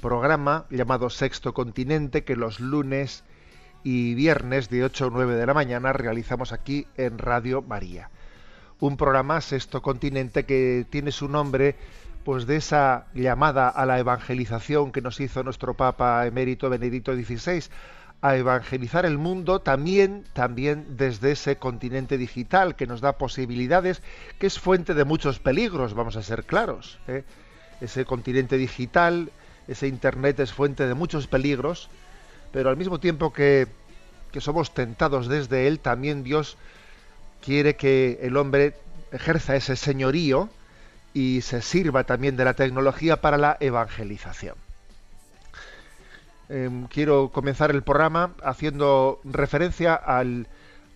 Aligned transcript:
programa 0.00 0.66
llamado 0.70 1.10
Sexto 1.10 1.52
Continente 1.52 2.24
que 2.24 2.36
los 2.36 2.60
lunes 2.60 3.24
y 3.82 4.14
viernes 4.14 4.68
de 4.70 4.84
8 4.84 5.06
o 5.06 5.10
9 5.10 5.36
de 5.36 5.46
la 5.46 5.54
mañana 5.54 5.92
realizamos 5.92 6.52
aquí 6.52 6.86
en 6.96 7.18
Radio 7.18 7.62
María. 7.62 8.10
Un 8.80 8.96
programa 8.96 9.40
Sexto 9.40 9.82
Continente 9.82 10.44
que 10.44 10.86
tiene 10.88 11.10
su 11.10 11.28
nombre 11.28 11.76
pues 12.24 12.46
de 12.46 12.56
esa 12.56 13.06
llamada 13.14 13.68
a 13.68 13.86
la 13.86 13.98
evangelización 13.98 14.92
que 14.92 15.00
nos 15.00 15.20
hizo 15.20 15.42
nuestro 15.42 15.74
Papa 15.74 16.26
emérito 16.26 16.70
Benedicto 16.70 17.14
XVI 17.14 17.64
a 18.20 18.36
evangelizar 18.36 19.06
el 19.06 19.16
mundo 19.16 19.60
también 19.60 20.24
también 20.32 20.96
desde 20.96 21.32
ese 21.32 21.56
continente 21.56 22.18
digital 22.18 22.74
que 22.74 22.86
nos 22.86 23.00
da 23.00 23.16
posibilidades 23.16 24.02
que 24.38 24.48
es 24.48 24.58
fuente 24.58 24.94
de 24.94 25.04
muchos 25.04 25.38
peligros 25.38 25.94
vamos 25.94 26.16
a 26.16 26.22
ser 26.22 26.44
claros 26.44 26.98
¿eh? 27.06 27.24
ese 27.80 28.04
continente 28.04 28.56
digital 28.56 29.30
ese 29.68 29.86
internet 29.86 30.40
es 30.40 30.52
fuente 30.52 30.86
de 30.86 30.94
muchos 30.94 31.26
peligros 31.26 31.88
pero 32.52 32.70
al 32.70 32.76
mismo 32.76 32.98
tiempo 32.98 33.32
que, 33.32 33.68
que 34.32 34.40
somos 34.40 34.72
tentados 34.74 35.28
desde 35.28 35.66
él 35.66 35.80
también 35.80 36.24
Dios 36.24 36.56
quiere 37.44 37.76
que 37.76 38.18
el 38.22 38.36
hombre 38.36 38.74
ejerza 39.12 39.56
ese 39.56 39.76
señorío 39.76 40.48
y 41.14 41.40
se 41.42 41.62
sirva 41.62 42.04
también 42.04 42.36
de 42.36 42.44
la 42.44 42.54
tecnología 42.54 43.20
para 43.20 43.38
la 43.38 43.56
evangelización. 43.60 44.56
Em, 46.48 46.86
quiero 46.86 47.30
comenzar 47.30 47.70
el 47.70 47.82
programa 47.82 48.32
haciendo 48.42 49.20
referencia 49.24 49.94
al, 49.94 50.46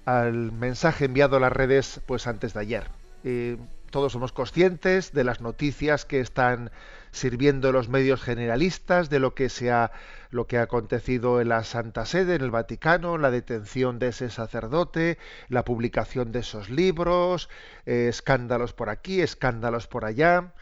al 0.06 0.52
mensaje 0.52 1.04
enviado 1.04 1.36
a 1.36 1.40
las 1.40 1.52
redes 1.52 2.00
pues 2.06 2.26
antes 2.26 2.54
de 2.54 2.60
ayer. 2.60 2.84
Eh, 3.24 3.56
todos 3.90 4.12
somos 4.12 4.32
conscientes 4.32 5.12
de 5.12 5.24
las 5.24 5.40
noticias 5.42 6.06
que 6.06 6.20
están 6.20 6.70
sirviendo 7.12 7.70
los 7.72 7.88
medios 7.88 8.20
generalistas, 8.22 9.08
de 9.10 9.20
lo 9.20 9.34
que 9.34 9.48
se 9.48 9.70
ha, 9.70 9.92
lo 10.30 10.46
que 10.46 10.58
ha 10.58 10.62
acontecido 10.62 11.40
en 11.40 11.50
la 11.50 11.62
Santa 11.64 12.04
Sede, 12.06 12.34
en 12.34 12.42
el 12.42 12.50
Vaticano, 12.50 13.18
la 13.18 13.30
detención 13.30 13.98
de 13.98 14.08
ese 14.08 14.30
sacerdote, 14.30 15.18
la 15.48 15.64
publicación 15.64 16.32
de 16.32 16.40
esos 16.40 16.70
libros, 16.70 17.48
eh, 17.86 18.06
escándalos 18.08 18.72
por 18.72 18.88
aquí, 18.90 19.20
escándalos 19.20 19.86
por 19.86 20.04
allá. 20.04 20.54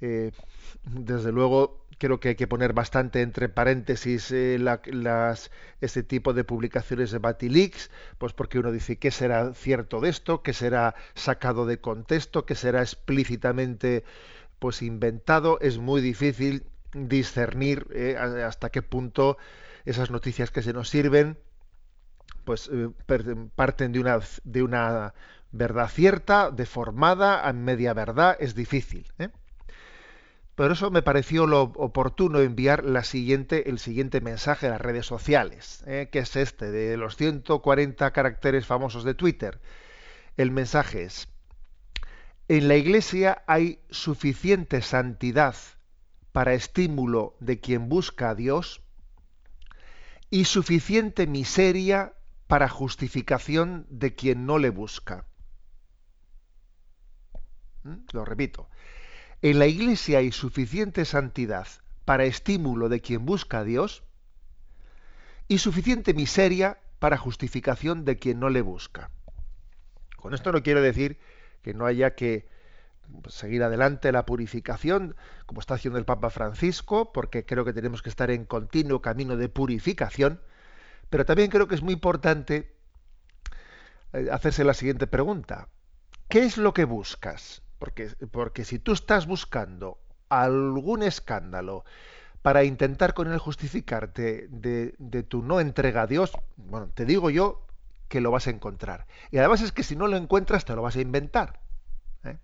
Eh, 0.00 0.32
desde 0.84 1.30
luego, 1.32 1.84
creo 1.98 2.18
que 2.18 2.30
hay 2.30 2.34
que 2.34 2.48
poner 2.48 2.72
bastante 2.72 3.22
entre 3.22 3.48
paréntesis 3.48 4.30
eh, 4.32 4.58
la- 4.58 4.80
las, 4.86 5.50
este 5.80 6.02
tipo 6.02 6.32
de 6.32 6.42
publicaciones 6.44 7.10
de 7.12 7.18
Batilix, 7.18 7.90
pues 8.18 8.32
porque 8.32 8.58
uno 8.58 8.72
dice 8.72 8.96
qué 8.98 9.10
será 9.12 9.54
cierto 9.54 10.00
de 10.00 10.08
esto, 10.10 10.42
qué 10.42 10.52
será 10.52 10.94
sacado 11.14 11.66
de 11.66 11.80
contexto, 11.80 12.44
qué 12.46 12.54
será 12.56 12.80
explícitamente 12.82 14.04
pues 14.62 14.80
inventado. 14.80 15.58
Es 15.60 15.78
muy 15.78 16.00
difícil 16.00 16.64
discernir 16.94 17.88
eh, 17.92 18.16
hasta 18.16 18.70
qué 18.70 18.80
punto 18.80 19.36
esas 19.84 20.12
noticias 20.12 20.52
que 20.52 20.62
se 20.62 20.72
nos 20.72 20.88
sirven 20.88 21.36
pues 22.44 22.70
eh, 22.72 22.88
parten 23.56 23.90
de 23.90 23.98
una 23.98 24.20
de 24.44 24.62
una 24.62 25.14
verdad 25.50 25.88
cierta, 25.88 26.52
deformada, 26.52 27.44
a 27.46 27.52
media 27.52 27.92
verdad, 27.92 28.36
es 28.38 28.54
difícil. 28.54 29.12
¿eh? 29.18 29.30
Por 30.54 30.70
eso 30.70 30.92
me 30.92 31.02
pareció 31.02 31.48
lo 31.48 31.62
oportuno 31.62 32.38
enviar 32.38 32.84
la 32.84 33.02
siguiente, 33.02 33.68
el 33.68 33.80
siguiente 33.80 34.20
mensaje 34.20 34.68
a 34.68 34.70
las 34.70 34.80
redes 34.80 35.06
sociales, 35.06 35.82
¿eh? 35.88 36.08
que 36.12 36.20
es 36.20 36.36
este, 36.36 36.70
de 36.70 36.96
los 36.96 37.16
140 37.16 38.12
caracteres 38.12 38.64
famosos 38.64 39.02
de 39.02 39.14
Twitter. 39.14 39.60
El 40.36 40.52
mensaje 40.52 41.02
es, 41.02 41.31
en 42.58 42.68
la 42.68 42.76
Iglesia 42.76 43.44
hay 43.46 43.80
suficiente 43.88 44.82
santidad 44.82 45.56
para 46.32 46.52
estímulo 46.52 47.34
de 47.40 47.60
quien 47.60 47.88
busca 47.88 48.28
a 48.28 48.34
Dios 48.34 48.82
y 50.28 50.44
suficiente 50.44 51.26
miseria 51.26 52.12
para 52.48 52.68
justificación 52.68 53.86
de 53.88 54.14
quien 54.14 54.44
no 54.44 54.58
le 54.58 54.68
busca. 54.68 55.24
¿Mm? 57.84 58.04
Lo 58.12 58.26
repito. 58.26 58.68
En 59.40 59.58
la 59.58 59.66
Iglesia 59.66 60.18
hay 60.18 60.30
suficiente 60.30 61.06
santidad 61.06 61.68
para 62.04 62.24
estímulo 62.24 62.90
de 62.90 63.00
quien 63.00 63.24
busca 63.24 63.60
a 63.60 63.64
Dios 63.64 64.02
y 65.48 65.56
suficiente 65.56 66.12
miseria 66.12 66.80
para 66.98 67.16
justificación 67.16 68.04
de 68.04 68.18
quien 68.18 68.40
no 68.40 68.50
le 68.50 68.60
busca. 68.60 69.10
Con 70.18 70.34
esto 70.34 70.52
no 70.52 70.62
quiero 70.62 70.82
decir 70.82 71.18
que 71.62 71.74
no 71.74 71.86
haya 71.86 72.14
que 72.14 72.46
seguir 73.28 73.62
adelante 73.62 74.12
la 74.12 74.26
purificación, 74.26 75.16
como 75.46 75.60
está 75.60 75.74
haciendo 75.74 75.98
el 75.98 76.04
Papa 76.04 76.30
Francisco, 76.30 77.12
porque 77.12 77.44
creo 77.44 77.64
que 77.64 77.72
tenemos 77.72 78.02
que 78.02 78.08
estar 78.08 78.30
en 78.30 78.44
continuo 78.44 79.02
camino 79.02 79.36
de 79.36 79.48
purificación, 79.48 80.40
pero 81.10 81.24
también 81.24 81.50
creo 81.50 81.68
que 81.68 81.74
es 81.74 81.82
muy 81.82 81.94
importante 81.94 82.74
eh, 84.12 84.28
hacerse 84.30 84.64
la 84.64 84.74
siguiente 84.74 85.06
pregunta. 85.06 85.68
¿Qué 86.28 86.44
es 86.44 86.56
lo 86.56 86.72
que 86.72 86.84
buscas? 86.84 87.62
Porque, 87.78 88.10
porque 88.30 88.64
si 88.64 88.78
tú 88.78 88.92
estás 88.92 89.26
buscando 89.26 89.98
algún 90.28 91.02
escándalo 91.02 91.84
para 92.40 92.64
intentar 92.64 93.14
con 93.14 93.30
él 93.30 93.38
justificarte 93.38 94.48
de, 94.48 94.94
de 94.98 95.22
tu 95.22 95.42
no 95.42 95.60
entrega 95.60 96.02
a 96.02 96.06
Dios, 96.06 96.32
bueno, 96.56 96.88
te 96.94 97.04
digo 97.04 97.30
yo 97.30 97.66
que 98.12 98.20
lo 98.20 98.30
vas 98.30 98.46
a 98.46 98.50
encontrar. 98.50 99.06
Y 99.30 99.38
además 99.38 99.62
es 99.62 99.72
que 99.72 99.82
si 99.82 99.96
no 99.96 100.06
lo 100.06 100.18
encuentras, 100.18 100.66
te 100.66 100.76
lo 100.76 100.82
vas 100.82 100.96
a 100.96 101.00
inventar. 101.00 101.60
¿eh? 102.24 102.36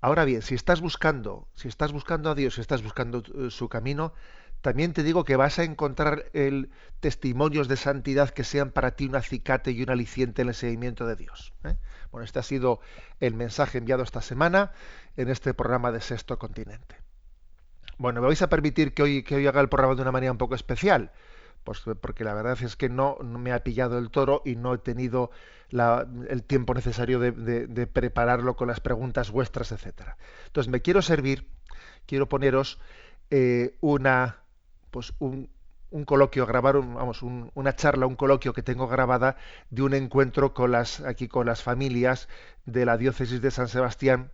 Ahora 0.00 0.24
bien, 0.24 0.40
si 0.40 0.54
estás 0.54 0.80
buscando, 0.80 1.48
si 1.54 1.68
estás 1.68 1.92
buscando 1.92 2.30
a 2.30 2.34
Dios, 2.34 2.54
si 2.54 2.62
estás 2.62 2.82
buscando 2.82 3.22
eh, 3.34 3.50
su 3.50 3.68
camino, 3.68 4.14
también 4.62 4.94
te 4.94 5.02
digo 5.02 5.24
que 5.24 5.36
vas 5.36 5.58
a 5.58 5.64
encontrar 5.64 6.30
el, 6.32 6.70
testimonios 7.00 7.68
de 7.68 7.76
santidad 7.76 8.30
que 8.30 8.42
sean 8.42 8.70
para 8.70 8.92
ti 8.92 9.04
un 9.04 9.16
acicate 9.16 9.72
y 9.72 9.82
un 9.82 9.90
aliciente 9.90 10.40
en 10.40 10.48
el 10.48 10.54
seguimiento 10.54 11.06
de 11.06 11.16
Dios. 11.16 11.52
¿eh? 11.64 11.76
Bueno, 12.10 12.24
este 12.24 12.38
ha 12.38 12.42
sido 12.42 12.80
el 13.20 13.34
mensaje 13.34 13.76
enviado 13.76 14.02
esta 14.02 14.22
semana 14.22 14.72
en 15.18 15.28
este 15.28 15.52
programa 15.52 15.92
de 15.92 16.00
Sexto 16.00 16.38
Continente. 16.38 16.96
Bueno, 17.98 18.22
me 18.22 18.28
vais 18.28 18.40
a 18.40 18.48
permitir 18.48 18.94
que 18.94 19.02
hoy, 19.02 19.22
que 19.24 19.34
hoy 19.34 19.46
haga 19.46 19.60
el 19.60 19.68
programa 19.68 19.94
de 19.94 20.00
una 20.00 20.10
manera 20.10 20.32
un 20.32 20.38
poco 20.38 20.54
especial, 20.54 21.12
pues 21.64 21.82
porque 22.00 22.24
la 22.24 22.34
verdad 22.34 22.58
es 22.62 22.76
que 22.76 22.88
no, 22.88 23.16
me 23.22 23.52
ha 23.52 23.62
pillado 23.62 23.98
el 23.98 24.10
toro 24.10 24.42
y 24.44 24.56
no 24.56 24.74
he 24.74 24.78
tenido 24.78 25.30
el 26.28 26.42
tiempo 26.44 26.74
necesario 26.74 27.18
de 27.20 27.86
prepararlo 27.86 28.56
con 28.56 28.68
las 28.68 28.80
preguntas 28.80 29.30
vuestras, 29.30 29.72
etcétera. 29.72 30.16
Entonces 30.46 30.70
me 30.70 30.82
quiero 30.82 31.02
servir, 31.02 31.48
quiero 32.06 32.28
poneros 32.28 32.78
eh, 33.30 33.76
una, 33.80 34.38
pues 34.90 35.12
un, 35.18 35.48
un 35.90 36.04
coloquio, 36.04 36.46
grabar 36.46 36.76
un- 36.76 36.94
vamos, 36.94 37.22
un- 37.22 37.50
una 37.54 37.74
charla, 37.76 38.06
un 38.06 38.16
coloquio 38.16 38.52
que 38.52 38.62
tengo 38.62 38.88
grabada 38.88 39.36
de 39.70 39.82
un 39.82 39.94
encuentro 39.94 40.54
con 40.54 40.72
las, 40.72 41.00
aquí 41.00 41.28
con 41.28 41.46
las 41.46 41.62
familias 41.62 42.28
de 42.66 42.84
la 42.86 42.96
diócesis 42.96 43.40
de 43.42 43.50
San 43.50 43.68
Sebastián 43.68 44.30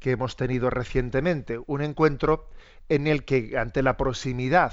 que 0.00 0.12
hemos 0.12 0.36
tenido 0.36 0.70
recientemente. 0.70 1.60
Un 1.66 1.82
encuentro 1.82 2.48
en 2.88 3.06
el 3.06 3.24
que, 3.24 3.56
ante 3.58 3.82
la 3.82 3.96
proximidad 3.96 4.72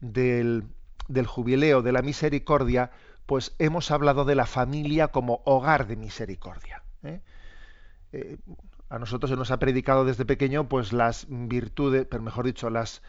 del, 0.00 0.64
del 1.10 1.26
jubileo 1.26 1.82
de 1.82 1.92
la 1.92 2.02
misericordia, 2.02 2.90
pues 3.26 3.54
hemos 3.58 3.90
hablado 3.90 4.24
de 4.24 4.34
la 4.34 4.46
familia 4.46 5.08
como 5.08 5.42
hogar 5.44 5.86
de 5.86 5.96
misericordia. 5.96 6.82
¿eh? 7.02 7.20
Eh, 8.12 8.38
a 8.88 8.98
nosotros 8.98 9.30
se 9.30 9.36
nos 9.36 9.50
ha 9.50 9.58
predicado 9.58 10.04
desde 10.04 10.24
pequeño 10.24 10.68
pues 10.68 10.92
las 10.92 11.26
virtudes, 11.28 12.06
pero 12.10 12.22
mejor 12.22 12.46
dicho, 12.46 12.70
las 12.70 13.02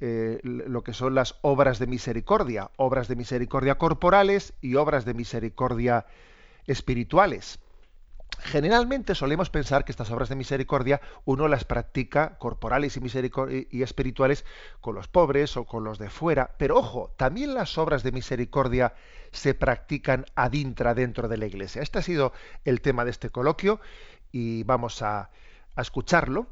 eh, 0.00 0.40
lo 0.42 0.84
que 0.84 0.92
son 0.92 1.14
las 1.14 1.36
obras 1.40 1.78
de 1.78 1.86
misericordia, 1.86 2.70
obras 2.76 3.08
de 3.08 3.16
misericordia 3.16 3.78
corporales 3.78 4.52
y 4.60 4.74
obras 4.74 5.06
de 5.06 5.14
misericordia 5.14 6.04
espirituales. 6.66 7.58
Generalmente 8.38 9.14
solemos 9.14 9.50
pensar 9.50 9.84
que 9.84 9.92
estas 9.92 10.10
obras 10.10 10.28
de 10.28 10.36
misericordia 10.36 11.00
uno 11.24 11.48
las 11.48 11.64
practica 11.64 12.36
corporales 12.38 12.96
y, 12.96 13.82
espirituales 13.82 14.44
con 14.80 14.94
los 14.94 15.08
pobres 15.08 15.56
o 15.56 15.64
con 15.64 15.84
los 15.84 15.98
de 15.98 16.10
fuera, 16.10 16.54
pero 16.58 16.76
ojo, 16.76 17.14
también 17.16 17.54
las 17.54 17.78
obras 17.78 18.02
de 18.02 18.12
misericordia 18.12 18.94
se 19.32 19.54
practican 19.54 20.26
adintra 20.34 20.94
dentro 20.94 21.28
de 21.28 21.36
la 21.38 21.46
iglesia. 21.46 21.82
Este 21.82 21.98
ha 21.98 22.02
sido 22.02 22.32
el 22.64 22.80
tema 22.80 23.04
de 23.04 23.10
este 23.10 23.30
coloquio 23.30 23.80
y 24.32 24.62
vamos 24.64 25.02
a, 25.02 25.30
a 25.74 25.80
escucharlo 25.80 26.46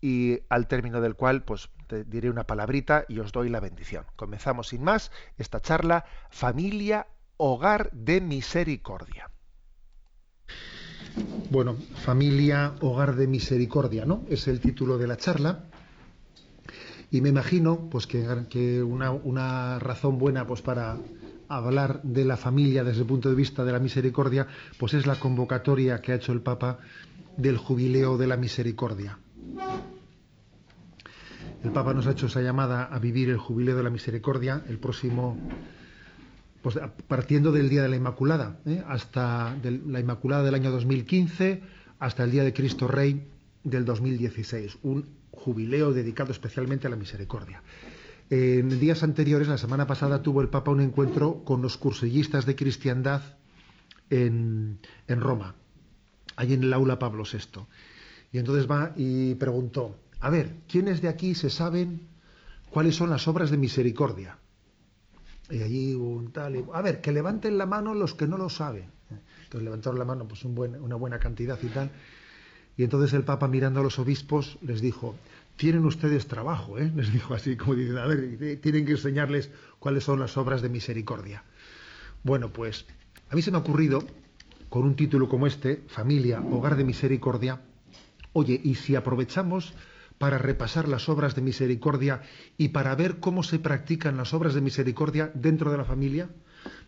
y 0.00 0.40
al 0.48 0.68
término 0.68 1.00
del 1.00 1.16
cual 1.16 1.42
pues 1.44 1.70
te 1.86 2.04
diré 2.04 2.30
una 2.30 2.44
palabrita 2.44 3.04
y 3.08 3.18
os 3.18 3.32
doy 3.32 3.48
la 3.48 3.60
bendición. 3.60 4.06
Comenzamos 4.16 4.68
sin 4.68 4.82
más 4.82 5.12
esta 5.38 5.60
charla 5.60 6.04
Familia 6.30 7.06
Hogar 7.36 7.90
de 7.92 8.20
Misericordia. 8.20 9.30
Bueno, 11.50 11.76
Familia 12.04 12.74
Hogar 12.80 13.16
de 13.16 13.26
Misericordia, 13.26 14.04
¿no? 14.04 14.24
Es 14.28 14.48
el 14.48 14.60
título 14.60 14.98
de 14.98 15.06
la 15.06 15.16
charla. 15.16 15.64
Y 17.10 17.20
me 17.20 17.28
imagino 17.28 17.88
pues 17.90 18.06
que, 18.06 18.82
una, 18.82 19.12
una, 19.12 19.78
razón 19.78 20.18
buena 20.18 20.46
pues 20.46 20.60
para 20.60 20.98
hablar 21.48 22.02
de 22.02 22.24
la 22.24 22.36
familia 22.36 22.82
desde 22.82 23.02
el 23.02 23.06
punto 23.06 23.28
de 23.28 23.36
vista 23.36 23.64
de 23.64 23.72
la 23.72 23.78
misericordia, 23.78 24.48
pues 24.78 24.94
es 24.94 25.06
la 25.06 25.20
convocatoria 25.20 26.00
que 26.00 26.12
ha 26.12 26.16
hecho 26.16 26.32
el 26.32 26.40
Papa 26.40 26.78
del 27.36 27.56
jubileo 27.56 28.18
de 28.18 28.26
la 28.26 28.36
misericordia. 28.36 29.18
El 31.62 31.72
Papa 31.72 31.94
nos 31.94 32.06
ha 32.06 32.12
hecho 32.12 32.26
esa 32.26 32.42
llamada 32.42 32.84
a 32.84 32.98
vivir 32.98 33.30
el 33.30 33.38
jubileo 33.38 33.76
de 33.76 33.82
la 33.82 33.90
misericordia 33.90 34.62
el 34.68 34.78
próximo, 34.78 35.38
pues, 36.66 36.80
partiendo 37.06 37.52
del 37.52 37.68
Día 37.68 37.82
de 37.82 37.88
la 37.88 37.94
Inmaculada, 37.94 38.58
¿eh? 38.66 38.82
hasta 38.88 39.56
la 39.62 40.00
Inmaculada 40.00 40.42
del 40.42 40.56
año 40.56 40.72
2015 40.72 41.62
hasta 42.00 42.24
el 42.24 42.32
Día 42.32 42.42
de 42.42 42.52
Cristo 42.52 42.88
Rey 42.88 43.28
del 43.62 43.84
2016, 43.84 44.78
un 44.82 45.08
jubileo 45.30 45.92
dedicado 45.92 46.32
especialmente 46.32 46.88
a 46.88 46.90
la 46.90 46.96
misericordia. 46.96 47.62
En 48.30 48.80
días 48.80 49.04
anteriores, 49.04 49.46
la 49.46 49.58
semana 49.58 49.86
pasada, 49.86 50.22
tuvo 50.22 50.40
el 50.40 50.48
Papa 50.48 50.72
un 50.72 50.80
encuentro 50.80 51.44
con 51.44 51.62
los 51.62 51.76
cursillistas 51.76 52.46
de 52.46 52.56
cristiandad 52.56 53.22
en, 54.10 54.80
Roma, 55.06 55.54
allí 56.34 56.54
en 56.54 56.64
el 56.64 56.72
aula 56.72 56.98
Pablo 56.98 57.22
VI. 57.22 57.60
Y 58.32 58.38
entonces 58.38 58.68
va 58.68 58.92
y 58.96 59.36
preguntó, 59.36 59.94
a 60.18 60.30
ver, 60.30 60.56
¿quiénes 60.66 61.00
de 61.00 61.06
aquí 61.06 61.36
se 61.36 61.48
saben 61.48 62.08
cuáles 62.70 62.96
son 62.96 63.10
las 63.10 63.28
obras 63.28 63.52
de 63.52 63.56
misericordia? 63.56 64.38
Y 65.50 65.62
allí 65.62 65.94
un 65.94 66.32
tal, 66.32 66.64
a 66.72 66.82
ver, 66.82 67.00
que 67.00 67.12
levanten 67.12 67.56
la 67.56 67.66
mano 67.66 67.94
los 67.94 68.14
que 68.14 68.26
no 68.26 68.36
lo 68.36 68.48
saben. 68.48 68.90
Entonces 69.44 69.62
levantaron 69.62 69.98
la 69.98 70.04
mano 70.04 70.26
pues 70.26 70.44
una 70.44 70.96
buena 70.96 71.18
cantidad 71.18 71.58
y 71.62 71.68
tal. 71.68 71.90
Y 72.76 72.84
entonces 72.84 73.12
el 73.14 73.24
Papa 73.24 73.48
mirando 73.48 73.80
a 73.80 73.82
los 73.82 73.98
obispos 73.98 74.58
les 74.60 74.80
dijo, 74.80 75.14
tienen 75.56 75.84
ustedes 75.84 76.26
trabajo, 76.26 76.78
¿eh? 76.78 76.92
les 76.96 77.12
dijo 77.12 77.34
así, 77.34 77.56
como 77.56 77.74
diciendo, 77.74 78.02
a 78.02 78.06
ver, 78.06 78.58
tienen 78.60 78.84
que 78.84 78.92
enseñarles 78.92 79.50
cuáles 79.78 80.04
son 80.04 80.20
las 80.20 80.36
obras 80.36 80.62
de 80.62 80.68
misericordia. 80.68 81.44
Bueno, 82.22 82.52
pues 82.52 82.86
a 83.30 83.34
mí 83.34 83.42
se 83.42 83.50
me 83.50 83.56
ha 83.56 83.60
ocurrido, 83.60 84.02
con 84.68 84.84
un 84.84 84.96
título 84.96 85.28
como 85.28 85.46
este, 85.46 85.82
Familia, 85.86 86.40
Hogar 86.40 86.76
de 86.76 86.84
Misericordia, 86.84 87.62
oye, 88.32 88.60
y 88.62 88.74
si 88.74 88.96
aprovechamos 88.96 89.74
para 90.18 90.38
repasar 90.38 90.88
las 90.88 91.08
obras 91.08 91.34
de 91.34 91.42
misericordia 91.42 92.22
y 92.56 92.68
para 92.68 92.94
ver 92.94 93.20
cómo 93.20 93.42
se 93.42 93.58
practican 93.58 94.16
las 94.16 94.32
obras 94.32 94.54
de 94.54 94.60
misericordia 94.60 95.30
dentro 95.34 95.70
de 95.70 95.78
la 95.78 95.84
familia? 95.84 96.30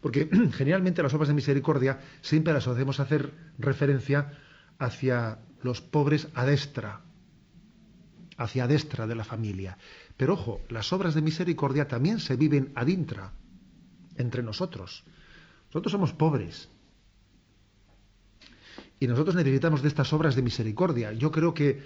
Porque 0.00 0.28
generalmente 0.52 1.02
las 1.02 1.14
obras 1.14 1.28
de 1.28 1.34
misericordia 1.34 2.00
siempre 2.20 2.52
las 2.52 2.66
hacemos 2.66 3.00
hacer 3.00 3.32
referencia 3.58 4.32
hacia 4.78 5.38
los 5.62 5.80
pobres 5.80 6.28
a 6.34 6.46
destra, 6.46 7.02
hacia 8.36 8.66
destra 8.66 9.06
de 9.06 9.14
la 9.14 9.24
familia. 9.24 9.76
Pero 10.16 10.34
ojo, 10.34 10.60
las 10.68 10.92
obras 10.92 11.14
de 11.14 11.22
misericordia 11.22 11.88
también 11.88 12.20
se 12.20 12.36
viven 12.36 12.72
adintra, 12.74 13.32
entre 14.16 14.42
nosotros. 14.42 15.04
Nosotros 15.66 15.92
somos 15.92 16.12
pobres. 16.12 16.68
Y 19.00 19.06
nosotros 19.06 19.36
necesitamos 19.36 19.82
de 19.82 19.88
estas 19.88 20.12
obras 20.12 20.34
de 20.34 20.42
misericordia. 20.42 21.12
Yo 21.12 21.30
creo 21.30 21.54
que 21.54 21.82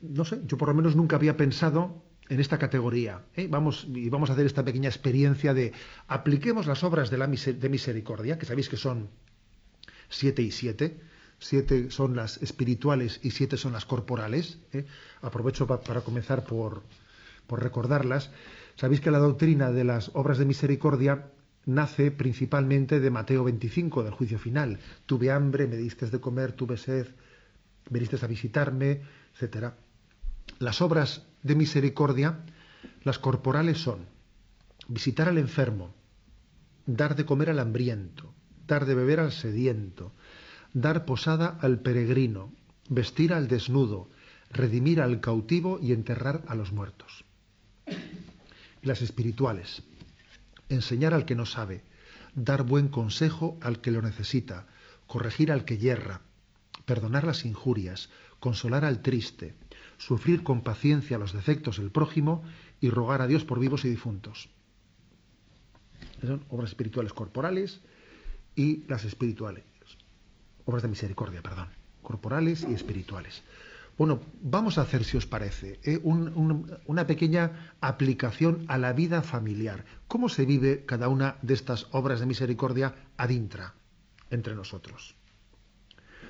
no 0.00 0.24
sé, 0.24 0.40
yo 0.46 0.56
por 0.56 0.68
lo 0.68 0.74
menos 0.74 0.96
nunca 0.96 1.16
había 1.16 1.36
pensado 1.36 2.02
en 2.28 2.40
esta 2.40 2.58
categoría. 2.58 3.22
¿eh? 3.36 3.46
Vamos, 3.48 3.86
y 3.92 4.08
vamos 4.08 4.30
a 4.30 4.32
hacer 4.34 4.46
esta 4.46 4.64
pequeña 4.64 4.88
experiencia 4.88 5.54
de 5.54 5.72
apliquemos 6.08 6.66
las 6.66 6.82
obras 6.84 7.10
de, 7.10 7.18
la 7.18 7.26
de 7.26 7.68
misericordia, 7.68 8.38
que 8.38 8.46
sabéis 8.46 8.68
que 8.68 8.76
son 8.76 9.08
siete 10.08 10.42
y 10.42 10.50
siete. 10.50 11.00
Siete 11.38 11.90
son 11.90 12.14
las 12.14 12.40
espirituales 12.40 13.18
y 13.22 13.32
siete 13.32 13.56
son 13.56 13.72
las 13.72 13.84
corporales. 13.84 14.58
¿eh? 14.72 14.86
Aprovecho 15.22 15.66
para 15.66 16.00
comenzar 16.02 16.44
por, 16.44 16.82
por 17.48 17.62
recordarlas. 17.62 18.30
Sabéis 18.76 19.00
que 19.00 19.10
la 19.10 19.18
doctrina 19.18 19.72
de 19.72 19.84
las 19.84 20.10
obras 20.14 20.38
de 20.38 20.44
misericordia 20.44 21.26
nace 21.66 22.10
principalmente 22.10 23.00
de 23.00 23.10
Mateo 23.10 23.44
25, 23.44 24.04
del 24.04 24.12
juicio 24.12 24.38
final. 24.38 24.78
Tuve 25.06 25.30
hambre, 25.30 25.66
me 25.66 25.76
diste 25.76 26.06
de 26.06 26.20
comer, 26.20 26.52
tuve 26.52 26.76
sed, 26.76 27.08
veniste 27.90 28.16
a 28.22 28.28
visitarme, 28.28 29.02
Las 30.58 30.80
obras 30.80 31.22
de 31.42 31.54
misericordia, 31.54 32.44
las 33.02 33.18
corporales 33.18 33.78
son 33.78 34.06
visitar 34.88 35.28
al 35.28 35.38
enfermo, 35.38 35.94
dar 36.86 37.16
de 37.16 37.24
comer 37.24 37.50
al 37.50 37.58
hambriento, 37.58 38.34
dar 38.66 38.86
de 38.86 38.94
beber 38.94 39.20
al 39.20 39.32
sediento, 39.32 40.12
dar 40.72 41.04
posada 41.04 41.58
al 41.60 41.80
peregrino, 41.80 42.52
vestir 42.88 43.32
al 43.32 43.48
desnudo, 43.48 44.10
redimir 44.50 45.00
al 45.00 45.20
cautivo 45.20 45.78
y 45.80 45.92
enterrar 45.92 46.42
a 46.46 46.54
los 46.54 46.72
muertos. 46.72 47.24
Las 48.82 49.02
espirituales, 49.02 49.82
enseñar 50.68 51.14
al 51.14 51.24
que 51.24 51.34
no 51.34 51.46
sabe, 51.46 51.82
dar 52.34 52.62
buen 52.62 52.88
consejo 52.88 53.58
al 53.60 53.80
que 53.80 53.90
lo 53.90 54.02
necesita, 54.02 54.66
corregir 55.06 55.52
al 55.52 55.64
que 55.64 55.78
yerra, 55.78 56.22
perdonar 56.84 57.24
las 57.24 57.44
injurias, 57.44 58.10
consolar 58.42 58.84
al 58.84 59.02
triste, 59.02 59.54
sufrir 59.98 60.42
con 60.42 60.62
paciencia 60.62 61.16
los 61.16 61.32
defectos 61.32 61.78
del 61.78 61.92
prójimo 61.92 62.42
y 62.80 62.90
rogar 62.90 63.22
a 63.22 63.28
Dios 63.28 63.44
por 63.44 63.60
vivos 63.60 63.84
y 63.84 63.88
difuntos. 63.88 64.50
son 66.20 66.44
obras 66.48 66.70
espirituales 66.70 67.12
corporales 67.12 67.80
y 68.56 68.82
las 68.88 69.04
espirituales. 69.04 69.62
Obras 70.64 70.82
de 70.82 70.88
misericordia, 70.88 71.40
perdón. 71.40 71.68
Corporales 72.02 72.66
y 72.68 72.74
espirituales. 72.74 73.44
Bueno, 73.96 74.20
vamos 74.42 74.76
a 74.76 74.82
hacer, 74.82 75.04
si 75.04 75.16
os 75.16 75.26
parece, 75.26 75.78
eh, 75.84 76.00
una 76.02 77.06
pequeña 77.06 77.76
aplicación 77.80 78.64
a 78.66 78.76
la 78.76 78.92
vida 78.92 79.22
familiar. 79.22 79.84
¿Cómo 80.08 80.28
se 80.28 80.46
vive 80.46 80.84
cada 80.84 81.06
una 81.06 81.36
de 81.42 81.54
estas 81.54 81.86
obras 81.92 82.18
de 82.18 82.26
misericordia 82.26 82.96
adintra 83.16 83.74
entre 84.30 84.56
nosotros? 84.56 85.14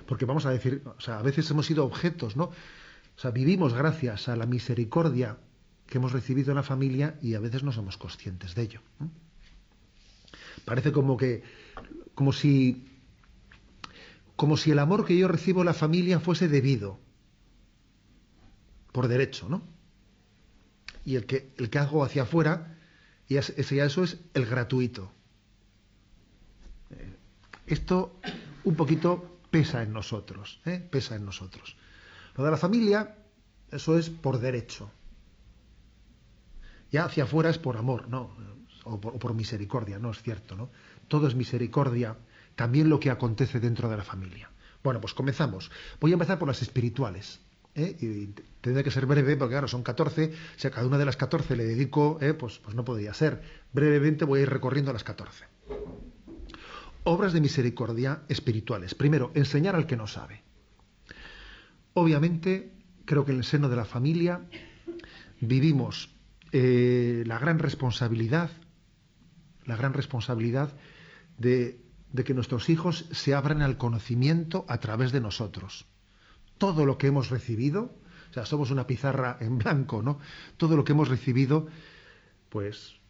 Porque 0.07 0.25
vamos 0.25 0.47
a 0.47 0.51
decir, 0.51 0.83
o 0.85 1.01
sea, 1.01 1.19
a 1.19 1.23
veces 1.23 1.51
hemos 1.51 1.67
sido 1.67 1.85
objetos, 1.85 2.37
¿no? 2.37 2.45
O 2.45 3.21
sea, 3.21 3.31
vivimos 3.31 3.75
gracias 3.75 4.29
a 4.29 4.37
la 4.37 4.47
misericordia 4.47 5.39
que 5.87 5.99
hemos 5.99 6.13
recibido 6.13 6.51
en 6.51 6.57
la 6.57 6.63
familia 6.63 7.19
y 7.21 7.35
a 7.35 7.41
veces 7.41 7.63
no 7.63 7.73
somos 7.73 7.99
conscientes 7.99 8.55
de 8.55 8.63
ello. 8.63 8.81
Parece 10.65 10.93
como 10.93 11.17
que, 11.17 11.43
como 12.15 12.33
si, 12.33 12.87
como 14.37 14.57
si 14.57 14.71
el 14.71 14.79
amor 14.79 15.05
que 15.05 15.17
yo 15.17 15.29
recibo 15.29 15.61
en 15.61 15.67
la 15.67 15.75
familia 15.75 16.21
fuese 16.21 16.49
debido, 16.49 16.99
por 18.93 19.09
derecho, 19.09 19.49
¿no? 19.49 19.63
Y 21.05 21.17
el 21.17 21.27
que, 21.27 21.53
el 21.57 21.69
que 21.69 21.79
hago 21.79 22.05
hacia 22.05 22.23
afuera, 22.23 22.79
y 23.29 23.37
ese, 23.37 23.77
ya 23.77 23.85
eso 23.85 24.05
es 24.05 24.19
el 24.35 24.47
gratuito. 24.47 25.13
Eh, 26.91 27.17
esto 27.67 28.15
un 28.65 28.77
poquito 28.77 29.32
pesa 29.53 29.83
en 29.83 29.93
nosotros, 29.93 30.61
¿eh? 30.65 30.81
pesa 30.91 31.15
en 31.15 31.27
nosotros. 31.27 31.77
Lo 32.35 32.43
de 32.43 32.51
la 32.51 32.57
familia, 32.57 33.15
eso 33.71 33.99
es 33.99 34.09
por 34.09 34.41
derecho. 34.41 34.91
Ya 36.91 37.05
hacia 37.05 37.25
afuera 37.25 37.51
es 37.51 37.59
por 37.59 37.77
amor, 37.77 38.09
¿no? 38.09 38.35
O 38.85 38.99
por, 38.99 39.35
misericordia, 39.35 39.99
no 39.99 40.11
es 40.11 40.23
cierto, 40.23 40.57
¿no? 40.57 40.71
Todo 41.07 41.29
es 41.29 41.35
misericordia, 41.35 42.17
también 42.57 42.89
lo 42.89 42.99
que 42.99 43.11
acontece 43.11 43.61
dentro 43.61 43.89
de 43.91 43.99
la 43.99 44.03
familia. 44.03 44.51
Bueno, 44.83 45.01
pues 45.01 45.15
comenzamos. 45.15 45.71
Voy 46.01 46.11
a 46.11 46.15
empezar 46.15 46.39
por 46.39 46.49
las 46.49 46.63
espirituales. 46.63 47.41
¿eh? 47.75 47.97
Y 48.01 48.35
tendré 48.63 48.83
que 48.83 48.91
ser 48.91 49.05
breve, 49.05 49.37
porque 49.37 49.53
claro, 49.53 49.69
son 49.69 49.83
14. 49.83 50.33
Si 50.57 50.67
a 50.67 50.71
cada 50.71 50.87
una 50.87 50.99
de 50.99 51.05
las 51.05 51.17
14 51.17 51.57
le 51.57 51.65
dedico, 51.65 52.19
¿eh? 52.23 52.33
pues, 52.33 52.59
pues 52.59 52.75
no 52.75 52.85
podría 52.85 53.13
ser. 53.13 53.43
Brevemente 53.73 54.25
voy 54.25 54.41
a 54.41 54.43
ir 54.43 54.51
recorriendo 54.51 54.93
las 54.93 55.05
14. 55.05 55.45
Obras 57.05 57.33
de 57.33 57.41
misericordia 57.41 58.23
espirituales. 58.29 58.95
Primero, 58.95 59.33
enseñar 59.35 59.75
al 59.75 59.87
que 59.87 59.97
no 59.97 60.07
sabe. 60.07 60.43
Obviamente, 61.95 62.73
creo 63.05 63.25
que 63.25 63.33
en 63.33 63.39
el 63.39 63.45
seno 63.45 63.69
de 63.69 63.77
la 63.77 63.85
familia 63.85 64.47
vivimos 65.41 66.15
eh, 66.53 67.25
la 67.27 67.41
gran 67.41 67.59
responsabilidad, 67.59 68.51
la 69.65 69.77
gran 69.77 69.95
responsabilidad 69.95 70.73
de, 71.39 71.81
de 72.13 72.25
que 72.25 72.35
nuestros 72.35 72.69
hijos 72.69 73.07
se 73.11 73.35
abran 73.35 73.63
al 73.63 73.79
conocimiento 73.79 74.65
a 74.69 74.79
través 74.79 75.11
de 75.11 75.21
nosotros. 75.21 75.87
Todo 76.57 76.87
lo 76.87 76.99
que 76.99 77.09
hemos 77.09 77.31
recibido, 77.31 77.97
o 78.31 78.33
sea, 78.33 78.47
somos 78.47 78.71
una 78.71 78.87
pizarra 78.87 79.39
en 79.41 79.59
blanco, 79.59 80.03
¿no? 80.03 80.21
Todo 80.57 80.77
lo 80.77 80.85
que 80.85 80.93
hemos 80.93 81.09
recibido, 81.09 81.67
pues 82.49 83.01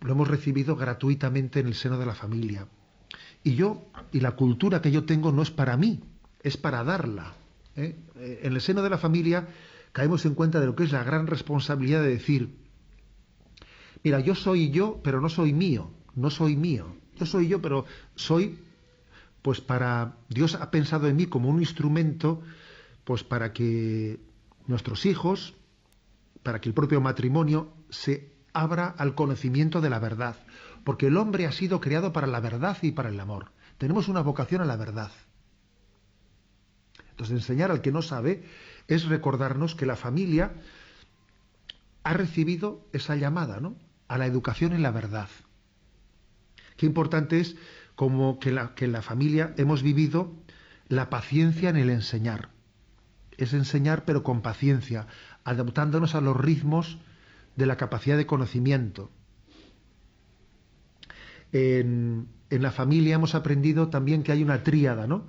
lo 0.00 0.12
hemos 0.12 0.28
recibido 0.28 0.76
gratuitamente 0.76 1.60
en 1.60 1.66
el 1.66 1.74
seno 1.74 1.98
de 1.98 2.06
la 2.06 2.14
familia. 2.14 2.66
Y 3.42 3.54
yo, 3.54 3.90
y 4.12 4.20
la 4.20 4.32
cultura 4.32 4.82
que 4.82 4.90
yo 4.90 5.04
tengo 5.04 5.32
no 5.32 5.42
es 5.42 5.50
para 5.50 5.76
mí, 5.76 6.00
es 6.42 6.56
para 6.56 6.84
darla. 6.84 7.34
¿eh? 7.76 7.96
Eh, 8.16 8.40
En 8.42 8.52
el 8.52 8.60
seno 8.60 8.82
de 8.82 8.90
la 8.90 8.98
familia 8.98 9.48
caemos 9.92 10.24
en 10.26 10.34
cuenta 10.34 10.60
de 10.60 10.66
lo 10.66 10.76
que 10.76 10.84
es 10.84 10.92
la 10.92 11.04
gran 11.04 11.26
responsabilidad 11.26 12.02
de 12.02 12.08
decir, 12.08 12.56
mira, 14.04 14.20
yo 14.20 14.34
soy 14.34 14.70
yo, 14.70 15.00
pero 15.02 15.20
no 15.20 15.28
soy 15.28 15.52
mío, 15.52 15.90
no 16.14 16.30
soy 16.30 16.56
mío. 16.56 16.96
Yo 17.16 17.26
soy 17.26 17.48
yo, 17.48 17.60
pero 17.60 17.84
soy, 18.14 18.58
pues 19.42 19.60
para, 19.60 20.16
Dios 20.28 20.54
ha 20.54 20.70
pensado 20.70 21.08
en 21.08 21.16
mí 21.16 21.26
como 21.26 21.48
un 21.48 21.60
instrumento, 21.60 22.42
pues 23.04 23.24
para 23.24 23.52
que 23.52 24.20
nuestros 24.66 25.04
hijos, 25.06 25.54
para 26.42 26.60
que 26.60 26.68
el 26.68 26.74
propio 26.74 27.00
matrimonio 27.00 27.72
se 27.90 28.32
abra 28.52 28.86
al 28.86 29.14
conocimiento 29.14 29.80
de 29.80 29.90
la 29.90 29.98
verdad, 29.98 30.36
porque 30.88 31.08
el 31.08 31.18
hombre 31.18 31.44
ha 31.44 31.52
sido 31.52 31.82
creado 31.82 32.14
para 32.14 32.26
la 32.26 32.40
verdad 32.40 32.78
y 32.80 32.92
para 32.92 33.10
el 33.10 33.20
amor. 33.20 33.52
Tenemos 33.76 34.08
una 34.08 34.22
vocación 34.22 34.62
a 34.62 34.64
la 34.64 34.76
verdad. 34.76 35.10
Entonces, 37.10 37.36
enseñar 37.36 37.70
al 37.70 37.82
que 37.82 37.92
no 37.92 38.00
sabe 38.00 38.44
es 38.86 39.04
recordarnos 39.04 39.74
que 39.74 39.84
la 39.84 39.96
familia 39.96 40.54
ha 42.04 42.14
recibido 42.14 42.88
esa 42.94 43.16
llamada, 43.16 43.60
¿no? 43.60 43.76
A 44.08 44.16
la 44.16 44.24
educación 44.24 44.72
en 44.72 44.80
la 44.80 44.90
verdad. 44.90 45.28
Qué 46.78 46.86
importante 46.86 47.38
es 47.38 47.56
como 47.94 48.38
que, 48.38 48.58
que 48.74 48.86
en 48.86 48.92
la 48.92 49.02
familia 49.02 49.52
hemos 49.58 49.82
vivido 49.82 50.32
la 50.88 51.10
paciencia 51.10 51.68
en 51.68 51.76
el 51.76 51.90
enseñar. 51.90 52.48
Es 53.36 53.52
enseñar 53.52 54.06
pero 54.06 54.22
con 54.22 54.40
paciencia, 54.40 55.06
adaptándonos 55.44 56.14
a 56.14 56.22
los 56.22 56.34
ritmos 56.34 56.96
de 57.56 57.66
la 57.66 57.76
capacidad 57.76 58.16
de 58.16 58.24
conocimiento. 58.24 59.10
En, 61.52 62.28
la 62.50 62.70
familia 62.70 63.14
hemos 63.14 63.34
aprendido 63.34 63.88
también 63.88 64.22
que 64.22 64.32
hay 64.32 64.42
una 64.42 64.62
tríada, 64.62 65.06
¿no? 65.06 65.26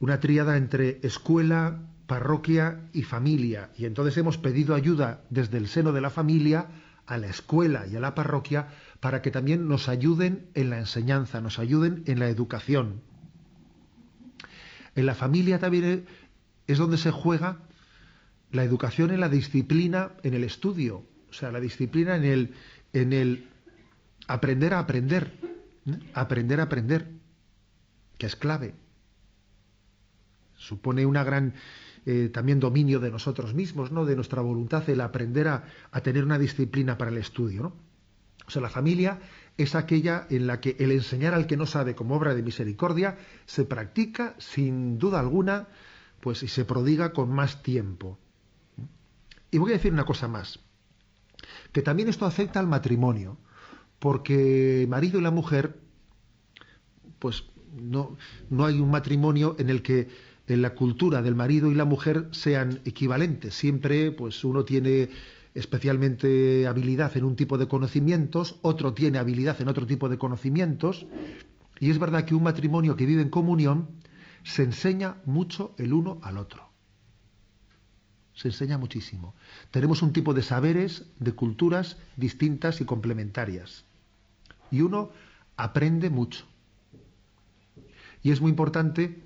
Una 0.00 0.20
tríada 0.20 0.56
entre 0.56 0.98
escuela, 1.02 1.80
parroquia 2.06 2.80
y 2.92 3.02
familia. 3.02 3.70
Y 3.76 3.84
entonces 3.84 4.16
hemos 4.16 4.38
pedido 4.38 4.74
ayuda 4.74 5.22
desde 5.30 5.58
el 5.58 5.68
seno 5.68 5.92
de 5.92 6.00
la 6.00 6.10
familia 6.10 6.66
a 7.06 7.18
la 7.18 7.28
escuela 7.28 7.86
y 7.86 7.96
a 7.96 8.00
la 8.00 8.14
parroquia 8.14 8.68
para 9.00 9.22
que 9.22 9.30
también 9.30 9.68
nos 9.68 9.88
ayuden 9.88 10.46
en 10.54 10.70
la 10.70 10.78
enseñanza, 10.78 11.40
nos 11.40 11.58
ayuden 11.58 12.02
en 12.06 12.18
la 12.18 12.28
educación. 12.28 13.00
En 14.94 15.06
la 15.06 15.14
familia 15.14 15.58
también 15.58 16.06
es 16.66 16.78
donde 16.78 16.98
se 16.98 17.10
juega 17.10 17.58
la 18.50 18.64
educación 18.64 19.10
en 19.10 19.20
la 19.20 19.28
disciplina, 19.28 20.12
en 20.22 20.34
el 20.34 20.44
estudio, 20.44 21.04
o 21.30 21.32
sea, 21.32 21.52
la 21.52 21.60
disciplina 21.60 22.16
en 22.16 22.24
el, 22.24 22.54
en 22.92 23.12
el 23.12 23.46
aprender 24.30 24.74
a 24.74 24.78
aprender, 24.78 25.32
aprender 26.14 26.60
a 26.60 26.64
aprender, 26.64 27.10
que 28.16 28.26
es 28.26 28.36
clave. 28.36 28.74
Supone 30.56 31.04
una 31.04 31.24
gran 31.24 31.54
eh, 32.06 32.30
también 32.32 32.60
dominio 32.60 33.00
de 33.00 33.10
nosotros 33.10 33.54
mismos, 33.54 33.90
¿no? 33.90 34.04
De 34.04 34.14
nuestra 34.14 34.40
voluntad, 34.40 34.88
el 34.88 35.00
aprender 35.00 35.48
a, 35.48 35.64
a 35.90 36.00
tener 36.02 36.24
una 36.24 36.38
disciplina 36.38 36.96
para 36.96 37.10
el 37.10 37.16
estudio. 37.16 37.72
O 38.46 38.50
sea, 38.50 38.62
la 38.62 38.70
familia 38.70 39.18
es 39.56 39.74
aquella 39.74 40.26
en 40.30 40.46
la 40.46 40.60
que 40.60 40.76
el 40.78 40.92
enseñar 40.92 41.34
al 41.34 41.46
que 41.46 41.56
no 41.56 41.66
sabe 41.66 41.94
como 41.94 42.14
obra 42.14 42.34
de 42.34 42.42
misericordia 42.42 43.18
se 43.46 43.64
practica 43.64 44.36
sin 44.38 44.98
duda 44.98 45.18
alguna, 45.18 45.68
pues 46.20 46.42
y 46.42 46.48
se 46.48 46.64
prodiga 46.64 47.12
con 47.12 47.30
más 47.30 47.62
tiempo. 47.62 48.18
Y 49.50 49.58
voy 49.58 49.72
a 49.72 49.76
decir 49.76 49.92
una 49.92 50.04
cosa 50.04 50.28
más, 50.28 50.60
que 51.72 51.82
también 51.82 52.08
esto 52.08 52.26
afecta 52.26 52.60
al 52.60 52.68
matrimonio, 52.68 53.38
porque 54.00 54.86
marido 54.88 55.20
y 55.20 55.22
la 55.22 55.30
mujer, 55.30 55.78
pues 57.20 57.44
no, 57.80 58.16
no 58.48 58.64
hay 58.66 58.80
un 58.80 58.90
matrimonio 58.90 59.54
en 59.58 59.70
el 59.70 59.82
que 59.82 60.08
en 60.48 60.62
la 60.62 60.74
cultura 60.74 61.22
del 61.22 61.36
marido 61.36 61.70
y 61.70 61.76
la 61.76 61.84
mujer 61.84 62.26
sean 62.32 62.80
equivalentes. 62.84 63.54
Siempre, 63.54 64.10
pues 64.10 64.42
uno 64.42 64.64
tiene 64.64 65.10
especialmente 65.54 66.66
habilidad 66.66 67.16
en 67.16 67.24
un 67.24 67.36
tipo 67.36 67.56
de 67.58 67.68
conocimientos, 67.68 68.58
otro 68.62 68.92
tiene 68.94 69.18
habilidad 69.18 69.60
en 69.60 69.68
otro 69.68 69.86
tipo 69.86 70.08
de 70.08 70.18
conocimientos, 70.18 71.06
y 71.78 71.90
es 71.90 71.98
verdad 71.98 72.24
que 72.24 72.34
un 72.34 72.42
matrimonio 72.42 72.96
que 72.96 73.06
vive 73.06 73.22
en 73.22 73.30
comunión 73.30 73.88
se 74.42 74.62
enseña 74.64 75.16
mucho 75.24 75.74
el 75.78 75.92
uno 75.92 76.18
al 76.22 76.38
otro. 76.38 76.68
Se 78.34 78.48
enseña 78.48 78.78
muchísimo. 78.78 79.34
Tenemos 79.70 80.02
un 80.02 80.12
tipo 80.12 80.34
de 80.34 80.42
saberes, 80.42 81.04
de 81.18 81.32
culturas 81.32 81.96
distintas 82.16 82.80
y 82.80 82.84
complementarias. 82.84 83.84
Y 84.70 84.82
uno 84.82 85.10
aprende 85.56 86.10
mucho. 86.10 86.44
Y 88.22 88.30
es 88.30 88.40
muy 88.40 88.50
importante 88.50 89.22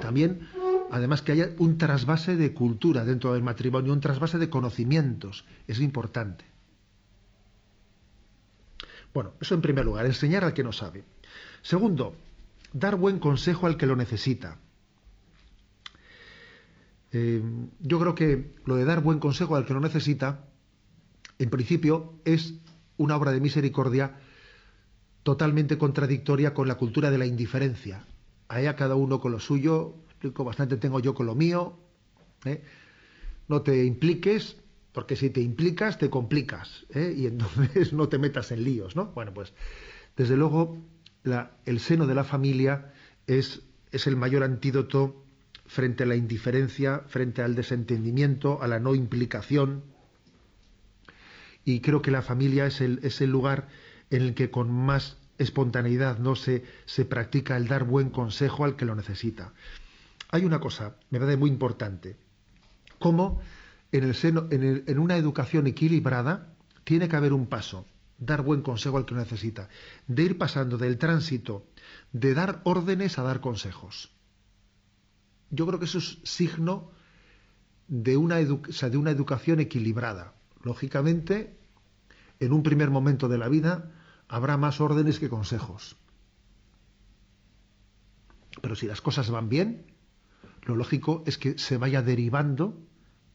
también 0.00 0.48
además 0.90 1.22
que 1.22 1.32
haya 1.32 1.50
un 1.58 1.78
trasvase 1.78 2.36
de 2.36 2.54
cultura 2.54 3.04
dentro 3.04 3.34
del 3.34 3.42
matrimonio, 3.42 3.92
un 3.92 4.00
trasvase 4.00 4.38
de 4.38 4.50
conocimientos, 4.50 5.44
es 5.66 5.80
importante. 5.80 6.44
Bueno, 9.12 9.32
eso 9.40 9.54
en 9.54 9.62
primer 9.62 9.84
lugar, 9.84 10.06
enseñar 10.06 10.44
al 10.44 10.54
que 10.54 10.64
no 10.64 10.72
sabe. 10.72 11.04
Segundo, 11.62 12.14
dar 12.72 12.96
buen 12.96 13.18
consejo 13.18 13.66
al 13.66 13.76
que 13.76 13.86
lo 13.86 13.96
necesita. 13.96 14.58
Eh, 17.10 17.42
yo 17.80 17.98
creo 17.98 18.14
que 18.14 18.54
lo 18.66 18.76
de 18.76 18.84
dar 18.84 19.02
buen 19.02 19.18
consejo 19.18 19.56
al 19.56 19.64
que 19.64 19.74
lo 19.74 19.80
necesita, 19.80 20.44
en 21.38 21.50
principio, 21.50 22.14
es 22.24 22.54
una 22.96 23.16
obra 23.16 23.32
de 23.32 23.40
misericordia 23.40 24.18
totalmente 25.28 25.76
contradictoria 25.76 26.54
con 26.54 26.68
la 26.68 26.76
cultura 26.76 27.10
de 27.10 27.18
la 27.18 27.26
indiferencia. 27.26 28.02
Allá 28.48 28.76
cada 28.76 28.94
uno 28.94 29.20
con 29.20 29.30
lo 29.30 29.38
suyo, 29.38 29.94
bastante 30.38 30.78
tengo 30.78 31.00
yo 31.00 31.12
con 31.12 31.26
lo 31.26 31.34
mío. 31.34 31.78
¿eh? 32.46 32.62
No 33.46 33.60
te 33.60 33.84
impliques, 33.84 34.56
porque 34.90 35.16
si 35.16 35.28
te 35.28 35.42
implicas 35.42 35.98
te 35.98 36.08
complicas 36.08 36.86
¿eh? 36.94 37.14
y 37.14 37.26
entonces 37.26 37.92
no 37.98 38.08
te 38.08 38.16
metas 38.16 38.52
en 38.52 38.64
líos, 38.64 38.96
¿no? 38.96 39.08
Bueno, 39.08 39.34
pues 39.34 39.52
desde 40.16 40.34
luego 40.34 40.78
el 41.66 41.80
seno 41.80 42.06
de 42.06 42.14
la 42.14 42.24
familia 42.24 42.94
es, 43.26 43.60
es 43.92 44.06
el 44.06 44.16
mayor 44.16 44.42
antídoto 44.42 45.26
frente 45.66 46.04
a 46.04 46.06
la 46.06 46.16
indiferencia, 46.16 47.00
frente 47.08 47.42
al 47.42 47.54
desentendimiento, 47.54 48.62
a 48.62 48.66
la 48.66 48.80
no 48.80 48.94
implicación. 48.94 49.82
Y 51.66 51.80
creo 51.80 52.00
que 52.00 52.10
la 52.10 52.22
familia 52.22 52.64
es 52.64 52.80
el, 52.80 53.00
es 53.02 53.20
el 53.20 53.28
lugar 53.28 53.68
en 54.10 54.22
el 54.22 54.34
que 54.34 54.50
con 54.50 54.70
más 54.70 55.18
espontaneidad 55.38 56.18
no 56.18 56.34
se, 56.34 56.64
se 56.86 57.04
practica 57.04 57.56
el 57.56 57.68
dar 57.68 57.84
buen 57.84 58.10
consejo 58.10 58.64
al 58.64 58.76
que 58.76 58.84
lo 58.84 58.94
necesita 58.94 59.52
hay 60.30 60.44
una 60.44 60.60
cosa, 60.60 60.96
me 61.10 61.18
parece 61.18 61.36
muy 61.36 61.50
importante, 61.50 62.16
cómo 62.98 63.40
en, 63.92 64.04
el 64.04 64.14
seno, 64.14 64.46
en, 64.50 64.84
en, 64.86 64.98
una 64.98 65.16
educación 65.16 65.66
equilibrada 65.66 66.54
tiene 66.84 67.08
que 67.08 67.16
haber 67.16 67.32
un 67.32 67.46
paso, 67.46 67.86
dar 68.18 68.42
buen 68.42 68.62
consejo 68.62 68.98
al 68.98 69.06
que 69.06 69.14
lo 69.14 69.20
necesita, 69.20 69.68
de 70.06 70.22
ir 70.22 70.38
pasando 70.38 70.76
del 70.76 70.98
tránsito 70.98 71.66
de 72.12 72.34
dar 72.34 72.60
órdenes 72.64 73.18
a 73.18 73.22
dar 73.22 73.40
consejos. 73.40 74.12
Yo 75.50 75.66
creo 75.66 75.78
que 75.78 75.86
eso 75.86 75.98
es 75.98 76.18
signo 76.24 76.90
de 77.86 78.18
una, 78.18 78.36
sea, 78.70 78.90
de 78.90 78.98
una 78.98 79.10
educación 79.10 79.60
equilibrada. 79.60 80.34
Lógicamente, 80.62 81.56
en 82.38 82.52
un 82.52 82.62
primer 82.62 82.90
momento 82.90 83.28
de 83.28 83.38
la 83.38 83.48
vida 83.48 83.90
habrá 84.28 84.56
más 84.56 84.80
órdenes 84.80 85.18
que 85.18 85.28
consejos. 85.28 85.96
Pero 88.60 88.76
si 88.76 88.86
las 88.86 89.00
cosas 89.00 89.30
van 89.30 89.48
bien, 89.48 89.86
lo 90.62 90.76
lógico 90.76 91.22
es 91.26 91.38
que 91.38 91.58
se 91.58 91.76
vaya 91.76 92.02
derivando 92.02 92.78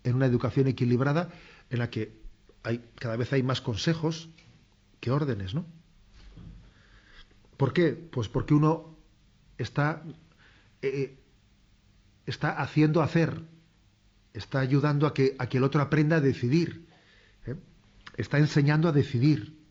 en 0.03 0.15
una 0.15 0.25
educación 0.25 0.67
equilibrada 0.67 1.29
en 1.69 1.79
la 1.79 1.89
que 1.89 2.21
hay, 2.63 2.83
cada 2.95 3.17
vez 3.17 3.33
hay 3.33 3.43
más 3.43 3.62
consejos 3.62 4.29
que 5.00 5.12
órdenes, 5.12 5.53
¿no? 5.53 5.65
¿Por 7.57 7.73
qué? 7.73 7.91
Pues 7.93 8.29
porque 8.29 8.53
uno 8.53 8.97
está, 9.57 10.03
eh, 10.81 11.17
está 12.25 12.62
haciendo 12.62 13.01
hacer, 13.01 13.41
está 14.33 14.59
ayudando 14.59 15.07
a 15.07 15.13
que, 15.13 15.35
a 15.39 15.47
que 15.47 15.57
el 15.57 15.63
otro 15.63 15.81
aprenda 15.81 16.17
a 16.17 16.21
decidir, 16.21 16.88
¿eh? 17.45 17.55
está 18.17 18.38
enseñando 18.38 18.89
a 18.89 18.91
decidir. 18.91 19.62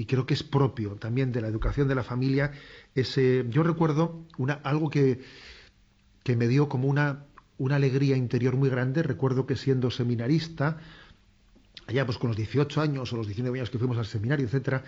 Y 0.00 0.06
creo 0.06 0.24
que 0.24 0.32
es 0.32 0.42
propio 0.42 0.92
también 0.92 1.30
de 1.30 1.42
la 1.42 1.48
educación 1.48 1.86
de 1.86 1.94
la 1.94 2.02
familia 2.02 2.52
ese. 2.94 3.44
Yo 3.50 3.62
recuerdo 3.62 4.24
una, 4.38 4.54
algo 4.54 4.88
que, 4.88 5.20
que 6.22 6.36
me 6.36 6.48
dio 6.48 6.70
como 6.70 6.88
una, 6.88 7.26
una 7.58 7.76
alegría 7.76 8.16
interior 8.16 8.56
muy 8.56 8.70
grande. 8.70 9.02
Recuerdo 9.02 9.44
que 9.44 9.56
siendo 9.56 9.90
seminarista, 9.90 10.78
allá 11.86 12.06
pues 12.06 12.16
con 12.16 12.28
los 12.28 12.36
18 12.38 12.80
años 12.80 13.12
o 13.12 13.16
los 13.18 13.26
19 13.26 13.58
años 13.58 13.68
que 13.68 13.76
fuimos 13.76 13.98
al 13.98 14.06
seminario, 14.06 14.46
etcétera, 14.46 14.84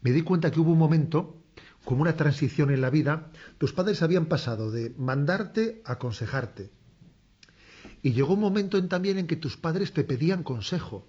me 0.00 0.10
di 0.10 0.22
cuenta 0.22 0.50
que 0.50 0.60
hubo 0.60 0.72
un 0.72 0.78
momento, 0.78 1.36
como 1.84 2.00
una 2.00 2.16
transición 2.16 2.70
en 2.70 2.80
la 2.80 2.88
vida, 2.88 3.30
tus 3.58 3.74
padres 3.74 4.00
habían 4.00 4.24
pasado 4.24 4.70
de 4.70 4.94
mandarte 4.96 5.82
a 5.84 5.92
aconsejarte. 5.92 6.70
Y 8.00 8.12
llegó 8.12 8.32
un 8.32 8.40
momento 8.40 8.78
en, 8.78 8.88
también 8.88 9.18
en 9.18 9.26
que 9.26 9.36
tus 9.36 9.58
padres 9.58 9.92
te 9.92 10.02
pedían 10.02 10.44
consejo. 10.44 11.04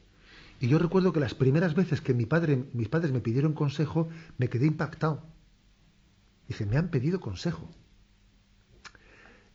Y 0.62 0.68
yo 0.68 0.78
recuerdo 0.78 1.12
que 1.12 1.20
las 1.20 1.34
primeras 1.34 1.74
veces 1.74 2.02
que 2.02 2.14
mi 2.14 2.28
padre, 2.28 2.66
mis 2.74 2.88
padres 2.88 3.12
me 3.12 3.20
pidieron 3.20 3.54
consejo, 3.54 4.10
me 4.38 4.48
quedé 4.48 4.68
impactado. 4.68 5.24
Dije, 6.48 6.68
me 6.68 6.78
han 6.78 6.90
pedido 6.92 7.20
consejo. 7.20 7.68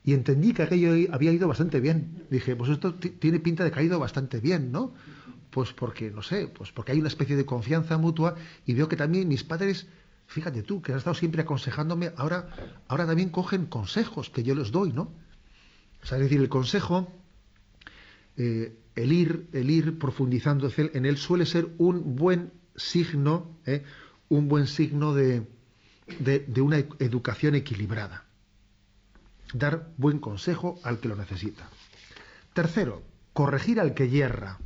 Y 0.03 0.15
entendí 0.15 0.53
que 0.53 0.65
aquello 0.65 0.91
había 1.13 1.31
ido 1.31 1.47
bastante 1.47 1.79
bien. 1.79 2.27
Dije, 2.29 2.57
pues 2.57 2.73
esto 2.73 2.97
tiene 2.97 3.39
pinta 3.39 3.63
de 3.63 3.71
que 3.71 3.79
ha 3.79 3.85
ido 3.85 4.01
bastante 4.01 4.41
bien, 4.41 4.73
¿no? 4.73 4.95
Pues 5.51 5.73
porque, 5.73 6.11
no 6.11 6.23
sé, 6.23 6.49
pues 6.49 6.73
porque 6.73 6.91
hay 6.91 6.99
una 6.99 7.09
especie 7.09 7.37
de 7.37 7.47
confianza 7.47 7.97
mutua 7.99 8.35
y 8.65 8.75
veo 8.75 8.89
que 8.89 8.97
también 8.97 9.29
mis 9.29 9.45
padres, 9.45 9.87
fíjate 10.27 10.65
tú, 10.65 10.83
que 10.83 10.91
han 10.91 10.99
estado 10.99 11.15
siempre 11.15 11.43
aconsejándome, 11.43 12.13
ahora, 12.17 12.49
ahora 12.89 13.07
también 13.07 13.31
cogen 13.31 13.67
consejos 13.67 14.29
que 14.29 14.43
yo 14.43 14.57
les 14.57 14.73
doy, 14.73 14.93
¿no? 14.93 15.13
O 16.03 16.07
sea, 16.07 16.19
es 16.19 16.25
decir, 16.25 16.41
el 16.41 16.49
consejo, 16.49 17.13
eh, 18.37 18.77
el 18.97 19.13
ir, 19.13 19.49
el 19.53 19.71
ir 19.71 19.99
profundizando 19.99 20.71
en 20.77 21.07
él 21.07 21.17
suele 21.17 21.47
ser 21.47 21.69
un 21.79 22.17
buen 22.17 22.53
signo, 22.75 23.59
¿eh? 23.67 23.85
un 24.29 24.49
buen 24.49 24.67
signo 24.67 25.15
de, 25.15 25.47
de 26.19 26.61
una 26.61 26.79
educación 26.99 27.55
equilibrada 27.55 28.27
dar 29.53 29.93
buen 29.97 30.19
consejo 30.19 30.81
al 30.83 30.99
que 30.99 31.09
lo 31.09 31.17
necesita. 31.17 31.69
Tercero, 32.53 33.03
corregir 33.33 33.81
al 33.81 33.95
que 33.95 34.09
hierra. 34.09 34.59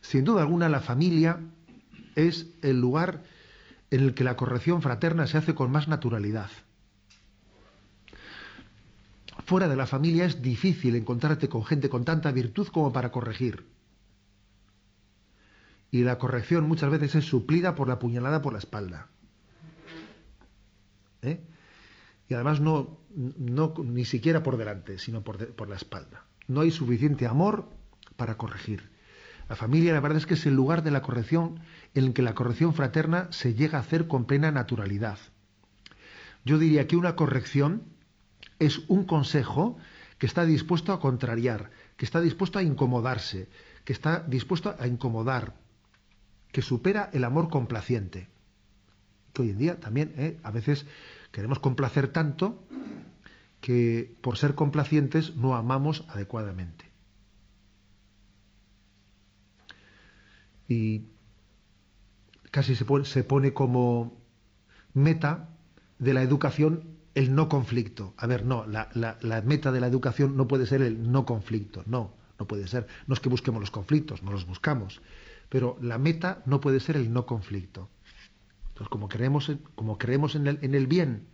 Sin 0.00 0.24
duda 0.24 0.42
alguna, 0.42 0.68
la 0.68 0.80
familia 0.80 1.40
es 2.14 2.46
el 2.62 2.80
lugar 2.80 3.22
en 3.90 4.00
el 4.00 4.14
que 4.14 4.24
la 4.24 4.36
corrección 4.36 4.82
fraterna 4.82 5.26
se 5.26 5.38
hace 5.38 5.54
con 5.54 5.70
más 5.70 5.88
naturalidad. 5.88 6.50
Fuera 9.44 9.68
de 9.68 9.76
la 9.76 9.86
familia 9.86 10.24
es 10.24 10.40
difícil 10.40 10.94
encontrarte 10.94 11.48
con 11.48 11.64
gente 11.64 11.88
con 11.88 12.04
tanta 12.04 12.32
virtud 12.32 12.68
como 12.68 12.92
para 12.92 13.10
corregir. 13.10 13.66
Y 15.90 16.04
la 16.04 16.18
corrección 16.18 16.66
muchas 16.66 16.90
veces 16.90 17.14
es 17.16 17.24
suplida 17.24 17.74
por 17.74 17.88
la 17.88 17.98
puñalada 17.98 18.40
por 18.40 18.52
la 18.52 18.58
espalda. 18.58 19.08
¿Eh? 21.20 21.40
y 22.32 22.34
además 22.34 22.60
no, 22.60 22.98
no 23.14 23.74
ni 23.84 24.06
siquiera 24.06 24.42
por 24.42 24.56
delante, 24.56 24.98
sino 24.98 25.22
por, 25.22 25.54
por 25.54 25.68
la 25.68 25.76
espalda. 25.76 26.24
No 26.48 26.62
hay 26.62 26.70
suficiente 26.70 27.26
amor 27.26 27.68
para 28.16 28.38
corregir. 28.38 28.90
La 29.50 29.56
familia, 29.56 29.92
la 29.92 30.00
verdad 30.00 30.16
es 30.16 30.24
que 30.24 30.32
es 30.32 30.46
el 30.46 30.54
lugar 30.54 30.82
de 30.82 30.90
la 30.90 31.02
corrección 31.02 31.60
en 31.94 32.04
el 32.06 32.12
que 32.14 32.22
la 32.22 32.34
corrección 32.34 32.72
fraterna 32.72 33.28
se 33.32 33.52
llega 33.52 33.76
a 33.76 33.82
hacer 33.82 34.08
con 34.08 34.24
plena 34.24 34.50
naturalidad. 34.50 35.18
Yo 36.42 36.58
diría 36.58 36.86
que 36.86 36.96
una 36.96 37.16
corrección 37.16 37.82
es 38.66 38.80
un 38.88 39.04
consejo 39.04 39.76
que 40.18 40.26
está 40.26 40.44
dispuesto 40.44 40.92
a 40.92 41.00
contrariar, 41.00 41.70
que 41.96 42.04
está 42.04 42.20
dispuesto 42.20 42.58
a 42.58 42.62
incomodarse, 42.62 43.48
que 43.84 43.92
está 43.92 44.20
dispuesto 44.20 44.74
a 44.78 44.86
incomodar, 44.86 45.54
que 46.52 46.62
supera 46.62 47.10
el 47.12 47.24
amor 47.24 47.48
complaciente. 47.48 48.28
Que 49.32 49.42
hoy 49.42 49.50
en 49.50 49.58
día 49.58 49.80
también, 49.80 50.14
¿eh? 50.16 50.38
a 50.42 50.50
veces 50.50 50.86
Queremos 51.32 51.58
complacer 51.60 52.08
tanto 52.08 52.62
que 53.62 54.14
por 54.20 54.36
ser 54.36 54.54
complacientes 54.54 55.34
no 55.34 55.56
amamos 55.56 56.04
adecuadamente. 56.10 56.84
Y 60.68 61.06
casi 62.50 62.76
se 62.76 63.24
pone, 63.24 63.54
como 63.54 64.20
meta 64.92 65.48
de 65.98 66.12
la 66.12 66.22
educación 66.22 66.91
el 67.14 67.34
no 67.34 67.48
conflicto. 67.48 68.14
A 68.16 68.26
ver, 68.26 68.44
no, 68.44 68.66
la, 68.66 69.42
meta 69.44 69.72
de 69.72 69.80
la 69.80 69.86
educación 69.86 70.36
no 70.36 70.48
puede 70.48 70.66
ser 70.66 70.82
el 70.82 71.10
no 71.10 71.24
conflicto, 71.24 71.82
no, 71.86 72.14
no 72.38 72.46
puede 72.46 72.66
ser. 72.66 72.86
No 73.06 73.14
es 73.14 73.20
que 73.20 73.28
busquemos 73.28 73.60
los 73.60 73.70
conflictos, 73.70 74.22
no 74.22 74.32
los 74.32 74.46
buscamos, 74.46 75.02
pero 75.48 75.78
la 75.80 75.98
meta 75.98 76.42
no 76.46 76.60
puede 76.60 76.80
ser 76.80 76.96
el 76.96 77.12
no 77.12 77.26
conflicto. 77.26 77.88
Entonces, 78.68 78.88
como 78.88 79.08
creemos, 79.08 79.50
como 79.74 79.98
creemos 79.98 80.34
en, 80.34 80.46
el, 80.46 80.58
en 80.62 80.74
el 80.74 80.86
bien, 80.86 81.26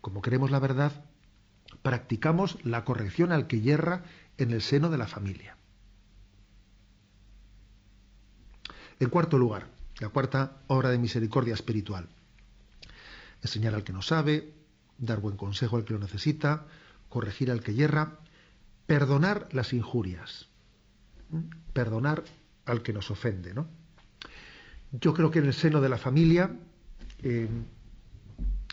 como 0.00 0.22
creemos 0.22 0.50
la 0.50 0.58
verdad, 0.58 1.04
practicamos 1.82 2.58
la 2.64 2.84
corrección 2.84 3.32
al 3.32 3.46
que 3.46 3.60
yerra 3.60 4.04
en 4.38 4.50
el 4.50 4.62
seno 4.62 4.90
de 4.90 4.98
la 4.98 5.06
familia. 5.06 5.56
En 8.98 9.08
cuarto 9.08 9.38
lugar, 9.38 9.68
la 9.98 10.08
cuarta 10.08 10.62
obra 10.66 10.90
de 10.90 10.98
misericordia 10.98 11.54
espiritual. 11.54 12.08
Enseñar 13.42 13.74
al 13.74 13.84
que 13.84 13.92
no 13.92 14.02
sabe, 14.02 14.52
dar 15.00 15.20
buen 15.20 15.36
consejo 15.36 15.76
al 15.76 15.84
que 15.84 15.94
lo 15.94 15.98
necesita, 15.98 16.66
corregir 17.08 17.50
al 17.50 17.62
que 17.62 17.74
yerra, 17.74 18.18
perdonar 18.86 19.48
las 19.52 19.72
injurias, 19.72 20.48
perdonar 21.72 22.22
al 22.66 22.82
que 22.82 22.92
nos 22.92 23.10
ofende. 23.10 23.54
¿no? 23.54 23.66
Yo 24.92 25.14
creo 25.14 25.30
que 25.30 25.40
en 25.40 25.46
el 25.46 25.54
seno 25.54 25.80
de 25.80 25.88
la 25.88 25.98
familia 25.98 26.56
eh, 27.22 27.48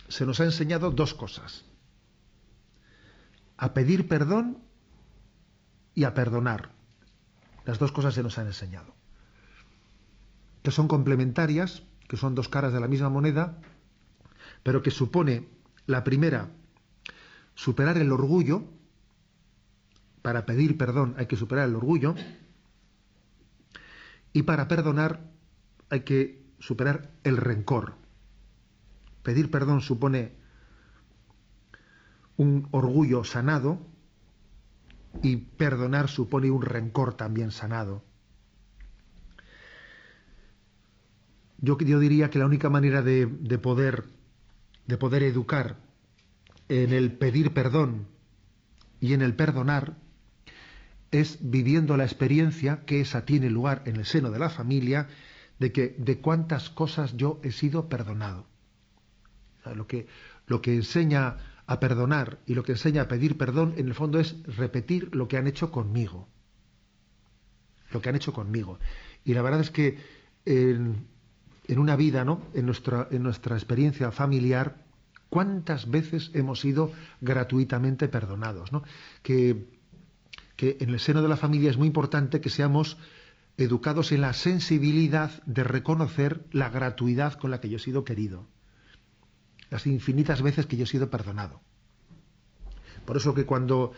se 0.08 0.26
nos 0.26 0.40
ha 0.40 0.46
enseñado 0.46 0.92
dos 0.92 1.13
cosas. 1.13 1.66
A 3.58 3.74
pedir 3.74 4.08
perdón 4.08 4.60
y 5.96 6.04
a 6.04 6.13
perdonar. 6.13 6.72
Las 7.66 7.80
dos 7.80 7.92
cosas 7.92 8.13
se 8.13 8.24
nos 8.24 8.38
han 8.38 8.48
enseñado. 8.48 8.94
Que 10.62 10.72
son 10.72 10.88
complementarias, 10.88 11.84
que 12.08 12.18
son 12.18 12.36
dos 12.36 12.50
caras 12.50 12.74
de 12.74 12.80
la 12.80 12.88
misma 12.88 13.10
moneda, 13.10 13.58
pero 14.63 14.82
que 14.82 14.92
supone 14.92 15.48
la 15.88 16.04
primera, 16.04 16.52
superar 17.56 17.97
el 17.97 18.12
orgullo. 18.12 18.65
Para 20.21 20.45
pedir 20.45 20.78
perdón 20.78 21.15
hay 21.17 21.26
que 21.26 21.36
superar 21.36 21.67
el 21.67 21.76
orgullo. 21.76 22.15
Y 24.34 24.43
para 24.43 24.67
perdonar 24.67 25.32
hay 25.89 26.02
que 26.02 26.45
superar 26.60 27.10
el 27.23 27.38
rencor. 27.38 27.95
Pedir 29.23 29.50
perdón 29.50 29.82
supone 29.82 30.36
un 32.36 32.67
orgullo 32.71 33.23
sanado 33.23 33.80
y 35.23 35.38
perdonar 35.38 36.08
supone 36.08 36.52
un 36.52 36.62
rencor 36.62 37.15
también 37.15 37.52
sanado. 37.52 38.04
Yo, 41.60 41.78
yo 41.80 42.00
diría 42.00 42.30
que 42.30 42.38
la 42.38 42.45
única 42.45 42.69
manera 42.69 43.02
de, 43.02 43.26
de, 43.26 43.58
poder, 43.58 44.06
de 44.88 44.97
poder 44.97 45.23
educar 45.23 45.78
en 46.69 46.93
el 46.93 47.12
pedir 47.13 47.54
perdón 47.54 48.08
y 49.00 49.13
en 49.13 49.21
el 49.21 49.36
perdonar 49.36 49.97
es 51.12 51.38
viviendo 51.41 51.95
la 51.95 52.04
experiencia 52.04 52.84
que 52.86 53.02
esa 53.02 53.26
tiene 53.26 53.50
lugar 53.50 53.84
en 53.86 53.97
el 53.97 54.06
seno 54.06 54.32
de 54.32 54.39
la 54.39 54.50
familia 54.50 55.08
de 55.60 55.71
que 55.71 55.95
de 55.97 56.19
cuántas 56.19 56.69
cosas 56.69 57.15
yo 57.15 57.39
he 57.43 57.52
sido 57.52 57.89
perdonado. 57.89 58.47
Lo 59.76 59.88
que, 59.88 60.08
lo 60.47 60.62
que 60.62 60.73
enseña 60.73 61.38
a 61.65 61.80
perdonar 61.80 62.39
y 62.45 62.56
lo 62.56 62.63
que 62.63 62.73
enseña 62.73 63.04
a 63.04 63.08
pedir 63.08 63.38
perdón, 63.38 63.73
en 63.78 63.88
el 63.88 63.93
fondo 63.93 64.19
es 64.19 64.41
repetir 64.43 65.13
lo 65.13 65.28
que 65.28 65.38
han 65.38 65.47
hecho 65.47 65.71
conmigo. 65.71 66.28
Lo 67.91 68.02
que 68.02 68.10
han 68.10 68.15
hecho 68.15 68.34
conmigo. 68.34 68.80
Y 69.26 69.34
la 69.34 69.41
verdad 69.41 69.62
es 69.62 69.71
que 69.71 69.97
una 71.75 71.95
vida, 71.95 72.23
¿no? 72.23 72.41
En 72.53 72.65
nuestra, 72.65 73.08
en 73.12 73.23
nuestra 73.23 73.56
experiencia 73.56 74.12
familiar, 74.12 74.86
¿cuántas 75.30 75.89
veces 75.89 76.32
hemos 76.34 76.62
sido 76.62 76.91
gratuitamente 77.21 78.08
perdonados? 78.08 78.71
¿no? 78.71 78.84
Que, 79.21 79.67
que 80.56 80.77
en 80.80 80.89
el 80.89 80.99
seno 80.99 81.21
de 81.21 81.27
la 81.27 81.38
familia 81.38 81.69
es 81.69 81.77
muy 81.77 81.88
importante 81.88 82.41
que 82.41 82.49
seamos 82.49 82.97
educados 83.58 84.12
en 84.12 84.21
la 84.21 84.34
sensibilidad 84.34 85.43
de 85.45 85.63
reconocer 85.63 86.45
la 86.51 86.69
gratuidad 86.69 87.34
con 87.34 87.51
la 87.51 87.60
que 87.60 87.69
yo 87.69 87.77
he 87.77 87.82
sido 87.82 88.03
querido 88.03 88.45
las 89.69 89.86
infinitas 89.88 90.41
veces 90.41 90.65
que 90.65 90.77
yo 90.77 90.84
he 90.84 90.88
sido 90.88 91.10
perdonado. 91.10 91.62
Por 93.06 93.17
eso 93.17 93.34
que 93.34 93.45
cuando 93.45 93.93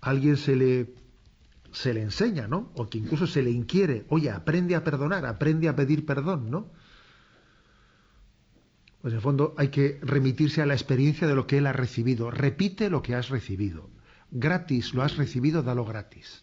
a 0.00 0.10
alguien 0.10 0.36
se 0.36 0.56
le, 0.56 0.94
se 1.72 1.94
le 1.94 2.02
enseña, 2.02 2.46
¿no? 2.46 2.70
O 2.74 2.88
que 2.88 2.98
incluso 2.98 3.26
se 3.26 3.42
le 3.42 3.50
inquiere, 3.50 4.04
oye, 4.08 4.30
aprende 4.30 4.74
a 4.74 4.84
perdonar, 4.84 5.26
aprende 5.26 5.68
a 5.68 5.76
pedir 5.76 6.06
perdón, 6.06 6.50
¿no? 6.50 6.70
Pues 9.04 9.12
en 9.12 9.18
el 9.18 9.22
fondo 9.22 9.54
hay 9.58 9.68
que 9.68 9.98
remitirse 10.00 10.62
a 10.62 10.66
la 10.66 10.72
experiencia 10.72 11.26
de 11.28 11.34
lo 11.34 11.46
que 11.46 11.58
él 11.58 11.66
ha 11.66 11.74
recibido. 11.74 12.30
Repite 12.30 12.88
lo 12.88 13.02
que 13.02 13.14
has 13.14 13.28
recibido. 13.28 13.90
Gratis 14.30 14.94
lo 14.94 15.02
has 15.02 15.18
recibido, 15.18 15.62
dalo 15.62 15.84
gratis. 15.84 16.42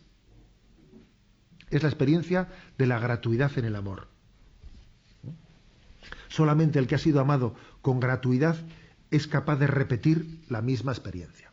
Es 1.72 1.82
la 1.82 1.90
experiencia 1.90 2.50
de 2.78 2.86
la 2.86 3.00
gratuidad 3.00 3.58
en 3.58 3.66
el 3.66 3.76
amor. 3.76 4.10
Solamente 6.28 6.78
el 6.78 6.86
que 6.86 6.94
ha 6.94 7.00
sido 7.00 7.20
amado 7.20 7.56
con 7.82 8.00
gratuidad 8.00 8.58
es 9.10 9.26
capaz 9.26 9.56
de 9.56 9.66
repetir 9.66 10.44
la 10.48 10.62
misma 10.62 10.92
experiencia. 10.92 11.52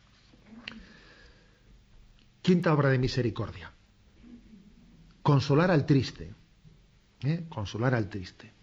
Quinta 2.43 2.71
obra 2.71 2.89
de 2.89 2.99
misericordia. 2.99 3.71
consolar 5.23 5.71
al 5.71 5.87
triste. 5.87 6.35
¿eh? 7.21 7.47
Consolar 7.49 7.95
al 7.95 8.09
triste. 8.09 8.58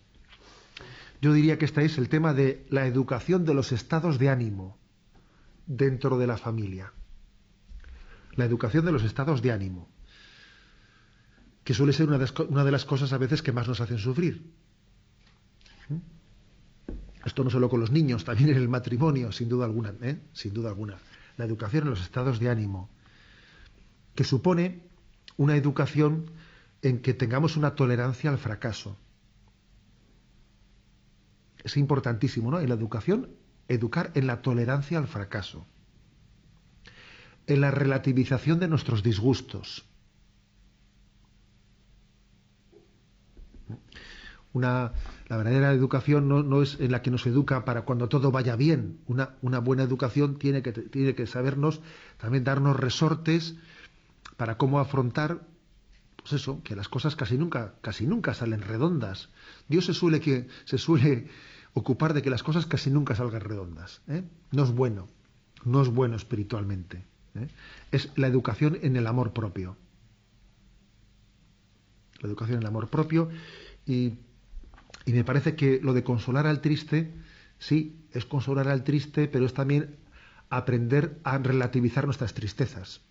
Yo 1.27 1.33
diría 1.33 1.59
que 1.59 1.65
este 1.65 1.85
es 1.85 1.99
el 1.99 2.09
tema 2.09 2.35
de 2.35 2.65
la 2.71 2.87
educación 2.87 3.45
de 3.45 3.53
los 3.53 3.73
estados 3.73 4.21
de 4.21 4.29
ánimo 4.29 4.79
dentro 5.67 6.19
de 6.19 6.29
la 6.29 6.37
familia. 6.37 6.93
La 8.37 8.45
educación 8.45 8.85
de 8.85 8.93
los 8.93 9.03
estados 9.03 9.43
de 9.43 9.51
ánimo, 9.51 9.89
que 11.65 11.75
suele 11.75 11.93
ser 11.93 12.07
una 12.07 12.65
de, 12.65 12.71
las 12.71 12.85
cosas 12.85 13.13
a 13.13 13.19
veces 13.19 13.43
que 13.43 13.51
más 13.51 13.67
nos 13.67 13.81
hacen 13.81 13.99
sufrir. 13.99 14.53
¿Mm? 15.89 15.97
Esto 17.25 17.43
no 17.43 17.51
solo 17.51 17.69
con 17.69 17.81
los 17.81 17.91
niños, 17.91 18.25
también 18.25 18.51
en 18.51 18.59
el 18.59 18.69
matrimonio, 18.69 19.33
sin 19.33 19.49
duda 19.49 19.65
alguna, 19.65 19.95
¿eh? 20.03 20.21
sin 20.33 20.55
duda 20.55 20.69
alguna. 20.69 20.97
La 21.39 21.45
educación 21.45 21.83
en 21.83 21.91
los 21.91 22.03
estados 22.03 22.39
de 22.39 22.51
ánimo, 22.51 22.89
que 24.15 24.23
supone 24.23 24.85
una 25.37 25.57
educación 25.57 26.31
en 26.83 27.03
que 27.03 27.15
tengamos 27.15 27.57
una 27.57 27.75
tolerancia 27.75 28.31
al 28.31 28.39
fracaso. 28.39 28.97
Es 31.67 31.77
importantísimo, 31.77 32.53
¿no? 32.53 32.61
En 32.61 32.69
la 32.69 32.77
educación, 32.77 33.31
educar 33.67 34.13
en 34.15 34.29
la 34.29 34.41
tolerancia 34.41 34.99
al 34.99 35.09
fracaso, 35.09 35.67
en 37.49 37.61
la 37.61 37.73
relativización 37.73 38.61
de 38.61 38.69
nuestros 38.69 39.03
disgustos. 39.03 39.85
Una, 44.53 44.93
la 45.27 45.37
verdadera 45.37 45.73
educación 45.73 46.29
no, 46.29 46.63
es 46.63 46.79
en 46.79 46.93
la 46.93 47.03
que 47.03 47.11
nos 47.11 47.27
educa 47.27 47.65
para 47.65 47.83
cuando 47.83 48.09
todo 48.09 48.31
vaya 48.31 48.55
bien. 48.55 49.01
Una, 49.09 49.35
una 49.43 49.59
buena 49.59 49.83
educación 49.83 50.39
tiene 50.39 50.63
que, 50.63 50.71
tiene 50.71 51.17
que 51.17 51.27
sabernos 51.27 51.81
también 52.17 52.45
darnos 52.45 52.77
resortes 52.77 53.57
para 54.37 54.57
cómo 54.57 54.79
afrontar 54.79 55.41
pues 56.17 56.41
eso, 56.41 56.63
que 56.63 56.77
las 56.77 56.89
cosas 56.89 57.17
casi 57.17 57.37
nunca, 57.37 57.75
casi 57.81 58.07
nunca 58.07 58.35
salen 58.35 58.63
redondas. 58.63 59.31
Dios 59.67 59.87
se 59.87 59.95
suele, 59.95 60.21
que, 60.21 60.47
se 60.65 60.79
suele 60.79 61.29
ocupar 61.77 62.15
de 62.15 62.23
que 62.23 62.31
las 62.31 62.43
cosas 62.43 62.65
casi 62.65 62.91
nunca 62.91 63.15
salgan 63.15 63.43
redondas. 63.43 64.01
¿eh? 64.09 64.25
No 64.51 64.65
es 64.65 64.71
bueno, 64.71 65.09
no 65.67 65.83
es 65.83 65.89
bueno 65.89 66.17
espiritualmente. 66.17 67.05
¿eh? 67.35 67.49
Es 67.93 68.11
la 68.17 68.29
educación 68.29 68.79
en 68.81 68.97
el 68.97 69.07
amor 69.07 69.35
propio. 69.35 69.77
La 72.23 72.29
educación 72.29 72.57
en 72.57 72.63
el 72.63 72.69
amor 72.69 72.89
propio 72.89 73.29
y, 73.85 74.15
y 75.05 75.13
me 75.13 75.23
parece 75.23 75.55
que 75.55 75.79
lo 75.83 75.93
de 75.93 76.03
consolar 76.03 76.47
al 76.47 76.63
triste, 76.63 77.13
sí, 77.59 78.07
es 78.13 78.25
consolar 78.25 78.69
al 78.69 78.83
triste, 78.83 79.29
pero 79.29 79.45
es 79.45 79.53
también 79.53 79.97
aprender 80.49 81.21
a 81.25 81.37
relativizar 81.37 82.07
nuestras 82.07 82.33
tristezas. 82.33 83.03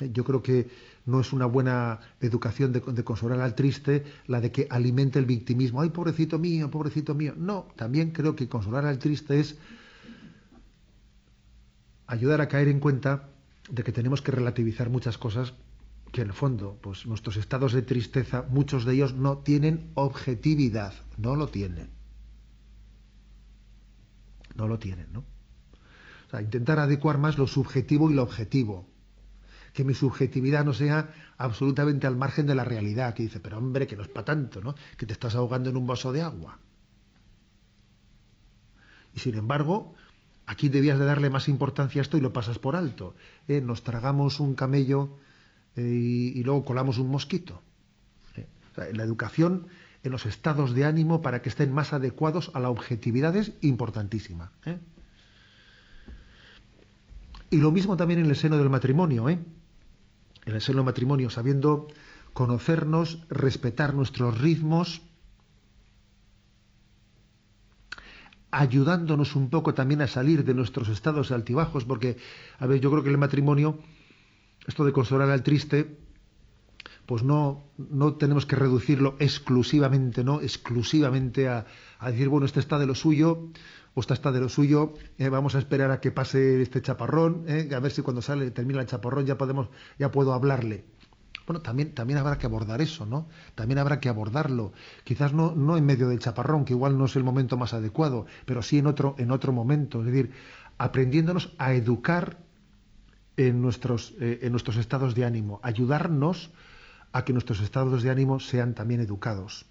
Yo 0.00 0.24
creo 0.24 0.42
que 0.42 0.68
no 1.06 1.20
es 1.20 1.32
una 1.32 1.46
buena 1.46 2.00
educación 2.20 2.72
de, 2.72 2.80
consolar 2.80 3.40
al 3.40 3.54
triste 3.54 4.04
la 4.26 4.40
de 4.40 4.52
que 4.52 4.66
alimente 4.70 5.18
el 5.18 5.26
victimismo. 5.26 5.80
Ay, 5.80 5.90
pobrecito 5.90 6.38
mío, 6.38 6.70
pobrecito 6.70 7.14
mío. 7.14 7.34
No, 7.36 7.68
también 7.76 8.12
creo 8.12 8.36
que 8.36 8.48
consolar 8.48 8.86
al 8.86 8.98
triste 8.98 9.40
es 9.40 9.58
ayudar 12.06 12.40
a 12.40 12.48
caer 12.48 12.68
en 12.68 12.80
cuenta 12.80 13.28
de 13.70 13.82
que 13.82 13.92
tenemos 13.92 14.22
que 14.22 14.32
relativizar 14.32 14.88
muchas 14.88 15.18
cosas 15.18 15.54
que 16.12 16.22
en 16.22 16.28
el 16.28 16.32
fondo, 16.32 16.78
pues 16.80 17.06
nuestros 17.06 17.36
estados 17.36 17.72
de 17.72 17.82
tristeza, 17.82 18.46
muchos 18.48 18.84
de 18.84 18.94
ellos 18.94 19.14
no 19.14 19.38
tienen 19.38 19.90
objetividad, 19.94 20.94
no 21.16 21.36
lo 21.36 21.48
tienen. 21.48 21.90
No 24.54 24.68
lo 24.68 24.78
tienen, 24.78 25.12
¿no? 25.12 25.20
O 25.20 26.30
sea, 26.30 26.40
intentar 26.40 26.78
adecuar 26.78 27.18
más 27.18 27.36
lo 27.38 27.46
subjetivo 27.46 28.10
y 28.10 28.14
lo 28.14 28.22
objetivo 28.22 28.86
que 29.78 29.84
mi 29.84 29.94
subjetividad 29.94 30.64
no 30.64 30.74
sea 30.74 31.14
absolutamente 31.36 32.08
al 32.08 32.16
margen 32.16 32.48
de 32.48 32.56
la 32.56 32.64
realidad, 32.64 33.14
que 33.14 33.22
dice, 33.22 33.38
pero 33.38 33.58
hombre, 33.58 33.86
que 33.86 33.94
no 33.94 34.02
es 34.02 34.08
para 34.08 34.24
tanto, 34.24 34.60
¿no? 34.60 34.74
Que 34.96 35.06
te 35.06 35.12
estás 35.12 35.36
ahogando 35.36 35.70
en 35.70 35.76
un 35.76 35.86
vaso 35.86 36.10
de 36.10 36.20
agua. 36.20 36.58
Y 39.14 39.20
sin 39.20 39.36
embargo, 39.36 39.94
aquí 40.46 40.68
debías 40.68 40.98
de 40.98 41.04
darle 41.04 41.30
más 41.30 41.48
importancia 41.48 42.00
a 42.00 42.02
esto 42.02 42.18
y 42.18 42.20
lo 42.20 42.32
pasas 42.32 42.58
por 42.58 42.74
alto. 42.74 43.14
¿eh? 43.46 43.60
Nos 43.60 43.84
tragamos 43.84 44.40
un 44.40 44.56
camello 44.56 45.16
eh, 45.76 45.82
y, 45.82 46.42
luego 46.42 46.64
colamos 46.64 46.98
un 46.98 47.08
mosquito. 47.08 47.62
¿eh? 48.34 48.48
la 48.94 49.04
educación 49.04 49.68
en 50.02 50.10
los 50.10 50.26
estados 50.26 50.74
de 50.74 50.86
ánimo 50.86 51.22
para 51.22 51.40
que 51.40 51.50
estén 51.50 51.72
más 51.72 51.92
adecuados 51.92 52.50
a 52.52 52.58
la 52.58 52.70
objetividad 52.70 53.36
es 53.36 53.52
importantísima. 53.60 54.50
Y 57.48 57.58
lo 57.58 57.70
mismo 57.70 57.96
también 57.96 58.18
en 58.18 58.26
el 58.26 58.34
seno 58.34 58.58
del 58.58 58.70
matrimonio, 58.70 59.28
¿eh? 59.28 59.38
En 60.48 60.54
el 60.54 60.62
seno 60.62 60.82
matrimonio, 60.82 61.28
sabiendo 61.28 61.88
conocernos, 62.32 63.22
respetar 63.28 63.92
nuestros 63.92 64.40
ritmos, 64.40 65.02
ayudándonos 68.50 69.36
un 69.36 69.50
poco 69.50 69.74
también 69.74 70.00
a 70.00 70.06
salir 70.06 70.44
de 70.44 70.54
nuestros 70.54 70.88
estados 70.88 71.32
altibajos, 71.32 71.84
porque, 71.84 72.16
a 72.58 72.66
ver, 72.66 72.80
yo 72.80 72.90
creo 72.90 73.02
que 73.02 73.10
el 73.10 73.18
matrimonio, 73.18 73.78
esto 74.66 74.86
de 74.86 74.92
consolar 74.92 75.28
al 75.28 75.42
triste, 75.42 75.98
pues 77.04 77.22
no, 77.22 77.64
no 77.76 78.14
tenemos 78.14 78.46
que 78.46 78.56
reducirlo 78.56 79.16
exclusivamente, 79.18 80.24
¿no? 80.24 80.40
Exclusivamente 80.40 81.48
a, 81.48 81.66
decir, 82.06 82.28
bueno, 82.28 82.46
este 82.46 82.60
está 82.60 82.78
de 82.78 82.86
lo 82.86 82.94
suyo, 82.94 83.50
este 84.00 84.14
está 84.14 84.32
de 84.32 84.40
lo 84.40 84.48
suyo, 84.48 84.94
eh, 85.18 85.28
vamos 85.28 85.54
a 85.54 85.58
esperar 85.58 85.90
a 85.90 86.00
que 86.00 86.10
pase 86.10 86.62
este 86.62 86.82
chaparrón, 86.82 87.44
eh, 87.48 87.68
a 87.74 87.80
ver 87.80 87.92
si 87.92 88.02
cuando 88.02 88.22
sale, 88.22 88.50
termina 88.50 88.80
el 88.80 88.86
chaparrón, 88.86 89.26
ya 89.26 89.38
podemos, 89.38 89.68
ya 89.98 90.10
puedo 90.10 90.32
hablarle. 90.32 90.84
Bueno, 91.46 91.62
también, 91.62 91.94
también 91.94 92.18
habrá 92.18 92.36
que 92.36 92.44
abordar 92.44 92.82
eso, 92.82 93.06
¿no? 93.06 93.26
También 93.54 93.78
habrá 93.78 94.00
que 94.00 94.10
abordarlo. 94.10 94.72
Quizás 95.02 95.32
no, 95.32 95.54
no 95.54 95.78
en 95.78 95.86
medio 95.86 96.08
del 96.08 96.18
chaparrón, 96.18 96.66
que 96.66 96.74
igual 96.74 96.98
no 96.98 97.06
es 97.06 97.16
el 97.16 97.24
momento 97.24 97.56
más 97.56 97.72
adecuado, 97.72 98.26
pero 98.44 98.60
sí 98.60 98.78
en 98.78 98.86
otro, 98.86 99.14
en 99.16 99.30
otro 99.30 99.50
momento. 99.52 100.00
Es 100.00 100.06
decir, 100.06 100.32
aprendiéndonos 100.76 101.54
a 101.56 101.72
educar 101.72 102.36
en 103.38 103.62
nuestros, 103.62 104.14
eh, 104.20 104.40
en 104.42 104.50
nuestros 104.50 104.76
estados 104.76 105.14
de 105.14 105.24
ánimo, 105.24 105.58
ayudarnos 105.62 106.50
a 107.12 107.24
que 107.24 107.32
nuestros 107.32 107.60
estados 107.60 108.02
de 108.02 108.10
ánimo 108.10 108.40
sean 108.40 108.74
también 108.74 109.00
educados. 109.00 109.64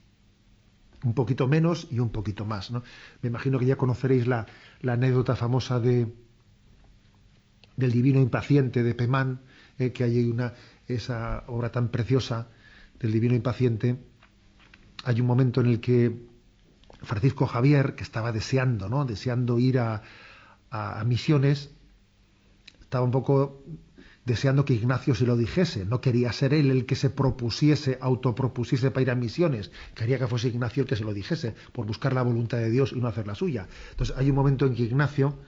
Un 1.04 1.14
poquito 1.14 1.48
menos 1.48 1.88
y 1.92 2.00
un 2.00 2.10
poquito 2.10 2.46
más. 2.46 2.72
¿no? 2.72 2.84
Me 3.22 3.30
imagino 3.30 3.60
que 3.60 3.66
ya 3.66 3.76
conoceréis 3.76 4.28
la, 4.28 4.46
anécdota 4.88 5.36
famosa 5.36 5.80
de, 5.80 6.12
del 7.76 7.92
divino 7.92 8.20
impaciente 8.20 8.84
de 8.84 8.96
Pemán, 8.96 9.42
eh, 9.78 9.92
que 9.92 10.04
hay 10.04 10.24
una, 10.30 10.54
esa 10.88 11.44
obra 11.48 11.72
tan 11.72 11.90
preciosa 11.90 12.48
del 13.00 13.12
divino 13.12 13.36
impaciente. 13.36 13.98
Hay 15.04 15.22
un 15.22 15.28
momento 15.28 15.62
en 15.62 15.68
el 15.68 15.80
que 15.80 16.26
Francisco 17.04 17.46
Javier, 17.46 17.96
que 17.96 18.04
estaba 18.04 18.32
deseando, 18.32 18.90
¿no? 18.90 19.06
deseando 19.06 19.60
ir 19.60 19.80
a, 19.80 20.02
a 20.72 21.04
misiones, 21.04 21.70
estaba 22.82 23.06
un 23.06 23.12
poco 23.12 23.64
deseando 24.28 24.66
que 24.66 24.74
Ignacio 24.74 25.16
se 25.16 25.26
lo 25.26 25.38
dijese. 25.38 25.86
No 25.86 26.02
quería 26.02 26.34
ser 26.34 26.54
él 26.54 26.70
el 26.70 26.86
que 26.86 26.96
se 26.96 27.10
propusiese, 27.10 27.98
autopropusiese 28.02 28.92
para 28.92 29.02
ir 29.02 29.12
a 29.12 29.16
misiones. 29.16 29.72
Quería 29.96 30.20
que 30.20 30.28
fuese 30.28 30.50
Ignacio 30.50 30.84
el 30.84 30.90
que 30.90 30.98
se 30.98 31.06
lo 31.06 31.14
dijese, 31.14 31.56
por 31.72 31.86
buscar 31.86 32.12
la 32.12 32.24
voluntad 32.24 32.58
de 32.58 32.70
Dios 32.70 32.92
y 32.92 33.00
no 33.00 33.08
hacer 33.08 33.26
la 33.26 33.36
suya. 33.36 33.68
Entonces 33.92 34.16
hay 34.18 34.30
un 34.30 34.36
momento 34.36 34.66
en 34.66 34.76
que 34.76 34.84
Ignacio 34.84 35.40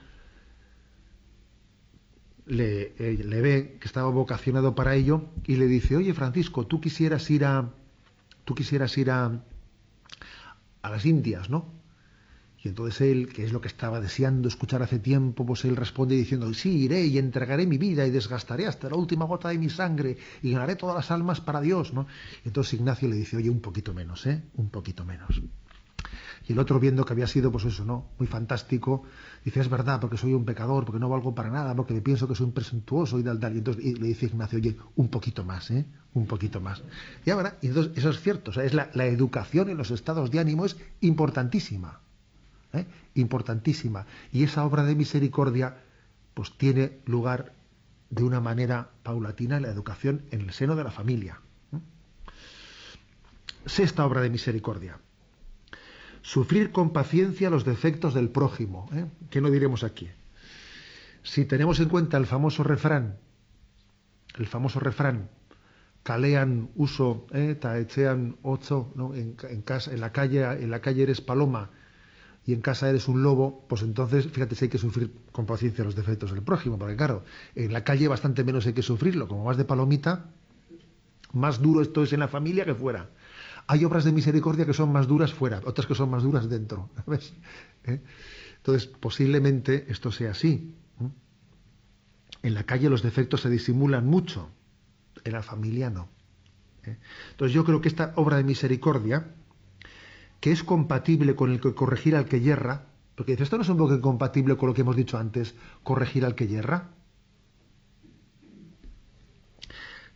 le, 2.46 2.94
eh, 2.98 3.22
le 3.22 3.40
ve 3.42 3.76
que 3.78 3.86
estaba 3.86 4.08
vocacionado 4.08 4.74
para 4.74 4.94
ello 4.94 5.26
y 5.46 5.56
le 5.56 5.66
dice, 5.66 5.96
oye 5.96 6.14
Francisco, 6.14 6.66
tú 6.66 6.80
quisieras 6.80 7.30
ir 7.30 7.44
a, 7.44 7.74
tú 8.46 8.54
quisieras 8.54 8.96
ir 8.96 9.10
a, 9.10 9.44
a 10.80 10.90
las 10.90 11.04
Indias, 11.04 11.50
¿no? 11.50 11.79
Y 12.62 12.68
entonces 12.68 13.00
él, 13.00 13.32
que 13.32 13.44
es 13.44 13.52
lo 13.52 13.60
que 13.60 13.68
estaba 13.68 14.00
deseando 14.00 14.48
escuchar 14.48 14.82
hace 14.82 14.98
tiempo, 14.98 15.46
pues 15.46 15.64
él 15.64 15.76
responde 15.76 16.14
diciendo, 16.14 16.52
sí, 16.52 16.84
iré 16.84 17.06
y 17.06 17.16
entregaré 17.16 17.66
mi 17.66 17.78
vida 17.78 18.06
y 18.06 18.10
desgastaré 18.10 18.66
hasta 18.66 18.90
la 18.90 18.96
última 18.96 19.24
gota 19.24 19.48
de 19.48 19.56
mi 19.56 19.70
sangre 19.70 20.18
y 20.42 20.52
ganaré 20.52 20.76
todas 20.76 20.94
las 20.94 21.10
almas 21.10 21.40
para 21.40 21.62
Dios, 21.62 21.94
¿no? 21.94 22.06
Y 22.44 22.48
entonces 22.48 22.74
Ignacio 22.74 23.08
le 23.08 23.16
dice, 23.16 23.38
oye, 23.38 23.48
un 23.48 23.60
poquito 23.60 23.94
menos, 23.94 24.26
¿eh? 24.26 24.42
Un 24.56 24.68
poquito 24.68 25.06
menos. 25.06 25.40
Y 26.46 26.52
el 26.52 26.58
otro 26.58 26.78
viendo 26.78 27.06
que 27.06 27.14
había 27.14 27.26
sido, 27.26 27.50
pues 27.50 27.64
eso, 27.64 27.84
¿no? 27.86 28.08
Muy 28.18 28.26
fantástico, 28.26 29.04
dice, 29.42 29.60
es 29.60 29.70
verdad, 29.70 29.98
porque 29.98 30.18
soy 30.18 30.34
un 30.34 30.44
pecador, 30.44 30.84
porque 30.84 30.98
no 30.98 31.08
valgo 31.08 31.34
para 31.34 31.48
nada, 31.48 31.74
porque 31.74 31.94
me 31.94 32.02
pienso 32.02 32.28
que 32.28 32.34
soy 32.34 32.44
un 32.44 32.52
presuntuoso 32.52 33.18
y 33.18 33.22
tal, 33.22 33.40
tal. 33.40 33.54
Y 33.54 33.58
entonces 33.58 33.98
le 33.98 34.06
dice 34.06 34.26
Ignacio, 34.26 34.58
oye, 34.58 34.76
un 34.96 35.08
poquito 35.08 35.44
más, 35.44 35.70
¿eh? 35.70 35.86
Un 36.12 36.26
poquito 36.26 36.60
más. 36.60 36.82
Y 37.24 37.30
ahora, 37.30 37.56
y 37.62 37.68
entonces 37.68 37.96
eso 37.96 38.10
es 38.10 38.20
cierto, 38.20 38.50
o 38.50 38.54
sea, 38.54 38.64
es 38.64 38.74
la, 38.74 38.90
la 38.92 39.06
educación 39.06 39.70
en 39.70 39.78
los 39.78 39.90
estados 39.90 40.30
de 40.30 40.40
ánimo 40.40 40.66
es 40.66 40.76
importantísima. 41.00 42.00
¿Eh? 42.72 42.86
importantísima. 43.14 44.06
Y 44.32 44.44
esa 44.44 44.64
obra 44.64 44.84
de 44.84 44.94
misericordia 44.94 45.76
pues 46.34 46.56
tiene 46.56 46.98
lugar 47.06 47.52
de 48.10 48.24
una 48.24 48.40
manera 48.40 48.90
paulatina 49.02 49.56
en 49.56 49.62
la 49.62 49.68
educación 49.68 50.22
en 50.30 50.42
el 50.42 50.52
seno 50.52 50.76
de 50.76 50.84
la 50.84 50.90
familia. 50.90 51.40
¿eh? 51.72 51.78
Sexta 53.66 54.04
obra 54.04 54.20
de 54.20 54.30
misericordia. 54.30 54.98
Sufrir 56.22 56.70
con 56.70 56.92
paciencia 56.92 57.50
los 57.50 57.64
defectos 57.64 58.14
del 58.14 58.28
prójimo. 58.28 58.88
¿eh? 58.92 59.06
¿Qué 59.30 59.40
no 59.40 59.50
diremos 59.50 59.84
aquí? 59.84 60.08
Si 61.22 61.44
tenemos 61.44 61.80
en 61.80 61.88
cuenta 61.88 62.16
el 62.16 62.26
famoso 62.26 62.62
refrán, 62.62 63.16
el 64.38 64.46
famoso 64.46 64.80
refrán, 64.80 65.28
kalean 66.02 66.70
uso 66.76 67.26
eh, 67.32 67.50
eta 67.52 67.78
etxean 67.78 68.36
otzo, 68.42 68.92
¿no? 68.96 69.14
en, 69.14 69.34
casa, 69.62 69.92
en, 69.92 70.00
la 70.00 70.12
calle, 70.12 70.42
en 70.44 70.70
la 70.70 70.80
calle 70.80 71.02
eres 71.02 71.20
paloma 71.20 71.70
y 72.50 72.52
en 72.52 72.62
casa 72.62 72.90
eres 72.90 73.06
un 73.06 73.22
lobo, 73.22 73.64
pues 73.68 73.82
entonces 73.82 74.26
fíjate 74.26 74.56
si 74.56 74.64
hay 74.64 74.68
que 74.68 74.78
sufrir 74.78 75.12
con 75.30 75.46
paciencia 75.46 75.84
los 75.84 75.94
defectos 75.94 76.32
del 76.32 76.42
prójimo, 76.42 76.80
porque 76.80 76.96
claro, 76.96 77.22
en 77.54 77.72
la 77.72 77.84
calle 77.84 78.08
bastante 78.08 78.42
menos 78.42 78.66
hay 78.66 78.72
que 78.72 78.82
sufrirlo, 78.82 79.28
como 79.28 79.44
vas 79.44 79.56
de 79.56 79.64
palomita, 79.64 80.30
más 81.32 81.62
duro 81.62 81.80
esto 81.80 82.02
es 82.02 82.12
en 82.12 82.18
la 82.18 82.26
familia 82.26 82.64
que 82.64 82.74
fuera. 82.74 83.08
Hay 83.68 83.84
obras 83.84 84.02
de 84.02 84.10
misericordia 84.10 84.66
que 84.66 84.72
son 84.72 84.90
más 84.90 85.06
duras 85.06 85.32
fuera, 85.32 85.60
otras 85.64 85.86
que 85.86 85.94
son 85.94 86.10
más 86.10 86.24
duras 86.24 86.50
dentro. 86.50 86.90
¿ves? 87.06 87.32
¿Eh? 87.84 88.00
Entonces, 88.56 88.88
posiblemente 88.88 89.86
esto 89.88 90.10
sea 90.10 90.32
así. 90.32 90.74
En 92.42 92.54
la 92.54 92.64
calle 92.64 92.90
los 92.90 93.04
defectos 93.04 93.42
se 93.42 93.48
disimulan 93.48 94.06
mucho, 94.08 94.50
en 95.22 95.34
la 95.34 95.42
familia 95.44 95.88
no. 95.88 96.08
¿Eh? 96.82 96.96
Entonces 97.30 97.54
yo 97.54 97.64
creo 97.64 97.80
que 97.80 97.88
esta 97.88 98.12
obra 98.16 98.38
de 98.38 98.42
misericordia, 98.42 99.34
que 100.40 100.52
es 100.52 100.64
compatible 100.64 101.36
con 101.36 101.50
el 101.50 101.60
que 101.60 101.74
corregir 101.74 102.16
al 102.16 102.24
que 102.24 102.40
yerra, 102.40 102.86
porque 103.14 103.32
dice, 103.32 103.44
esto 103.44 103.56
no 103.56 103.62
es 103.62 103.68
un 103.68 103.76
poco 103.76 103.94
incompatible 103.94 104.56
con 104.56 104.68
lo 104.68 104.74
que 104.74 104.80
hemos 104.80 104.96
dicho 104.96 105.18
antes, 105.18 105.54
corregir 105.82 106.24
al 106.24 106.34
que 106.34 106.48
yerra. 106.48 106.90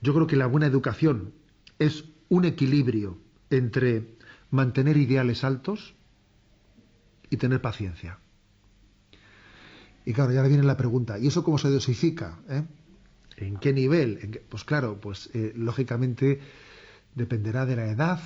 Yo 0.00 0.14
creo 0.14 0.26
que 0.26 0.37
la 0.37 0.46
buena 0.46 0.66
educación 0.66 1.34
es 1.78 2.04
un 2.28 2.44
equilibrio 2.44 3.18
entre 3.50 4.16
mantener 4.50 4.96
ideales 4.96 5.44
altos 5.44 5.94
y 7.30 7.37
tener 7.37 7.60
paciencia. 7.60 8.18
Y 10.06 10.12
claro, 10.12 10.32
ya 10.32 10.42
viene 10.42 10.62
la 10.62 10.76
pregunta, 10.76 11.18
¿y 11.18 11.26
eso 11.26 11.42
cómo 11.42 11.58
se 11.58 11.70
dosifica? 11.70 12.38
Eh? 12.48 12.62
¿En 13.37 13.56
qué 13.56 13.72
nivel? 13.72 14.42
Pues 14.48 14.64
claro, 14.64 15.00
pues 15.00 15.30
eh, 15.34 15.52
lógicamente 15.56 16.40
dependerá 17.14 17.64
de 17.64 17.76
la 17.76 17.87
edad, 17.87 18.20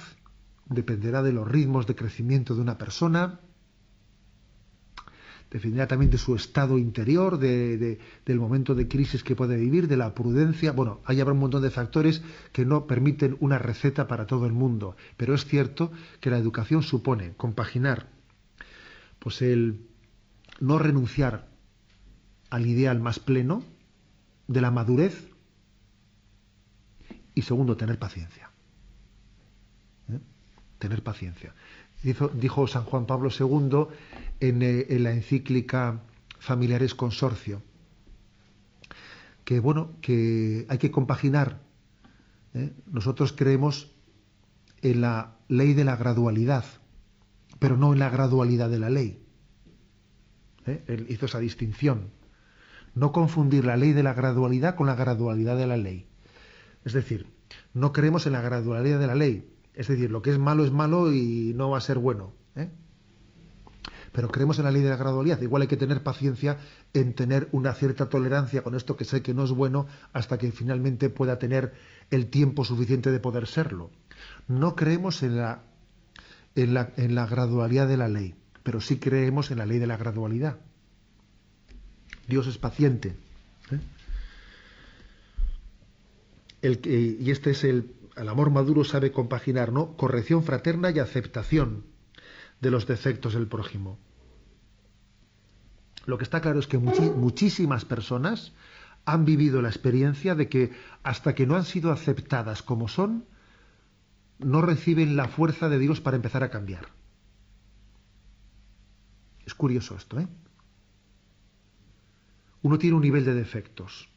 dependerá 0.68 1.22
de 1.22 1.33
los 1.33 1.46
ritmos 1.46 1.87
de 1.87 1.94
crecimiento 1.94 2.54
de 2.54 2.61
una 2.61 2.78
persona, 2.78 3.40
dependerá 5.50 5.87
también 5.87 6.11
de 6.11 6.18
su 6.18 6.35
estado 6.35 6.78
interior, 6.78 7.38
de, 7.38 7.78
de, 7.78 7.98
del 8.26 8.38
momento 8.38 8.74
de 8.74 8.87
crisis 8.87 9.24
que 9.24 9.37
puede 9.37 9.57
vivir, 9.57 9.88
de 9.88 9.96
la 9.96 10.14
prudencia. 10.14 10.72
Bueno, 10.72 11.00
ahí 11.04 11.20
habrá 11.20 11.33
un 11.33 11.40
montón 11.40 11.62
de 11.62 11.70
factores 11.70 12.22
que 12.52 12.66
no 12.66 12.87
permiten 12.87 13.37
una 13.40 13.59
receta 13.59 14.07
para 14.07 14.26
todo 14.26 14.46
el 14.46 14.52
mundo, 14.52 14.96
pero 15.16 15.35
es 15.35 15.46
cierto 15.46 15.90
que 16.20 16.31
la 16.31 16.38
educación 16.38 16.83
supone 16.83 17.35
compaginar, 17.37 18.11
pues 19.18 19.40
el 19.40 19.87
no 20.61 20.78
renunciar 20.78 21.48
al 22.50 22.66
ideal 22.66 23.00
más 23.00 23.18
pleno, 23.18 23.62
de 24.48 24.61
la 24.62 24.70
madurez 24.70 25.28
y 27.35 27.42
segundo, 27.42 27.76
tener 27.76 27.98
paciencia. 27.98 28.47
Tener 30.78 31.02
paciencia. 31.02 31.54
Dijo, 32.02 32.66
San 32.68 32.84
Juan 32.84 33.06
Pablo 33.06 33.30
II 33.30 33.86
en, 34.40 34.62
eh, 34.62 34.86
en, 34.88 35.02
la 35.02 35.12
encíclica 35.12 36.00
Familiares 36.38 36.94
Consorcio 36.94 37.62
que 39.48 39.60
bueno, 39.60 39.92
que 40.02 40.66
hay 40.68 40.76
que 40.76 40.90
compaginar. 40.90 41.62
¿eh? 42.52 42.70
Nosotros 42.84 43.32
creemos 43.32 43.90
en 44.82 45.00
la 45.00 45.38
ley 45.48 45.72
de 45.72 45.84
la 45.84 45.96
gradualidad, 45.96 46.66
pero 47.58 47.78
no 47.78 47.94
en 47.94 47.98
la 47.98 48.10
gradualidad 48.10 48.68
de 48.68 48.78
la 48.78 48.90
ley. 48.90 49.24
¿Eh? 50.66 50.84
Él 50.86 51.06
hizo 51.08 51.24
esa 51.24 51.38
distinción 51.38 52.10
no 52.94 53.10
confundir 53.10 53.64
la 53.64 53.78
ley 53.78 53.94
de 53.94 54.02
la 54.02 54.12
gradualidad 54.12 54.74
con 54.74 54.86
la 54.86 54.94
gradualidad 54.94 55.56
de 55.56 55.66
la 55.66 55.78
ley. 55.78 56.06
Es 56.84 56.92
decir, 56.92 57.26
no 57.72 57.94
creemos 57.94 58.26
en 58.26 58.34
la 58.34 58.42
gradualidad 58.42 59.00
de 59.00 59.06
la 59.06 59.14
ley. 59.14 59.48
Es 59.78 59.86
decir, 59.86 60.10
lo 60.10 60.22
que 60.22 60.30
es 60.30 60.38
malo 60.40 60.64
es 60.64 60.72
malo 60.72 61.12
y 61.12 61.52
no 61.54 61.70
va 61.70 61.78
a 61.78 61.80
ser 61.80 61.98
bueno. 61.98 62.32
¿eh? 62.56 62.68
Pero 64.10 64.28
creemos 64.28 64.58
en 64.58 64.64
la 64.64 64.72
ley 64.72 64.82
de 64.82 64.88
la 64.88 64.96
gradualidad. 64.96 65.40
Igual 65.40 65.62
hay 65.62 65.68
que 65.68 65.76
tener 65.76 66.02
paciencia 66.02 66.58
en 66.94 67.14
tener 67.14 67.48
una 67.52 67.72
cierta 67.74 68.08
tolerancia 68.08 68.64
con 68.64 68.74
esto 68.74 68.96
que 68.96 69.04
sé 69.04 69.22
que 69.22 69.34
no 69.34 69.44
es 69.44 69.52
bueno 69.52 69.86
hasta 70.12 70.36
que 70.36 70.50
finalmente 70.50 71.10
pueda 71.10 71.38
tener 71.38 71.74
el 72.10 72.26
tiempo 72.26 72.64
suficiente 72.64 73.12
de 73.12 73.20
poder 73.20 73.46
serlo. 73.46 73.92
No 74.48 74.74
creemos 74.74 75.22
en 75.22 75.36
la, 75.36 75.62
en 76.56 76.74
la, 76.74 76.92
en 76.96 77.14
la 77.14 77.26
gradualidad 77.26 77.86
de 77.86 77.98
la 77.98 78.08
ley, 78.08 78.34
pero 78.64 78.80
sí 78.80 78.98
creemos 78.98 79.52
en 79.52 79.58
la 79.58 79.66
ley 79.66 79.78
de 79.78 79.86
la 79.86 79.96
gradualidad. 79.96 80.56
Dios 82.26 82.48
es 82.48 82.58
paciente. 82.58 83.14
¿eh? 83.70 83.78
Y 87.20 87.30
este 87.30 87.52
es 87.52 87.62
el, 87.62 87.92
el 88.18 88.28
amor 88.28 88.50
maduro 88.50 88.85
sabe 88.85 89.12
compaginar, 89.12 89.72
¿no? 89.72 89.96
Corrección 89.96 90.42
fraterna 90.42 90.90
y 90.90 90.98
aceptación 90.98 91.85
de 92.61 92.70
los 92.70 92.87
defectos 92.87 93.35
del 93.35 93.46
prójimo. 93.46 93.98
Lo 96.07 96.18
que 96.18 96.24
está 96.24 96.40
claro 96.40 96.59
es 96.59 96.66
que 96.66 96.78
muchísimas 96.78 97.85
personas 97.85 98.52
han 99.04 99.24
vivido 99.24 99.62
la 99.62 99.68
experiencia 99.68 100.35
de 100.35 100.48
que 100.48 100.72
hasta 101.02 101.35
que 101.35 101.46
no 101.46 101.57
han 101.57 101.64
sido 101.64 101.92
aceptadas 101.92 102.62
como 102.62 102.88
son, 102.88 103.26
no 104.38 104.62
reciben 104.62 105.16
la 105.16 105.28
fuerza 105.28 105.68
de 105.68 105.78
Dios 105.78 106.00
para 106.00 106.16
empezar 106.16 106.42
a 106.42 106.50
cambiar. 106.50 106.88
Es 109.46 109.54
curioso 109.54 109.96
esto, 109.96 110.20
¿eh? 110.20 110.28
uno 112.62 112.78
tiene 112.78 112.96
un 112.96 113.02
nivel 113.02 113.24
de 113.24 113.35
defectos. 113.35 114.09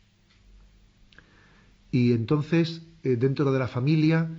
Y 1.92 2.14
entonces, 2.14 2.82
eh, 3.04 3.16
dentro 3.16 3.52
de 3.52 3.60
la 3.60 3.68
familia, 3.68 4.30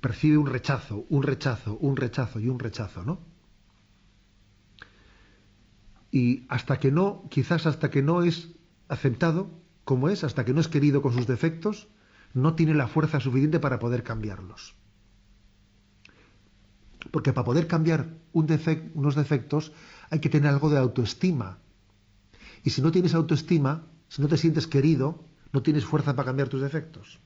percibe 0.00 0.36
un 0.38 0.46
rechazo, 0.46 1.06
un 1.08 1.22
rechazo, 1.22 1.76
un 1.78 1.96
rechazo 1.96 2.40
y 2.40 2.48
un 2.48 2.58
rechazo, 2.58 3.04
¿no? 3.04 3.20
Y 6.10 6.46
hasta 6.48 6.78
que 6.78 6.92
no, 6.92 7.24
quizás 7.30 7.66
hasta 7.66 7.90
que 7.90 8.02
no 8.02 8.22
es 8.22 8.50
aceptado 8.88 9.50
como 9.84 10.08
es, 10.08 10.22
hasta 10.24 10.44
que 10.44 10.54
no 10.54 10.60
es 10.60 10.68
querido 10.68 11.02
con 11.02 11.12
sus 11.12 11.26
defectos, 11.26 11.88
no 12.34 12.54
tiene 12.54 12.74
la 12.74 12.86
fuerza 12.86 13.20
suficiente 13.20 13.58
para 13.58 13.78
poder 13.78 14.02
cambiarlos. 14.02 14.74
Porque 17.10 17.32
para 17.32 17.44
poder 17.44 17.66
cambiar 17.66 18.14
unos 18.32 19.14
defectos 19.14 19.72
hay 20.10 20.20
que 20.20 20.28
tener 20.28 20.48
algo 20.48 20.70
de 20.70 20.78
autoestima, 20.78 21.58
y 22.64 22.70
si 22.70 22.80
no 22.80 22.90
tienes 22.90 23.14
autoestima, 23.14 23.86
si 24.08 24.22
no 24.22 24.28
te 24.28 24.38
sientes 24.38 24.66
querido, 24.66 25.28
no 25.52 25.62
tienes 25.62 25.84
fuerza 25.84 26.16
para 26.16 26.26
cambiar 26.26 26.48
tus 26.48 26.62
defectos. 26.62 27.20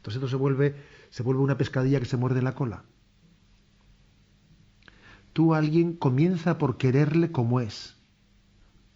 Entonces 0.00 0.16
esto 0.16 0.28
se 0.28 0.36
vuelve, 0.36 0.76
se 1.10 1.22
vuelve 1.22 1.42
una 1.42 1.58
pescadilla 1.58 2.00
que 2.00 2.06
se 2.06 2.16
muerde 2.16 2.40
la 2.40 2.54
cola. 2.54 2.84
Tú 5.34 5.54
a 5.54 5.58
alguien 5.58 5.92
comienza 5.92 6.56
por 6.56 6.78
quererle 6.78 7.30
como 7.30 7.60
es, 7.60 7.96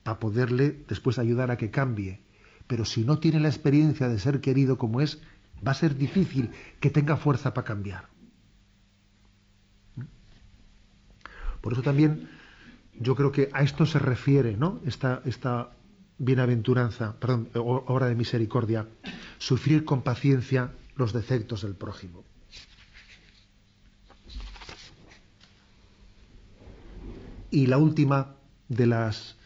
para 0.03 0.19
poderle 0.19 0.83
después 0.89 1.19
ayudar 1.19 1.51
a 1.51 1.59
que 1.59 1.71
cambie. 1.71 2.23
Pero 2.67 2.87
si 2.87 3.05
no 3.05 3.19
tiene 3.19 3.39
la 3.39 3.49
experiencia 3.49 4.09
de 4.09 4.19
ser 4.19 4.41
querido 4.41 4.79
como 4.79 5.03
es, 5.03 5.21
va 5.67 5.73
a 5.73 5.75
ser 5.75 5.95
difícil 5.95 6.51
que 6.81 6.89
tenga 6.89 7.19
fuerza 7.19 7.53
para 7.53 7.67
cambiar. 7.67 8.09
Por 11.61 11.75
eso 11.75 11.83
también 11.83 12.31
yo 12.99 13.15
creo 13.15 13.31
que 13.31 13.51
a 13.53 13.63
esto 13.63 13.85
se 13.85 13.99
refiere, 13.99 14.57
¿no? 14.57 14.81
Esta, 14.87 15.21
esta 15.27 15.71
bienaventuranza, 16.17 17.21
perdón, 17.21 17.51
obra 17.55 18.07
de 18.07 18.15
misericordia, 18.15 18.89
sufrir 19.37 19.85
con 19.85 20.01
paciencia 20.01 20.73
los 20.97 21.13
defectos 21.13 21.63
del 21.63 21.75
prójimo. 21.75 22.25
Y 27.51 27.67
la 27.67 27.79
última 27.79 28.35
de 28.69 28.87
las 28.87 29.37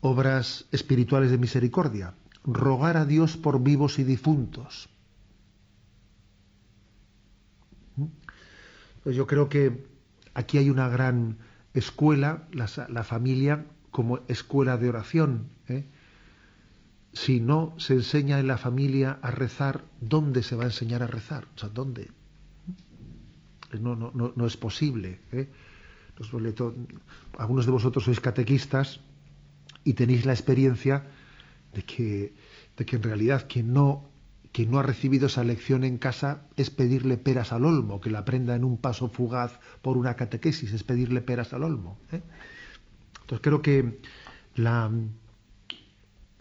obras 0.00 0.66
espirituales 0.70 1.30
de 1.30 1.38
misericordia, 1.38 2.14
rogar 2.44 2.96
a 2.96 3.06
Dios 3.06 3.36
por 3.36 3.62
vivos 3.62 3.98
y 3.98 4.04
difuntos. 4.04 4.88
¿Mm? 7.96 8.06
Pues 9.02 9.16
yo 9.16 9.26
creo 9.26 9.48
que 9.48 9.86
aquí 10.34 10.58
hay 10.58 10.70
una 10.70 10.88
gran 10.88 11.38
escuela, 11.72 12.46
la, 12.52 12.68
la 12.88 13.02
familia 13.02 13.66
como 13.90 14.20
escuela 14.28 14.76
de 14.76 14.88
oración. 14.88 15.48
¿eh? 15.68 15.86
Si 17.14 17.40
no 17.40 17.74
se 17.78 17.94
enseña 17.94 18.40
en 18.40 18.48
la 18.48 18.58
familia 18.58 19.18
a 19.22 19.30
rezar, 19.30 19.84
¿dónde 20.00 20.42
se 20.42 20.56
va 20.56 20.64
a 20.64 20.66
enseñar 20.66 21.02
a 21.02 21.06
rezar? 21.06 21.46
O 21.54 21.58
sea, 21.58 21.68
¿dónde? 21.68 22.10
No, 23.80 23.94
no, 23.94 24.10
no, 24.14 24.32
no 24.34 24.46
es 24.46 24.56
posible. 24.56 25.20
¿eh? 25.32 25.48
Algunos 27.38 27.66
de 27.66 27.72
vosotros 27.72 28.04
sois 28.04 28.20
catequistas 28.20 29.00
y 29.84 29.94
tenéis 29.94 30.26
la 30.26 30.32
experiencia 30.32 31.06
de 31.72 31.82
que, 31.82 32.34
de 32.76 32.84
que 32.84 32.96
en 32.96 33.02
realidad 33.02 33.46
quien 33.48 33.72
no 33.72 34.10
quien 34.54 34.70
no 34.70 34.78
ha 34.78 34.84
recibido 34.84 35.26
esa 35.26 35.42
lección 35.42 35.82
en 35.82 35.98
casa 35.98 36.46
es 36.56 36.70
pedirle 36.70 37.16
peras 37.16 37.52
al 37.52 37.64
olmo, 37.64 38.00
que 38.00 38.08
la 38.08 38.20
aprenda 38.20 38.54
en 38.54 38.62
un 38.62 38.78
paso 38.78 39.08
fugaz 39.08 39.58
por 39.82 39.96
una 39.96 40.14
catequesis, 40.14 40.72
es 40.72 40.84
pedirle 40.84 41.22
peras 41.22 41.52
al 41.52 41.64
olmo. 41.64 41.98
¿eh? 42.12 42.22
Entonces 43.22 43.40
creo 43.42 43.62
que 43.62 43.98
la, 44.54 44.92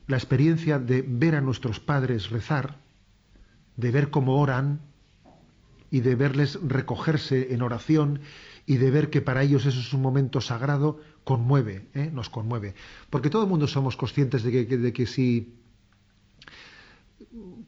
la 0.08 0.18
experiencia 0.18 0.80
de 0.80 1.02
ver 1.02 1.36
a 1.36 1.42
nuestros 1.42 1.80
padres 1.80 2.30
rezar 2.30 2.84
de 3.76 3.92
ver 3.92 4.10
cómo 4.10 4.40
oran 4.40 4.82
y 5.90 6.02
de 6.02 6.16
verles 6.16 6.60
recogerse 6.64 7.54
en 7.54 7.62
oración 7.62 8.22
y 8.66 8.78
de 8.78 8.92
ver 8.92 9.10
que 9.10 9.22
para 9.22 9.44
ellos 9.44 9.66
eso 9.66 9.80
es 9.80 9.94
un 9.94 10.02
momento 10.02 10.42
sagrado, 10.42 11.00
conmueve, 11.24 11.88
¿eh? 11.94 12.10
nos 12.12 12.30
conmueve. 12.30 12.76
Porque 13.10 13.30
todo 13.30 13.44
el 13.44 13.50
mundo 13.50 13.68
somos 13.68 13.98
conscientes 13.98 14.44
de 14.44 14.94
que, 14.94 15.06
si 15.06 15.56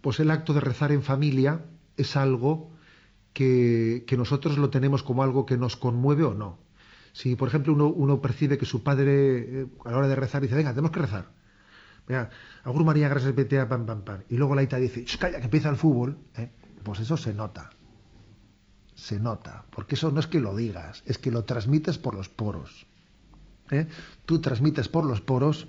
pues 0.01 0.19
el 0.19 0.31
acto 0.31 0.53
de 0.53 0.61
rezar 0.61 0.91
en 0.91 1.03
familia 1.03 1.65
es 1.97 2.15
algo 2.15 2.71
que, 3.33 4.05
que, 4.07 4.17
nosotros 4.17 4.57
lo 4.57 4.69
tenemos 4.69 5.03
como 5.03 5.23
algo 5.23 5.45
que 5.45 5.57
nos 5.57 5.75
conmueve 5.75 6.23
o 6.23 6.33
no. 6.33 6.57
Si, 7.11 7.35
por 7.35 7.47
ejemplo, 7.47 7.73
uno, 7.73 7.87
uno 7.87 8.21
percibe 8.21 8.57
que 8.57 8.65
su 8.65 8.83
padre 8.83 9.61
eh, 9.61 9.67
a 9.85 9.91
la 9.91 9.97
hora 9.97 10.07
de 10.07 10.15
rezar 10.15 10.41
dice, 10.41 10.55
venga, 10.55 10.71
tenemos 10.71 10.91
que 10.91 10.99
rezar. 10.99 11.31
Venga, 12.07 12.29
Agur 12.63 12.83
María, 12.83 13.09
gracias, 13.09 13.33
a 13.33 13.67
pam, 13.67 13.85
pam, 13.85 14.01
pam. 14.03 14.21
Y 14.29 14.37
luego 14.37 14.55
la 14.55 14.63
Ita 14.63 14.77
dice, 14.77 15.05
calla, 15.17 15.39
que 15.39 15.45
empieza 15.45 15.69
el 15.69 15.75
fútbol. 15.75 16.17
¿eh? 16.37 16.49
Pues 16.83 16.99
eso 16.99 17.17
se 17.17 17.33
nota. 17.33 17.71
Se 18.93 19.19
nota. 19.19 19.65
Porque 19.71 19.95
eso 19.95 20.11
no 20.11 20.19
es 20.19 20.27
que 20.27 20.39
lo 20.39 20.55
digas, 20.55 21.03
es 21.05 21.17
que 21.17 21.31
lo 21.31 21.43
transmites 21.45 21.97
por 21.97 22.13
los 22.13 22.29
poros. 22.29 22.85
¿eh? 23.71 23.87
Tú 24.25 24.39
transmites 24.39 24.87
por 24.87 25.05
los 25.05 25.21
poros 25.21 25.67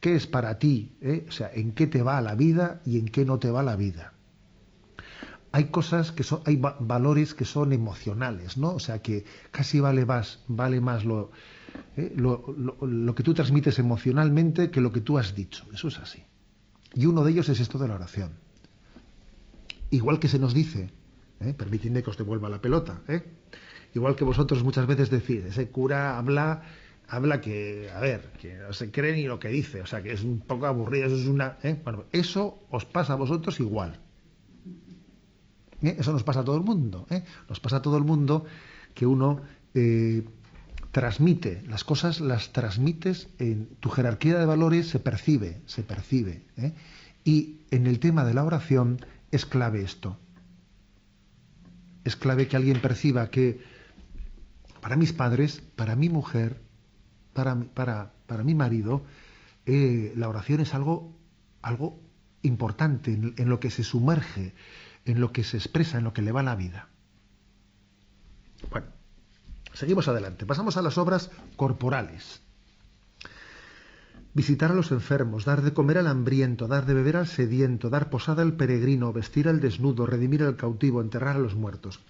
qué 0.00 0.16
es 0.16 0.26
para 0.26 0.58
ti, 0.58 0.96
¿eh? 1.00 1.24
o 1.28 1.32
sea, 1.32 1.50
en 1.52 1.72
qué 1.72 1.86
te 1.86 2.02
va 2.02 2.20
la 2.20 2.34
vida 2.34 2.82
y 2.84 2.98
en 2.98 3.06
qué 3.06 3.24
no 3.24 3.38
te 3.38 3.50
va 3.50 3.62
la 3.62 3.76
vida. 3.76 4.12
Hay 5.50 5.66
cosas 5.66 6.12
que 6.12 6.24
son, 6.24 6.42
hay 6.44 6.60
valores 6.80 7.32
que 7.32 7.44
son 7.44 7.72
emocionales, 7.72 8.58
¿no? 8.58 8.74
O 8.74 8.80
sea, 8.80 9.00
que 9.00 9.24
casi 9.52 9.78
vale 9.80 10.04
más, 10.04 10.40
vale 10.48 10.80
más 10.80 11.04
lo, 11.04 11.30
¿eh? 11.96 12.12
lo, 12.16 13.14
que 13.14 13.22
tú 13.22 13.34
transmites 13.34 13.78
emocionalmente 13.78 14.70
que 14.70 14.80
lo 14.80 14.92
que 14.92 15.00
tú 15.00 15.18
has 15.18 15.34
dicho. 15.34 15.66
Eso 15.72 15.88
es 15.88 15.98
así. 15.98 16.22
Y 16.94 17.06
uno 17.06 17.24
de 17.24 17.32
ellos 17.32 17.48
es 17.48 17.60
esto 17.60 17.78
de 17.78 17.88
la 17.88 17.94
oración. 17.94 18.32
Igual 19.90 20.18
que 20.18 20.28
se 20.28 20.38
nos 20.38 20.54
dice, 20.54 20.90
¿eh? 21.40 21.54
permitidme 21.54 22.02
que 22.02 22.10
os 22.10 22.18
devuelva 22.18 22.48
la 22.48 22.60
pelota, 22.60 23.02
¿eh? 23.08 23.22
igual 23.94 24.16
que 24.16 24.24
vosotros 24.24 24.64
muchas 24.64 24.86
veces 24.86 25.10
decís, 25.10 25.44
ese 25.44 25.68
cura 25.70 26.18
habla 26.18 26.62
habla 27.08 27.40
que, 27.40 27.90
a 27.94 28.00
ver, 28.00 28.32
que 28.40 28.54
no 28.54 28.72
se 28.72 28.90
cree 28.90 29.14
ni 29.14 29.24
lo 29.24 29.38
que 29.38 29.48
dice, 29.48 29.82
o 29.82 29.86
sea, 29.86 30.02
que 30.02 30.12
es 30.12 30.22
un 30.22 30.40
poco 30.40 30.66
aburrido, 30.66 31.06
eso 31.06 31.16
es 31.16 31.26
una... 31.26 31.58
¿eh? 31.62 31.78
Bueno, 31.84 32.04
eso 32.12 32.60
os 32.70 32.84
pasa 32.84 33.12
a 33.12 33.16
vosotros 33.16 33.60
igual. 33.60 34.00
¿Eh? 35.82 35.96
Eso 35.98 36.12
nos 36.12 36.24
pasa 36.24 36.40
a 36.40 36.44
todo 36.44 36.56
el 36.56 36.62
mundo. 36.62 37.06
¿eh? 37.10 37.24
Nos 37.48 37.60
pasa 37.60 37.76
a 37.76 37.82
todo 37.82 37.96
el 37.98 38.04
mundo 38.04 38.44
que 38.94 39.06
uno 39.06 39.42
eh, 39.74 40.24
transmite, 40.94 41.60
las 41.66 41.82
cosas 41.82 42.20
las 42.20 42.52
transmites, 42.52 43.28
en 43.40 43.66
tu 43.80 43.90
jerarquía 43.90 44.38
de 44.38 44.46
valores 44.46 44.88
se 44.88 45.00
percibe, 45.00 45.60
se 45.66 45.82
percibe. 45.82 46.44
¿eh? 46.56 46.72
Y 47.24 47.56
en 47.72 47.88
el 47.88 47.98
tema 47.98 48.24
de 48.24 48.32
la 48.32 48.44
oración 48.44 49.04
es 49.32 49.44
clave 49.44 49.82
esto. 49.82 50.16
Es 52.04 52.14
clave 52.14 52.46
que 52.46 52.56
alguien 52.56 52.80
perciba 52.80 53.28
que 53.28 53.60
para 54.80 54.94
mis 54.94 55.12
padres, 55.12 55.64
para 55.74 55.96
mi 55.96 56.10
mujer, 56.10 56.60
para, 57.32 57.56
para, 57.56 58.12
para 58.28 58.44
mi 58.44 58.54
marido, 58.54 59.02
eh, 59.66 60.12
la 60.14 60.28
oración 60.28 60.60
es 60.60 60.74
algo, 60.74 61.12
algo 61.60 61.98
importante 62.42 63.12
en, 63.12 63.34
en, 63.36 63.48
lo 63.48 63.58
que 63.58 63.72
se 63.72 63.82
sumerge, 63.82 64.54
en 65.06 65.20
lo 65.20 65.32
que 65.32 65.42
se 65.42 65.56
expresa, 65.56 65.98
en 65.98 66.04
lo 66.04 66.12
que 66.12 66.22
le 66.22 66.30
va 66.30 66.44
la 66.44 66.54
vida. 66.54 66.88
Bueno, 68.70 68.86
seguimos 69.74 70.08
adelante. 70.08 70.46
Pasamos 70.46 70.76
a 70.76 70.82
las 70.82 70.96
obras 70.96 71.30
corporales. 71.56 72.40
Visitar 74.32 74.72
a 74.72 74.74
los 74.74 74.90
enfermos, 74.90 75.44
dar 75.44 75.62
de 75.62 75.72
comer 75.72 75.98
al 75.98 76.08
hambriento, 76.08 76.66
dar 76.66 76.86
de 76.86 76.94
beber 76.94 77.16
al 77.16 77.28
sediento, 77.28 77.90
dar 77.90 78.10
posada 78.10 78.42
al 78.42 78.54
peregrino, 78.54 79.12
vestir 79.12 79.48
al 79.48 79.60
desnudo, 79.60 80.06
redimir 80.06 80.42
al 80.42 80.56
cautivo, 80.56 81.00
enterrar 81.00 81.36
a 81.36 81.40
los 81.40 81.54
muertos. 81.54 82.00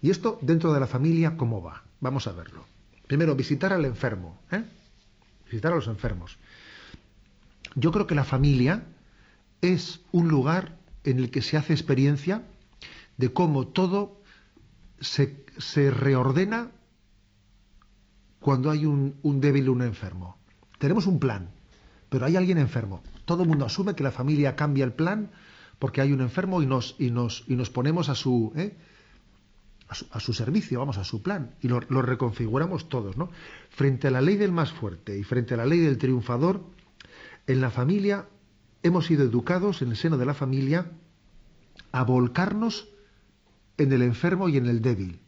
Y 0.00 0.10
esto 0.10 0.38
dentro 0.40 0.72
de 0.72 0.80
la 0.80 0.86
familia, 0.86 1.36
¿cómo 1.36 1.62
va? 1.62 1.82
Vamos 2.00 2.26
a 2.26 2.32
verlo. 2.32 2.64
Primero, 3.06 3.34
visitar 3.34 3.72
al 3.72 3.84
enfermo. 3.84 4.38
¿eh? 4.50 4.64
Visitar 5.46 5.72
a 5.72 5.76
los 5.76 5.88
enfermos. 5.88 6.38
Yo 7.74 7.92
creo 7.92 8.06
que 8.06 8.14
la 8.14 8.24
familia 8.24 8.84
es 9.60 10.00
un 10.12 10.28
lugar 10.28 10.76
en 11.04 11.18
el 11.18 11.30
que 11.30 11.42
se 11.42 11.56
hace 11.56 11.72
experiencia 11.72 12.42
de 13.16 13.32
cómo 13.32 13.66
todo 13.66 14.20
se, 15.00 15.44
se 15.58 15.90
reordena 15.90 16.70
cuando 18.40 18.70
hay 18.70 18.86
un, 18.86 19.16
un 19.22 19.40
débil, 19.40 19.68
un 19.68 19.82
enfermo. 19.82 20.36
Tenemos 20.78 21.06
un 21.06 21.18
plan, 21.18 21.50
pero 22.08 22.26
hay 22.26 22.36
alguien 22.36 22.58
enfermo. 22.58 23.02
Todo 23.24 23.42
el 23.42 23.48
mundo 23.48 23.66
asume 23.66 23.94
que 23.94 24.02
la 24.02 24.10
familia 24.10 24.56
cambia 24.56 24.84
el 24.84 24.92
plan 24.92 25.30
porque 25.78 26.00
hay 26.00 26.12
un 26.12 26.20
enfermo 26.20 26.62
y 26.62 26.66
nos, 26.66 26.96
y 26.98 27.10
nos, 27.10 27.44
y 27.46 27.54
nos 27.54 27.70
ponemos 27.70 28.08
a 28.08 28.14
su, 28.14 28.52
¿eh? 28.56 28.76
a 30.10 30.20
su, 30.20 30.32
servicio, 30.32 30.78
vamos, 30.78 30.98
a 30.98 31.04
su 31.04 31.22
plan, 31.22 31.54
y 31.62 31.68
lo, 31.68 31.80
lo, 31.88 32.02
reconfiguramos 32.02 32.88
todos, 32.88 33.16
¿no? 33.16 33.30
Frente 33.70 34.08
a 34.08 34.10
la 34.10 34.20
ley 34.20 34.36
del 34.36 34.52
más 34.52 34.70
fuerte 34.70 35.18
y 35.18 35.24
frente 35.24 35.54
a 35.54 35.56
la 35.56 35.64
ley 35.64 35.78
del 35.78 35.96
triunfador, 35.96 36.62
en 37.46 37.60
la 37.60 37.70
familia 37.70 38.26
hemos 38.82 39.06
sido 39.06 39.24
educados, 39.24 39.80
en 39.80 39.90
el 39.90 39.96
seno 39.96 40.18
de 40.18 40.26
la 40.26 40.34
familia, 40.34 40.90
a 41.92 42.04
volcarnos 42.04 42.88
en 43.78 43.92
el 43.92 44.02
enfermo 44.02 44.48
y 44.48 44.58
en 44.58 44.66
el 44.66 44.82
débil. 44.82 45.20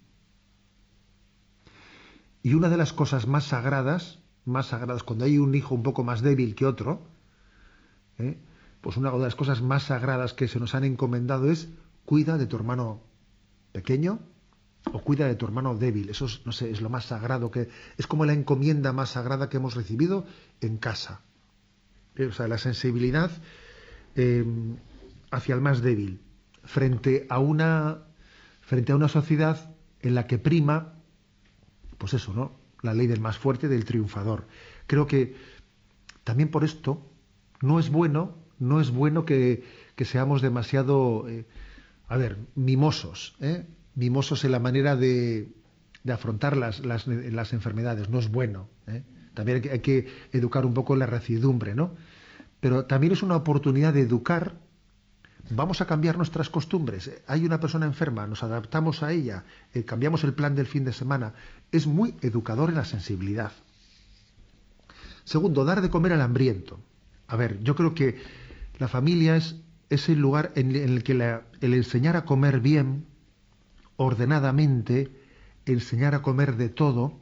Y 2.42 2.55
una 2.55 2.68
de 2.68 2.76
las 2.76 2.92
cosas 2.92 3.26
más 3.26 3.44
sagradas, 3.44 4.18
más 4.44 4.66
sagradas, 4.66 5.03
cuando 5.03 5.24
hay 5.24 5.38
un 5.38 5.55
hijo 5.55 5.74
un 5.74 5.83
poco 5.83 6.05
más 6.05 6.22
débil 6.22 6.55
que 6.55 6.66
otro, 6.66 7.07
¿eh? 8.18 8.38
pues 8.81 8.96
una 8.96 9.11
de 9.11 9.18
las 9.18 9.35
cosas 9.35 9.61
más 9.61 9.85
sagradas 9.85 10.33
que 10.33 10.48
se 10.48 10.59
nos 10.59 10.74
han 10.74 10.85
encomendado 10.85 11.50
es 11.50 11.68
cuida 12.05 12.38
de 12.38 12.46
tu 12.46 12.57
hermano 12.57 13.03
pequeño 13.72 14.20
o 14.92 15.00
cuida 15.00 15.26
de 15.26 15.35
tu 15.35 15.44
hermano 15.44 15.76
débil. 15.76 16.09
Eso 16.09 16.26
es, 16.26 16.40
no 16.46 16.53
sé, 16.53 16.70
es 16.70 16.81
lo 16.81 16.88
más 16.88 17.07
sagrado 17.07 17.50
que 17.50 17.68
es 17.98 18.07
como 18.07 18.24
la 18.24 18.33
encomienda 18.33 18.92
más 18.92 19.11
sagrada 19.11 19.48
que 19.48 19.59
hemos 19.59 19.74
recibido 19.74 20.24
en 20.61 20.79
casa. 20.79 21.20
¿Eh? 22.16 22.26
O 22.26 22.33
sea, 22.33 22.48
la 22.48 22.59
sensibilidad 22.59 23.31
eh, 24.16 24.44
hacia 25.31 25.55
el 25.55 25.61
más 25.61 25.83
débil 25.83 26.20
frente 26.64 27.26
a 27.29 27.38
una 27.38 28.05
frente 28.62 28.92
a 28.92 28.96
una 28.96 29.09
sociedad 29.09 29.74
en 30.00 30.14
la 30.14 30.26
que 30.26 30.38
prima 30.38 31.00
pues 32.01 32.15
eso, 32.15 32.33
¿no? 32.33 32.53
La 32.81 32.95
ley 32.95 33.07
del 33.07 33.21
más 33.21 33.37
fuerte, 33.37 33.69
del 33.69 33.85
triunfador. 33.85 34.47
Creo 34.87 35.07
que 35.07 35.37
también 36.25 36.51
por 36.51 36.65
esto 36.65 37.07
no 37.61 37.79
es 37.79 37.91
bueno, 37.91 38.39
no 38.59 38.81
es 38.81 38.91
bueno 38.91 39.27
que, 39.27 39.63
seamos 39.99 40.41
demasiado, 40.41 41.29
eh, 41.29 41.45
a 42.09 42.17
ver, 42.17 42.39
mimosos, 42.55 43.37
¿eh? 43.41 43.67
mimosos 43.95 44.47
en 44.47 44.53
la 44.53 44.59
manera 44.61 44.97
de, 44.97 45.53
afrontar 46.11 46.57
las, 46.57 46.81
enfermedades. 47.53 48.09
No 48.09 48.19
es 48.19 48.31
bueno. 48.31 48.71
¿eh? 48.87 49.03
También 49.35 49.63
hay 49.71 49.81
que, 49.81 50.09
educar 50.33 50.65
un 50.65 50.73
poco 50.73 50.97
la 50.97 51.05
recidumbre, 51.05 51.75
¿no? 51.75 51.95
Pero 52.61 52.87
también 52.87 53.13
es 53.13 53.23
una 53.23 53.37
oportunidad 53.37 53.93
de 53.93 54.01
educar 54.01 54.55
vamos 55.48 55.81
a 55.81 55.87
cambiar 55.87 56.16
nuestras 56.16 56.50
costumbres. 56.50 57.11
Hay 57.26 57.44
una 57.44 57.61
persona 57.61 57.87
enferma, 57.87 58.26
nos 58.26 58.42
adaptamos 58.42 59.03
a 59.03 59.12
ella, 59.12 59.44
eh, 59.72 59.85
cambiamos 59.85 60.24
el 60.24 60.35
plan 60.35 60.55
del 60.55 60.66
fin 60.66 60.85
de 60.85 60.92
semana. 60.92 61.35
Es 61.72 61.87
muy 61.87 62.14
educador 62.20 62.68
en 62.68 62.76
la 62.76 62.85
sensibilidad. 62.85 63.53
Segundo, 65.24 65.64
dar 65.64 65.81
de 65.81 65.90
comer 65.90 66.12
al 66.12 66.20
hambriento. 66.20 66.81
A 67.29 67.37
ver, 67.37 67.62
yo 67.62 67.74
creo 67.76 67.94
que 67.94 68.20
la 68.79 68.88
familia 68.88 69.37
es, 69.37 69.57
es 69.88 70.09
el 70.09 70.18
lugar 70.18 70.53
en, 70.57 70.74
el 70.74 71.03
que 71.03 71.12
el 71.12 71.74
enseñar 71.74 72.17
a 72.17 72.25
comer 72.25 72.60
bien, 72.60 73.06
ordenadamente, 73.96 75.10
enseñar 75.67 76.15
a 76.15 76.23
comer 76.23 76.56
de 76.56 76.69
todo, 76.69 77.21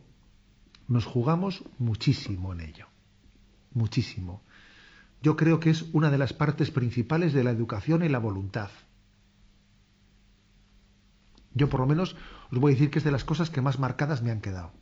nos 0.87 1.05
jugamos 1.05 1.65
muchísimo 1.79 2.53
en 2.53 2.61
ello. 2.61 2.87
Muchísimo 3.75 4.43
yo 5.23 5.37
creo 5.37 5.61
que 5.61 5.71
es 5.71 5.85
una 5.93 6.11
de 6.11 6.19
las 6.19 6.33
partes 6.33 6.71
principales 6.71 7.33
de 7.33 7.45
la 7.45 7.51
educación 7.51 8.05
y 8.05 8.09
la 8.09 8.19
voluntad. 8.19 8.71
Yo 11.55 11.69
por 11.69 11.81
lo 11.81 11.87
menos 11.87 12.17
os 12.53 12.59
voy 12.59 12.73
a 12.73 12.75
decir 12.75 12.91
que 12.91 12.99
es 12.99 13.05
de 13.05 13.11
las 13.11 13.25
cosas 13.25 13.51
que 13.51 13.61
más 13.61 13.79
marcadas 13.79 14.23
me 14.23 14.31
han 14.31 14.41
quedado. 14.41 14.73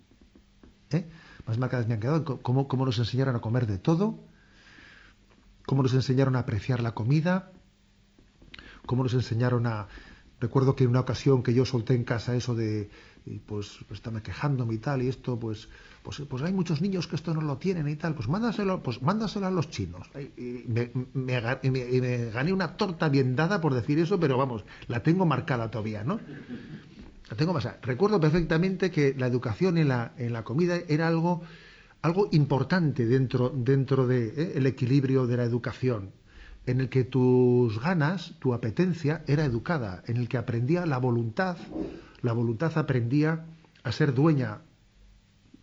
¿Eh? 0.91 1.09
Más 1.47 1.59
marcadas 1.59 1.89
me 1.89 1.95
han 1.95 2.01
quedado 2.01 2.43
cómo, 2.43 2.85
nos 2.85 2.99
enseñaron 2.99 3.35
a 3.35 3.41
comer 3.41 3.67
de 3.67 3.79
todo, 3.79 4.19
cómo 5.65 5.83
nos 5.83 5.95
enseñaron 5.95 6.37
a 6.37 6.41
apreciar 6.41 6.83
la 6.83 6.93
comida, 6.93 7.51
cómo 8.85 9.03
nos 9.03 9.15
enseñaron 9.15 9.67
a... 9.67 9.89
Recuerdo 10.39 10.77
que 10.77 10.85
en 10.85 10.91
una 10.91 11.01
ocasión 11.01 11.43
que 11.43 11.55
yo 11.55 11.65
solté 11.65 11.95
en 11.95 12.05
casa 12.05 12.37
eso 12.37 12.55
de, 12.55 12.91
pues, 13.47 13.79
pues 13.89 13.99
estaba 13.99 14.23
quejándome 14.23 14.75
y 14.75 14.79
tal, 14.79 15.03
y 15.03 15.09
esto, 15.09 15.39
pues, 15.39 15.71
pues, 16.07 16.23
pues, 16.29 16.41
hay 16.45 16.53
muchos 16.53 16.81
niños 16.81 17.09
que 17.09 17.17
esto 17.17 17.35
no 17.35 17.41
lo 17.41 17.57
tienen 17.57 17.89
y 17.89 17.97
tal, 17.97 18.15
pues 18.15 18.29
mándaselo, 18.29 18.81
pues 18.81 19.03
mándaselo 19.03 19.49
a 19.49 19.51
los 19.51 19.71
chinos. 19.71 20.09
Y 20.37 20.63
me, 20.69 21.41
gané 22.31 22.53
una 22.53 22.77
torta 22.77 23.09
bien 23.09 23.35
dada 23.35 23.61
por 23.61 23.75
decir 23.75 23.99
eso, 23.99 24.21
pero 24.21 24.39
vamos, 24.39 24.65
la 24.87 25.03
tengo 25.03 25.27
marcada 25.27 25.69
todavía, 25.69 26.05
¿no? 26.05 26.21
La 27.29 27.37
tengo 27.37 27.53
más. 27.53 27.69
Recuerdo 27.83 28.21
perfectamente 28.21 28.93
que 28.93 29.17
la 29.19 29.27
educación 29.27 29.79
en 29.79 29.89
la, 29.89 30.13
en 30.17 30.33
la 30.33 30.45
comida 30.45 30.77
era 30.87 31.09
algo, 31.09 31.43
algo 32.03 32.29
importante 32.31 33.05
dentro, 33.05 33.49
dentro 33.49 34.07
del 34.07 34.33
de, 34.37 34.43
¿eh? 34.43 34.69
equilibrio 34.69 35.27
de 35.27 35.39
la 35.39 35.43
educación. 35.43 36.13
en 36.67 36.81
el 36.83 36.89
que 36.89 37.03
tus 37.03 37.81
ganas, 37.81 38.35
tu 38.39 38.55
apetencia 38.55 39.25
era 39.27 39.45
educada, 39.45 40.05
en 40.07 40.19
el 40.19 40.29
que 40.29 40.37
aprendía 40.37 40.87
la 40.87 40.99
voluntad, 40.99 41.57
la 42.23 42.33
voluntad 42.33 42.79
aprendía 42.79 43.45
a 43.83 43.91
ser 43.91 44.15
dueña 44.15 44.61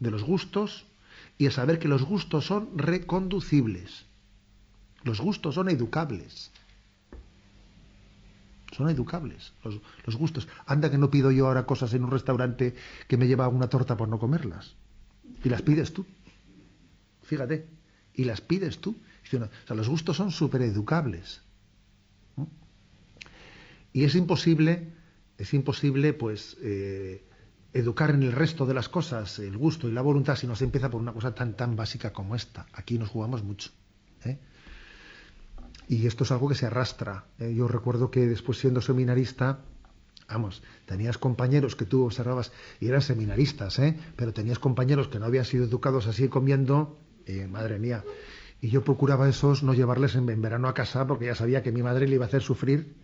de 0.04 0.12
los 0.12 0.24
gustos 0.24 0.86
y 1.38 1.48
a 1.48 1.52
saber 1.52 1.80
que 1.80 1.88
los 1.88 2.04
gustos 2.04 2.46
son 2.46 2.78
reconducibles. 2.78 4.06
Los 5.04 5.20
gustos 5.20 5.56
son 5.56 5.70
educables. 5.70 6.52
Son 8.72 8.90
educables 8.90 9.54
los, 9.64 9.80
los, 10.06 10.16
gustos. 10.16 10.48
Anda 10.66 10.90
que 10.90 10.98
no 10.98 11.12
pido 11.12 11.32
yo 11.32 11.48
ahora 11.48 11.66
cosas 11.66 11.94
en 11.94 12.04
un 12.04 12.12
restaurante 12.12 12.76
que 13.08 13.18
me 13.18 13.28
lleva 13.28 13.48
una 13.48 13.70
torta 13.70 13.98
por 13.98 14.10
no 14.10 14.20
comerlas. 14.20 14.76
Y 15.44 15.50
las 15.50 15.62
pides 15.62 15.94
tú. 15.94 16.06
Fíjate. 17.24 17.68
Y 18.14 18.26
las 18.26 18.42
pides 18.42 18.80
tú. 18.80 18.96
O 19.26 19.48
sea, 19.68 19.76
los 19.76 19.90
gustos 19.90 20.18
son 20.18 20.32
súper 20.32 20.62
educables. 20.62 21.42
Y 23.94 24.04
es 24.06 24.16
imposible, 24.16 24.90
es 25.38 25.54
imposible, 25.54 26.14
pues, 26.14 26.58
eh, 26.62 27.24
educar 27.74 28.12
en 28.12 28.24
el 28.24 28.32
resto 28.32 28.66
de 28.66 28.74
las 28.74 28.88
cosas 28.88 29.40
el 29.40 29.58
gusto 29.58 29.88
y 29.88 29.92
la 29.92 30.02
voluntad 30.02 30.36
si 30.36 30.48
no 30.48 30.56
se 30.56 30.64
empieza 30.64 30.90
por 30.90 31.02
una 31.02 31.14
cosa 31.14 31.34
tan 31.34 31.56
tan 31.56 31.76
básica 31.76 32.14
como 32.14 32.36
esta. 32.36 32.68
Aquí 32.74 32.98
nos 32.98 33.10
jugamos 33.10 33.44
mucho. 33.44 33.72
¿eh? 34.24 34.40
Y 35.88 36.08
esto 36.08 36.24
es 36.24 36.32
algo 36.32 36.48
que 36.50 36.56
se 36.56 36.66
arrastra. 36.66 37.26
¿eh? 37.40 37.54
Yo 37.54 37.68
recuerdo 37.68 38.12
que 38.12 38.28
después 38.28 38.60
siendo 38.60 38.82
seminarista, 38.82 39.60
vamos, 40.30 40.64
tenías 40.86 41.18
compañeros 41.18 41.76
que 41.76 41.86
tú 41.86 42.06
observabas 42.06 42.52
y 42.80 42.88
eran 42.88 43.02
seminaristas, 43.02 43.80
¿eh? 43.80 43.98
pero 44.16 44.34
tenías 44.34 44.60
compañeros 44.60 45.08
que 45.08 45.20
no 45.20 45.26
habían 45.26 45.46
sido 45.46 45.66
educados 45.66 46.08
así 46.08 46.30
comiendo, 46.30 47.00
madre 47.50 47.80
mía. 47.80 48.04
Y 48.62 48.70
yo 48.70 48.84
procuraba 48.84 49.28
esos 49.28 49.62
no 49.64 49.74
llevarles 49.74 50.16
en, 50.16 50.26
verano 50.26 50.70
a 50.70 50.74
casa 50.74 51.06
porque 51.06 51.26
ya 51.26 51.36
sabía 51.36 51.64
que 51.64 51.74
mi 51.74 51.84
madre 51.84 52.08
le 52.08 52.16
iba 52.16 52.26
a 52.26 52.28
hacer 52.28 52.42
sufrir. 52.42 52.96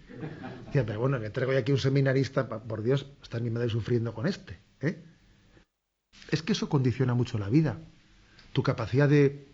Pero 0.72 1.00
bueno, 1.00 1.20
que 1.20 1.30
traigo 1.30 1.58
aquí 1.58 1.72
un 1.72 1.80
seminarista, 1.80 2.48
por 2.48 2.84
Dios, 2.84 3.08
está 3.22 3.40
mi 3.40 3.50
madre 3.50 3.70
sufriendo 3.70 4.14
con 4.14 4.28
este. 4.28 4.60
¿eh? 4.82 5.02
Es 6.32 6.44
que 6.44 6.54
eso 6.54 6.70
condiciona 6.70 7.14
mucho 7.14 7.38
la 7.38 7.50
vida. 7.50 7.80
Tu 8.54 8.64
capacidad 8.64 9.10
de, 9.10 9.48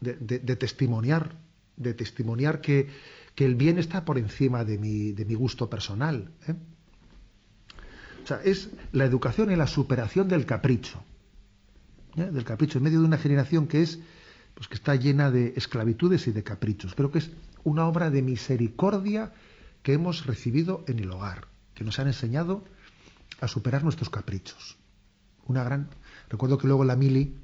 de, 0.00 0.56
testimoniar, 0.56 1.36
de 1.76 1.94
testimoniar 1.94 2.60
que, 2.60 2.90
el 3.36 3.56
bien 3.56 3.78
está 3.78 4.04
por 4.04 4.18
encima 4.18 4.64
de 4.64 4.78
mi, 4.78 5.12
de 5.12 5.24
mi 5.24 5.34
gusto 5.34 5.68
personal. 5.68 6.30
¿eh? 6.46 6.54
O 8.22 8.26
sea, 8.26 8.40
es 8.44 8.70
la 8.92 9.04
educación 9.04 9.50
y 9.50 9.56
la 9.56 9.66
superación 9.66 10.28
del 10.28 10.46
capricho. 10.46 11.02
¿eh? 12.16 12.30
Del 12.30 12.44
capricho 12.44 12.78
en 12.78 12.84
medio 12.84 13.00
de 13.00 13.06
una 13.06 13.18
generación 13.18 13.66
que 13.66 13.82
es 13.82 13.98
pues 14.54 14.68
que 14.68 14.76
está 14.76 14.94
llena 14.94 15.32
de 15.32 15.52
esclavitudes 15.56 16.28
y 16.28 16.32
de 16.32 16.44
caprichos. 16.44 16.94
Creo 16.94 17.10
que 17.10 17.18
es 17.18 17.30
una 17.64 17.86
obra 17.86 18.10
de 18.10 18.22
misericordia 18.22 19.32
que 19.84 19.92
hemos 19.92 20.26
recibido 20.26 20.82
en 20.88 20.98
el 20.98 21.10
hogar, 21.10 21.46
que 21.74 21.84
nos 21.84 21.98
han 21.98 22.06
enseñado 22.08 22.64
a 23.40 23.46
superar 23.46 23.84
nuestros 23.84 24.08
caprichos. 24.08 24.78
Una 25.46 25.62
gran. 25.62 25.90
Recuerdo 26.30 26.56
que 26.56 26.66
luego 26.66 26.84
la 26.84 26.96
mili, 26.96 27.36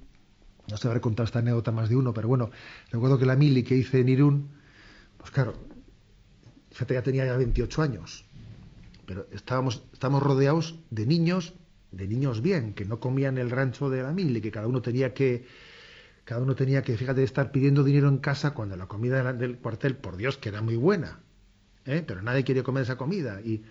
no 0.67 0.77
sé 0.79 0.89
habré 0.89 1.03
contado 1.03 1.27
esta 1.27 1.41
anécdota 1.41 1.71
más 1.71 1.91
de 1.91 1.97
uno, 1.97 2.15
pero 2.15 2.29
bueno, 2.29 2.51
recuerdo 2.91 3.19
que 3.19 3.27
la 3.27 3.37
mili 3.37 3.63
que 3.63 3.77
hice 3.77 4.01
en 4.01 4.09
Irún, 4.09 4.49
pues 5.19 5.31
claro, 5.31 5.53
fíjate, 6.71 6.95
ya 6.95 7.03
tenía 7.03 7.27
ya 7.27 7.37
28 7.37 7.83
años, 7.83 8.25
pero 9.05 9.27
estábamos, 9.33 9.83
estábamos 9.93 10.23
rodeados 10.23 10.81
de 10.89 11.05
niños, 11.05 11.53
de 11.93 12.09
niños 12.09 12.41
bien, 12.41 12.73
que 12.73 12.87
no 12.87 13.01
comían 13.01 13.37
el 13.37 13.51
rancho 13.51 13.91
de 13.91 14.03
la 14.03 14.13
mili, 14.13 14.41
que 14.41 14.51
cada 14.51 14.67
uno 14.67 14.81
tenía 14.81 15.13
que 15.13 15.45
cada 16.25 16.41
uno 16.41 16.55
tenía 16.55 16.83
que, 16.83 16.97
fíjate, 16.97 17.23
estar 17.23 17.53
pidiendo 17.53 17.85
dinero 17.85 18.09
en 18.09 18.19
casa 18.19 18.55
cuando 18.55 18.77
la 18.77 18.87
comida 18.87 19.33
del 19.35 19.59
cuartel, 19.59 19.97
por 19.97 20.17
Dios, 20.17 20.39
que 20.39 20.49
era 20.49 20.63
muy 20.63 20.77
buena, 20.77 21.19
¿eh? 21.87 22.05
pero 22.07 22.23
nadie 22.23 22.45
quería 22.45 22.63
comer 22.63 22.85
esa 22.85 22.97
comida. 22.97 23.41
Y, 23.41 23.63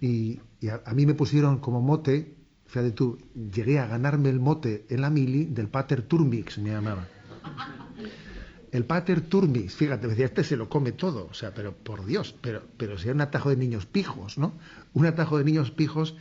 y, 0.00 0.40
a, 0.68 0.92
mí 0.94 1.06
me 1.06 1.14
pusieron 1.14 1.58
como 1.58 1.80
mote, 1.80 2.34
fíjate 2.66 2.92
tú, 2.92 3.18
llegué 3.52 3.78
a 3.78 3.86
ganarme 3.86 4.30
el 4.30 4.40
mote 4.40 4.86
en 4.88 5.00
la 5.00 5.10
mili 5.10 5.46
del 5.46 5.68
Pater 5.68 6.02
Turmix, 6.02 6.58
me 6.58 6.70
llamaba. 6.70 7.06
El 8.70 8.84
Pater 8.86 9.20
Turmix, 9.20 9.74
fíjate, 9.74 10.06
me 10.06 10.10
decía, 10.10 10.26
este 10.26 10.44
se 10.44 10.56
lo 10.56 10.68
come 10.68 10.92
todo, 10.92 11.28
o 11.30 11.34
sea, 11.34 11.52
pero 11.52 11.74
por 11.76 12.06
Dios, 12.06 12.34
pero, 12.40 12.62
pero 12.78 12.96
si 12.98 13.04
era 13.04 13.14
un 13.14 13.20
atajo 13.20 13.50
de 13.50 13.56
niños 13.56 13.84
pijos, 13.86 14.38
¿no? 14.38 14.54
Un 14.94 15.06
atajo 15.06 15.38
de 15.38 15.44
niños 15.44 15.70
pijos 15.70 16.16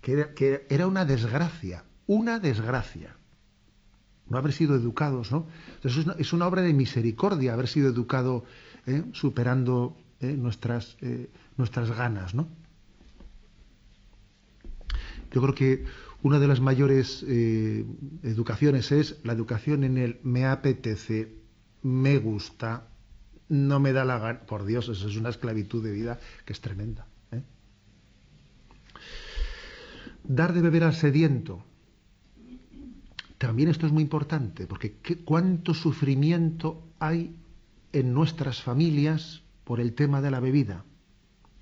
que 0.00 0.30
que 0.34 0.66
era 0.68 0.88
una 0.88 1.04
desgracia, 1.04 1.84
una 2.06 2.40
desgracia 2.40 3.16
no 4.32 4.38
haber 4.38 4.52
sido 4.52 4.74
educados, 4.74 5.30
¿no? 5.30 5.46
Entonces 5.74 6.06
es 6.18 6.32
una, 6.32 6.46
obra 6.46 6.62
de 6.62 6.72
misericordia 6.72 7.52
haber 7.52 7.68
sido 7.68 7.88
educado 7.88 8.44
¿eh? 8.86 9.04
superando 9.12 9.96
¿eh? 10.22 10.36
nuestras, 10.36 10.96
eh, 11.00 11.30
nuestras 11.56 11.90
ganas, 11.90 12.34
¿no? 12.34 12.48
Yo 15.32 15.40
creo 15.42 15.54
que 15.54 15.84
una 16.22 16.38
de 16.38 16.46
las 16.46 16.60
mayores 16.60 17.24
educaciones 18.22 18.92
es 18.92 19.18
la 19.24 19.32
educación 19.32 19.82
en 19.82 19.96
el 19.96 20.20
me 20.22 20.44
apetece, 20.44 21.34
me 21.82 22.18
gusta, 22.18 22.88
no 23.48 23.80
me 23.80 23.92
da 23.92 24.04
la 24.04 24.18
gana. 24.18 24.40
Por 24.40 24.66
Dios, 24.66 24.88
eso 24.90 25.08
es 25.08 25.16
una 25.16 25.30
esclavitud 25.30 25.82
de 25.82 25.90
vida 25.90 26.20
que 26.44 26.52
es 26.52 26.60
tremenda. 26.60 27.06
Dar 30.22 30.52
de 30.52 30.60
beber 30.60 30.84
al 30.84 30.94
sediento, 30.94 31.64
también 33.38 33.70
esto 33.70 33.86
es 33.86 33.92
muy 33.92 34.04
importante, 34.04 34.68
porque 34.68 34.98
cuánto 35.24 35.74
sufrimiento 35.74 36.86
hay 37.00 37.34
en 37.92 38.14
nuestras 38.14 38.62
familias 38.62 39.41
por 39.64 39.80
el 39.80 39.94
tema 39.94 40.20
de 40.20 40.30
la 40.30 40.40
bebida. 40.40 40.84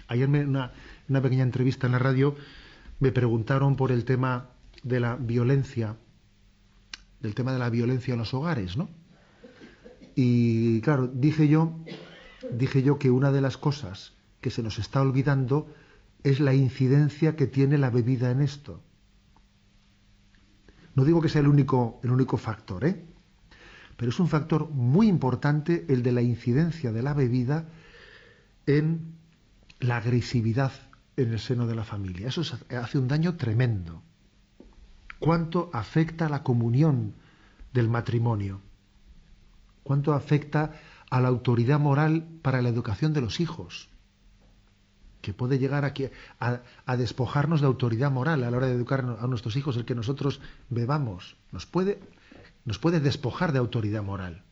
Ayer 0.08 0.28
en 0.28 0.48
una, 0.48 0.72
una 1.08 1.22
pequeña 1.22 1.42
entrevista 1.42 1.86
en 1.86 1.92
la 1.92 1.98
radio 1.98 2.36
me 2.98 3.12
preguntaron 3.12 3.76
por 3.76 3.92
el 3.92 4.04
tema 4.04 4.50
de 4.82 5.00
la 5.00 5.16
violencia, 5.16 5.96
del 7.20 7.34
tema 7.34 7.52
de 7.52 7.58
la 7.58 7.70
violencia 7.70 8.12
en 8.12 8.18
los 8.18 8.34
hogares, 8.34 8.76
¿no? 8.76 8.88
Y 10.14 10.80
claro, 10.80 11.06
dije 11.06 11.48
yo, 11.48 11.78
dije 12.50 12.82
yo 12.82 12.98
que 12.98 13.10
una 13.10 13.30
de 13.32 13.40
las 13.40 13.56
cosas 13.56 14.14
que 14.40 14.50
se 14.50 14.62
nos 14.62 14.78
está 14.78 15.00
olvidando 15.00 15.72
es 16.24 16.40
la 16.40 16.54
incidencia 16.54 17.36
que 17.36 17.46
tiene 17.46 17.78
la 17.78 17.90
bebida 17.90 18.30
en 18.30 18.40
esto. 18.40 18.82
No 20.94 21.04
digo 21.04 21.20
que 21.20 21.28
sea 21.28 21.40
el 21.40 21.48
único, 21.48 22.00
el 22.02 22.10
único 22.10 22.36
factor, 22.36 22.84
¿eh? 22.84 23.04
pero 23.96 24.10
es 24.10 24.20
un 24.20 24.28
factor 24.28 24.70
muy 24.70 25.08
importante 25.08 25.86
el 25.88 26.02
de 26.02 26.12
la 26.12 26.22
incidencia 26.22 26.92
de 26.92 27.02
la 27.02 27.14
bebida 27.14 27.68
en 28.78 29.16
la 29.80 29.96
agresividad 29.96 30.72
en 31.16 31.32
el 31.32 31.40
seno 31.40 31.66
de 31.66 31.74
la 31.74 31.84
familia. 31.84 32.28
Eso 32.28 32.42
hace 32.42 32.98
un 32.98 33.08
daño 33.08 33.36
tremendo. 33.36 34.02
¿Cuánto 35.18 35.70
afecta 35.72 36.26
a 36.26 36.28
la 36.30 36.42
comunión 36.42 37.14
del 37.72 37.88
matrimonio? 37.88 38.60
¿Cuánto 39.82 40.14
afecta 40.14 40.72
a 41.10 41.20
la 41.20 41.28
autoridad 41.28 41.80
moral 41.80 42.26
para 42.42 42.62
la 42.62 42.68
educación 42.68 43.12
de 43.12 43.20
los 43.20 43.40
hijos? 43.40 43.90
que 45.20 45.34
puede 45.34 45.58
llegar 45.58 45.84
aquí 45.84 46.08
a, 46.38 46.96
despojarnos 46.96 47.60
de 47.60 47.66
autoridad 47.66 48.10
moral 48.10 48.42
a 48.42 48.50
la 48.50 48.56
hora 48.56 48.68
de 48.68 48.72
educar 48.72 49.00
a 49.20 49.26
nuestros 49.26 49.54
hijos, 49.56 49.76
el 49.76 49.84
que 49.84 49.94
nosotros 49.94 50.40
bebamos, 50.70 51.36
nos 51.52 51.66
puede, 51.66 52.00
nos 52.64 52.78
puede 52.78 53.00
despojar 53.00 53.52
de 53.52 53.58
autoridad 53.58 54.02
moral. 54.02 54.44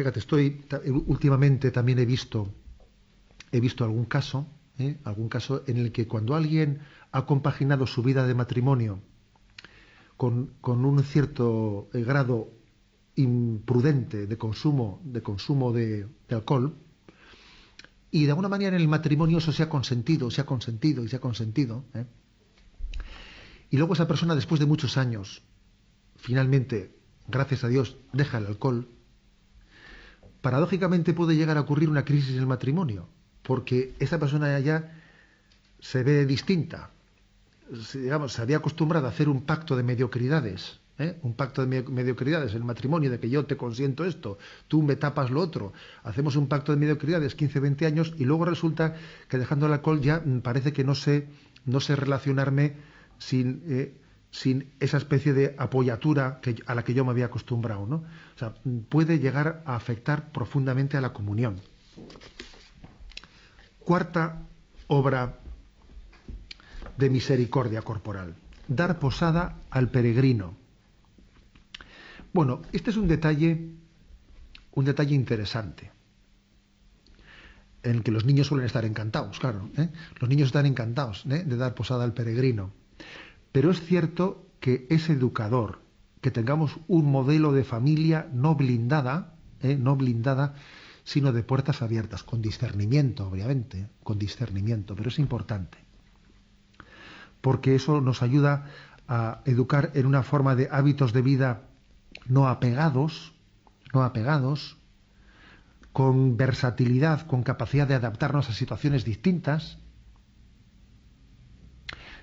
Fíjate, 0.00 0.20
estoy 0.20 0.64
últimamente 1.08 1.70
también 1.70 1.98
he 1.98 2.06
visto 2.06 2.54
he 3.52 3.60
visto 3.60 3.84
algún 3.84 4.06
caso, 4.06 4.46
¿eh? 4.78 4.96
algún 5.04 5.28
caso 5.28 5.62
en 5.66 5.76
el 5.76 5.92
que 5.92 6.08
cuando 6.08 6.34
alguien 6.34 6.78
ha 7.12 7.26
compaginado 7.26 7.86
su 7.86 8.02
vida 8.02 8.26
de 8.26 8.34
matrimonio 8.34 9.02
con, 10.16 10.54
con 10.62 10.86
un 10.86 11.04
cierto 11.04 11.90
eh, 11.92 12.02
grado 12.02 12.48
imprudente 13.16 14.26
de 14.26 14.38
consumo 14.38 15.02
de, 15.04 15.20
consumo 15.20 15.70
de, 15.70 16.06
alcohol, 16.30 16.76
y 18.10 18.24
de 18.24 18.30
alguna 18.30 18.48
manera 18.48 18.74
en 18.74 18.80
el 18.80 18.88
matrimonio 18.88 19.36
eso 19.36 19.52
se 19.52 19.64
ha 19.64 19.68
consentido, 19.68 20.30
se 20.30 20.40
ha 20.40 20.46
consentido 20.46 21.04
y 21.04 21.08
se 21.08 21.16
ha 21.16 21.20
consentido. 21.20 21.84
¿eh? 21.92 22.06
Y 23.68 23.76
luego 23.76 23.92
esa 23.92 24.08
persona, 24.08 24.34
después 24.34 24.60
de 24.60 24.66
muchos 24.66 24.96
años, 24.96 25.42
finalmente, 26.16 26.96
gracias 27.28 27.64
a 27.64 27.68
Dios, 27.68 27.98
deja 28.14 28.38
el 28.38 28.46
alcohol. 28.46 28.88
Paradójicamente 30.40 31.12
puede 31.12 31.36
llegar 31.36 31.56
a 31.56 31.60
ocurrir 31.60 31.88
una 31.88 32.04
crisis 32.04 32.34
en 32.34 32.40
el 32.40 32.46
matrimonio, 32.46 33.08
porque 33.42 33.94
esa 33.98 34.18
persona 34.18 34.58
ya 34.60 34.92
se 35.80 36.02
ve 36.02 36.26
distinta. 36.26 36.90
Digamos, 37.94 38.32
se 38.32 38.42
había 38.42 38.58
acostumbrado 38.58 39.06
a 39.06 39.10
hacer 39.10 39.28
un 39.28 39.42
pacto 39.42 39.76
de 39.76 39.82
mediocridades 39.82 40.80
¿eh? 41.00 41.18
un 41.22 41.34
pacto 41.34 41.64
de 41.64 41.82
mediocridades, 41.82 42.54
el 42.54 42.62
matrimonio, 42.62 43.10
de 43.10 43.18
que 43.18 43.30
yo 43.30 43.46
te 43.46 43.56
consiento 43.56 44.04
esto, 44.04 44.38
tú 44.68 44.82
me 44.82 44.96
tapas 44.96 45.30
lo 45.30 45.40
otro, 45.40 45.72
hacemos 46.04 46.36
un 46.36 46.46
pacto 46.46 46.72
de 46.72 46.78
mediocridades 46.78 47.34
15, 47.34 47.58
20 47.60 47.86
años 47.86 48.14
y 48.18 48.24
luego 48.24 48.44
resulta 48.44 48.94
que 49.28 49.38
dejando 49.38 49.66
el 49.66 49.72
alcohol 49.72 50.00
ya 50.00 50.22
mm, 50.24 50.40
parece 50.40 50.72
que 50.72 50.84
no 50.84 50.94
sé, 50.94 51.28
no 51.64 51.80
sé 51.80 51.96
relacionarme 51.96 52.76
sin, 53.18 53.62
eh, 53.66 53.94
sin 54.30 54.72
esa 54.78 54.96
especie 54.96 55.32
de 55.32 55.54
apoyatura 55.58 56.40
a 56.66 56.74
la 56.74 56.84
que 56.84 56.94
yo 56.94 57.04
me 57.04 57.10
había 57.10 57.26
acostumbrado, 57.26 57.86
¿no? 57.86 57.96
O 57.96 58.38
sea, 58.38 58.54
puede 58.88 59.18
llegar 59.18 59.62
a 59.66 59.74
afectar 59.74 60.30
profundamente 60.30 60.96
a 60.96 61.00
la 61.00 61.12
comunión. 61.12 61.60
Cuarta 63.80 64.42
obra 64.86 65.38
de 66.96 67.10
misericordia 67.10 67.82
corporal, 67.82 68.34
dar 68.68 68.98
posada 68.98 69.56
al 69.70 69.90
peregrino. 69.90 70.54
Bueno, 72.32 72.62
este 72.72 72.90
es 72.90 72.96
un 72.96 73.08
detalle, 73.08 73.72
un 74.72 74.84
detalle 74.84 75.14
interesante, 75.14 75.90
en 77.82 77.96
el 77.96 78.02
que 78.02 78.12
los 78.12 78.24
niños 78.24 78.46
suelen 78.46 78.66
estar 78.66 78.84
encantados, 78.84 79.40
claro. 79.40 79.68
¿eh? 79.76 79.88
Los 80.20 80.28
niños 80.28 80.48
están 80.48 80.66
encantados 80.66 81.24
¿eh? 81.26 81.42
de 81.44 81.56
dar 81.56 81.74
posada 81.74 82.04
al 82.04 82.12
peregrino. 82.12 82.70
Pero 83.52 83.70
es 83.70 83.80
cierto 83.80 84.46
que 84.60 84.86
es 84.90 85.08
educador 85.10 85.80
que 86.20 86.30
tengamos 86.30 86.78
un 86.86 87.10
modelo 87.10 87.52
de 87.52 87.64
familia 87.64 88.28
no 88.32 88.54
blindada, 88.54 89.34
¿eh? 89.62 89.76
no 89.76 89.96
blindada, 89.96 90.54
sino 91.04 91.32
de 91.32 91.42
puertas 91.42 91.82
abiertas, 91.82 92.22
con 92.22 92.42
discernimiento, 92.42 93.26
obviamente, 93.26 93.88
con 94.02 94.18
discernimiento, 94.18 94.94
pero 94.94 95.08
es 95.08 95.18
importante. 95.18 95.78
Porque 97.40 97.74
eso 97.74 98.00
nos 98.00 98.22
ayuda 98.22 98.66
a 99.08 99.40
educar 99.46 99.90
en 99.94 100.06
una 100.06 100.22
forma 100.22 100.54
de 100.54 100.68
hábitos 100.70 101.12
de 101.12 101.22
vida 101.22 101.62
no 102.26 102.48
apegados, 102.48 103.32
no 103.94 104.04
apegados, 104.04 104.76
con 105.92 106.36
versatilidad, 106.36 107.26
con 107.26 107.42
capacidad 107.42 107.88
de 107.88 107.94
adaptarnos 107.94 108.48
a 108.48 108.52
situaciones 108.52 109.04
distintas, 109.04 109.78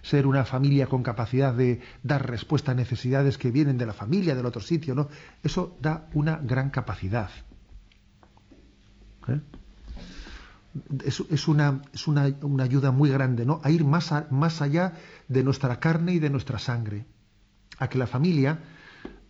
ser 0.08 0.26
una 0.26 0.45
familia 0.45 0.88
con 0.88 1.03
capacidad 1.03 1.53
de 1.53 1.82
dar 2.01 2.30
respuesta 2.30 2.72
a 2.72 2.76
necesidades 2.76 3.38
que 3.38 3.51
vienen 3.51 3.78
de 3.78 3.86
la 3.86 3.93
familia, 3.93 4.36
del 4.36 4.45
otro 4.45 4.62
sitio, 4.62 4.95
¿no? 4.95 5.10
Eso 5.43 5.76
da 5.82 6.08
una 6.14 6.38
gran 6.38 6.70
capacidad. 6.70 7.30
¿Eh? 9.28 9.41
Es, 11.03 11.47
una, 11.47 11.82
es 11.93 12.08
una, 12.08 12.24
ayuda 12.64 12.91
muy 12.91 13.10
grande, 13.10 13.45
¿no? 13.45 13.60
A 13.64 13.70
ir 13.70 13.84
más, 13.84 14.14
más 14.32 14.62
allá 14.62 14.93
de 15.28 15.43
nuestra 15.43 15.80
carne 15.80 16.14
y 16.14 16.20
de 16.20 16.30
nuestra 16.30 16.58
sangre. 16.58 17.05
A 17.78 17.89
que 17.89 17.97
la 17.97 18.08
familia 18.08 18.60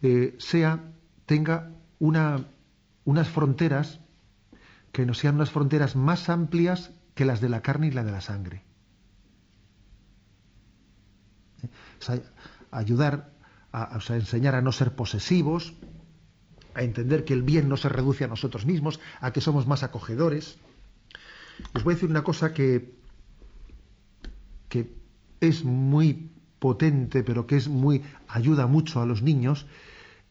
eh, 0.04 0.36
sea, 0.38 0.84
tenga 1.26 1.72
una, 1.98 2.46
unas 3.04 3.28
fronteras 3.30 4.00
que 4.92 5.06
no 5.08 5.16
sean 5.16 5.36
unas 5.36 5.50
fronteras 5.50 5.96
más 5.96 6.30
amplias 6.30 6.92
que 7.16 7.26
las 7.26 7.42
de 7.42 7.50
la 7.50 7.62
carne 7.62 7.88
y 7.88 7.92
la 7.92 8.04
de 8.04 8.12
la 8.12 8.22
sangre. 8.22 8.67
Ayudar 12.72 13.32
a, 13.72 14.00
enseñar 14.10 14.56
a 14.56 14.62
no 14.62 14.72
ser 14.72 14.96
posesivos, 14.96 15.74
a 16.74 16.84
entender 16.84 17.26
que 17.26 17.34
el 17.34 17.44
bien 17.44 17.70
no 17.70 17.78
se 17.78 17.90
reduce 17.90 18.24
a 18.24 18.28
nosotros 18.28 18.66
mismos, 18.66 19.00
a 19.20 19.32
que 19.32 19.42
somos 19.42 19.68
más 19.68 19.84
acogedores. 19.84 20.58
Os 21.74 21.84
voy 21.84 21.94
a 21.94 21.96
decir 21.96 22.10
una 22.10 22.24
cosa 22.24 22.54
que, 22.54 22.94
que 24.70 24.94
es 25.42 25.64
muy 25.64 26.32
potente, 26.60 27.24
pero 27.24 27.48
que 27.48 27.58
es 27.58 27.68
muy 27.68 28.04
ayuda 28.28 28.68
mucho 28.68 29.02
a 29.02 29.06
los 29.06 29.22
niños. 29.22 29.66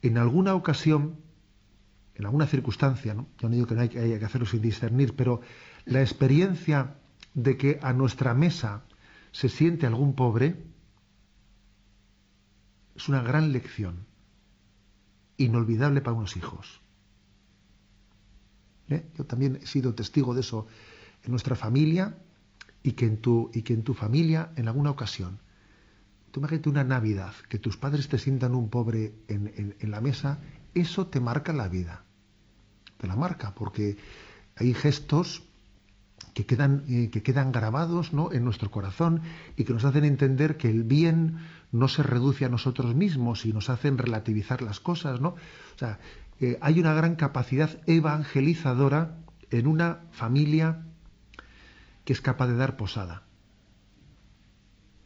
En 0.01 0.17
alguna 0.17 0.55
ocasión, 0.55 1.17
en 2.15 2.25
alguna 2.25 2.47
circunstancia, 2.47 3.13
yo 3.13 3.49
no 3.49 3.55
digo 3.55 3.67
que 3.67 3.75
no 3.75 3.81
hay 3.81 3.89
que 3.89 4.25
hacerlo 4.25 4.47
sin 4.47 4.61
discernir, 4.61 5.15
pero 5.15 5.41
la 5.85 6.01
experiencia 6.01 6.95
de 7.33 7.57
que 7.57 7.79
a 7.81 7.93
nuestra 7.93 8.33
mesa 8.33 8.83
se 9.31 9.49
siente 9.49 9.85
algún 9.85 10.15
pobre, 10.15 10.55
es 12.97 13.07
una 13.07 13.21
gran 13.21 13.51
lección, 13.51 14.05
inolvidable 15.37 16.01
para 16.01 16.17
unos 16.17 16.35
hijos. 16.35 16.81
¿Eh? 18.89 19.07
Yo 19.15 19.25
también 19.25 19.59
he 19.61 19.67
sido 19.67 19.93
testigo 19.93 20.33
de 20.33 20.41
eso 20.41 20.65
en 21.23 21.31
nuestra 21.31 21.55
familia 21.55 22.17
y 22.81 22.93
que 22.93 23.05
en 23.05 23.21
tu, 23.21 23.51
y 23.53 23.61
que 23.61 23.73
en 23.73 23.83
tu 23.83 23.93
familia 23.93 24.51
en 24.55 24.67
alguna 24.67 24.89
ocasión. 24.89 25.39
Tú 26.31 26.39
imagínate 26.39 26.69
una 26.69 26.83
Navidad, 26.83 27.33
que 27.49 27.59
tus 27.59 27.77
padres 27.77 28.07
te 28.07 28.17
sientan 28.17 28.55
un 28.55 28.69
pobre 28.69 29.13
en, 29.27 29.75
en 29.79 29.91
la 29.91 30.01
mesa, 30.01 30.39
eso 30.73 31.07
te 31.07 31.19
marca 31.19 31.53
la 31.53 31.67
vida. 31.67 32.03
Te 32.97 33.07
la 33.07 33.15
marca, 33.15 33.53
porque 33.53 33.97
hay 34.55 34.73
gestos 34.73 35.46
que 36.37 36.45
quedan, 36.45 36.83
eh, 36.87 37.09
que 37.09 37.23
quedan 37.23 37.51
grabados 37.51 38.13
¿no? 38.13 38.31
en 38.31 38.45
nuestro 38.45 38.69
corazón 38.69 39.23
y 39.55 39.63
que 39.63 39.73
nos 39.73 39.85
hacen 39.85 40.03
entender 40.03 40.55
que 40.55 40.69
el 40.69 40.83
bien 40.83 41.39
no 41.71 41.87
se 41.87 42.03
reduce 42.03 42.45
a 42.45 42.49
nosotros 42.49 42.93
mismos 42.93 43.43
y 43.47 43.53
nos 43.53 43.71
hacen 43.71 43.97
relativizar 43.97 44.61
las 44.61 44.79
cosas. 44.79 45.19
¿no? 45.19 45.29
O 45.29 45.77
sea, 45.79 45.97
eh, 46.39 46.59
hay 46.61 46.79
una 46.79 46.93
gran 46.93 47.15
capacidad 47.15 47.81
evangelizadora 47.87 49.17
en 49.49 49.65
una 49.65 50.01
familia 50.11 50.85
que 52.05 52.13
es 52.13 52.21
capaz 52.21 52.45
de 52.45 52.55
dar 52.55 52.77
posada. 52.77 53.23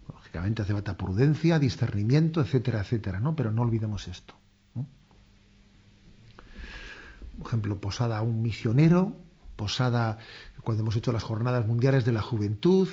Lógicamente 0.09 0.63
hace 0.63 0.73
falta 0.73 0.97
prudencia, 0.97 1.59
discernimiento, 1.59 2.41
etcétera, 2.41 2.81
etcétera, 2.81 3.21
¿no? 3.21 3.37
Pero 3.37 3.53
no 3.53 3.61
olvidemos 3.61 4.09
esto. 4.09 4.35
Por 7.37 7.47
ejemplo, 7.47 7.79
posada 7.79 8.17
a 8.17 8.21
un 8.21 8.41
misionero, 8.41 9.15
posada 9.61 10.17
cuando 10.63 10.81
hemos 10.81 10.95
hecho 10.95 11.11
las 11.11 11.21
jornadas 11.21 11.67
mundiales 11.67 12.03
de 12.03 12.11
la 12.11 12.23
juventud, 12.23 12.89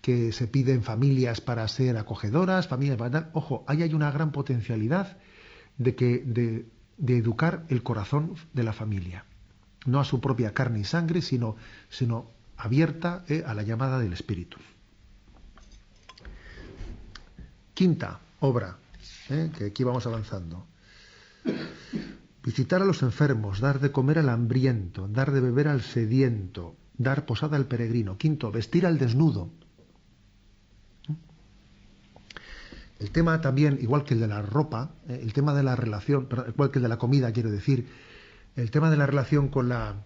que 0.00 0.30
se 0.30 0.46
piden 0.46 0.84
familias 0.84 1.40
para 1.40 1.66
ser 1.66 1.96
acogedoras, 1.96 2.68
familias 2.68 2.96
para 2.96 3.10
dar. 3.10 3.30
Ojo, 3.32 3.64
ahí 3.66 3.82
hay 3.82 3.92
una 3.92 4.12
gran 4.12 4.30
potencialidad 4.30 5.16
de, 5.78 5.96
que, 5.96 6.22
de, 6.24 7.16
educar 7.16 7.64
el 7.70 7.82
corazón 7.82 8.36
de 8.52 8.62
la 8.62 8.72
familia. 8.72 9.24
No 9.84 9.98
a 9.98 10.04
su 10.04 10.20
propia 10.20 10.54
carne 10.54 10.78
y 10.78 10.84
sangre, 10.84 11.22
sino, 11.22 11.56
sino 11.88 12.30
abierta 12.56 13.24
eh, 13.26 13.42
a 13.44 13.52
la 13.52 13.64
llamada 13.64 13.98
del 13.98 14.12
Espíritu. 14.12 14.58
Quinta 17.74 18.20
obra, 18.38 18.76
eh, 19.28 19.50
que 19.58 19.64
aquí 19.66 19.82
vamos 19.82 20.06
avanzando. 20.06 20.66
Visitar 22.42 22.82
a 22.82 22.84
los 22.84 23.02
enfermos, 23.02 23.60
dar 23.60 23.78
de 23.78 23.92
comer 23.92 24.18
al 24.18 24.28
hambriento, 24.28 25.06
dar 25.08 25.30
de 25.30 25.40
beber 25.40 25.68
al 25.68 25.82
sediento, 25.82 26.76
dar 26.98 27.24
posada 27.24 27.56
al 27.56 27.66
peregrino. 27.66 28.18
Quinto, 28.18 28.50
vestir 28.50 28.84
al 28.84 28.98
desnudo. 28.98 29.50
El 32.98 33.10
tema 33.10 33.40
también, 33.40 33.78
igual 33.80 34.04
que 34.04 34.14
el 34.14 34.20
de 34.20 34.28
la 34.28 34.42
ropa, 34.42 34.94
eh, 35.08 35.20
el 35.22 35.32
tema 35.32 35.54
de 35.54 35.62
la 35.62 35.74
relación, 35.74 36.28
igual 36.48 36.70
que 36.70 36.78
el 36.78 36.84
de 36.84 36.88
la 36.88 36.98
comida, 36.98 37.32
quiero 37.32 37.50
decir, 37.50 37.88
el 38.54 38.70
tema 38.70 38.90
de 38.90 38.96
la 38.96 39.06
relación 39.06 39.48
con 39.48 39.68
la, 39.68 40.04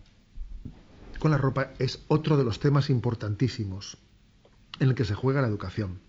con 1.18 1.30
la 1.30 1.36
ropa 1.36 1.72
es 1.78 2.04
otro 2.08 2.36
de 2.36 2.44
los 2.44 2.58
temas 2.60 2.88
importantísimos 2.88 3.98
en 4.78 4.88
el 4.88 4.94
que 4.94 5.04
se 5.04 5.14
juega 5.14 5.42
la 5.42 5.48
educación. 5.48 6.00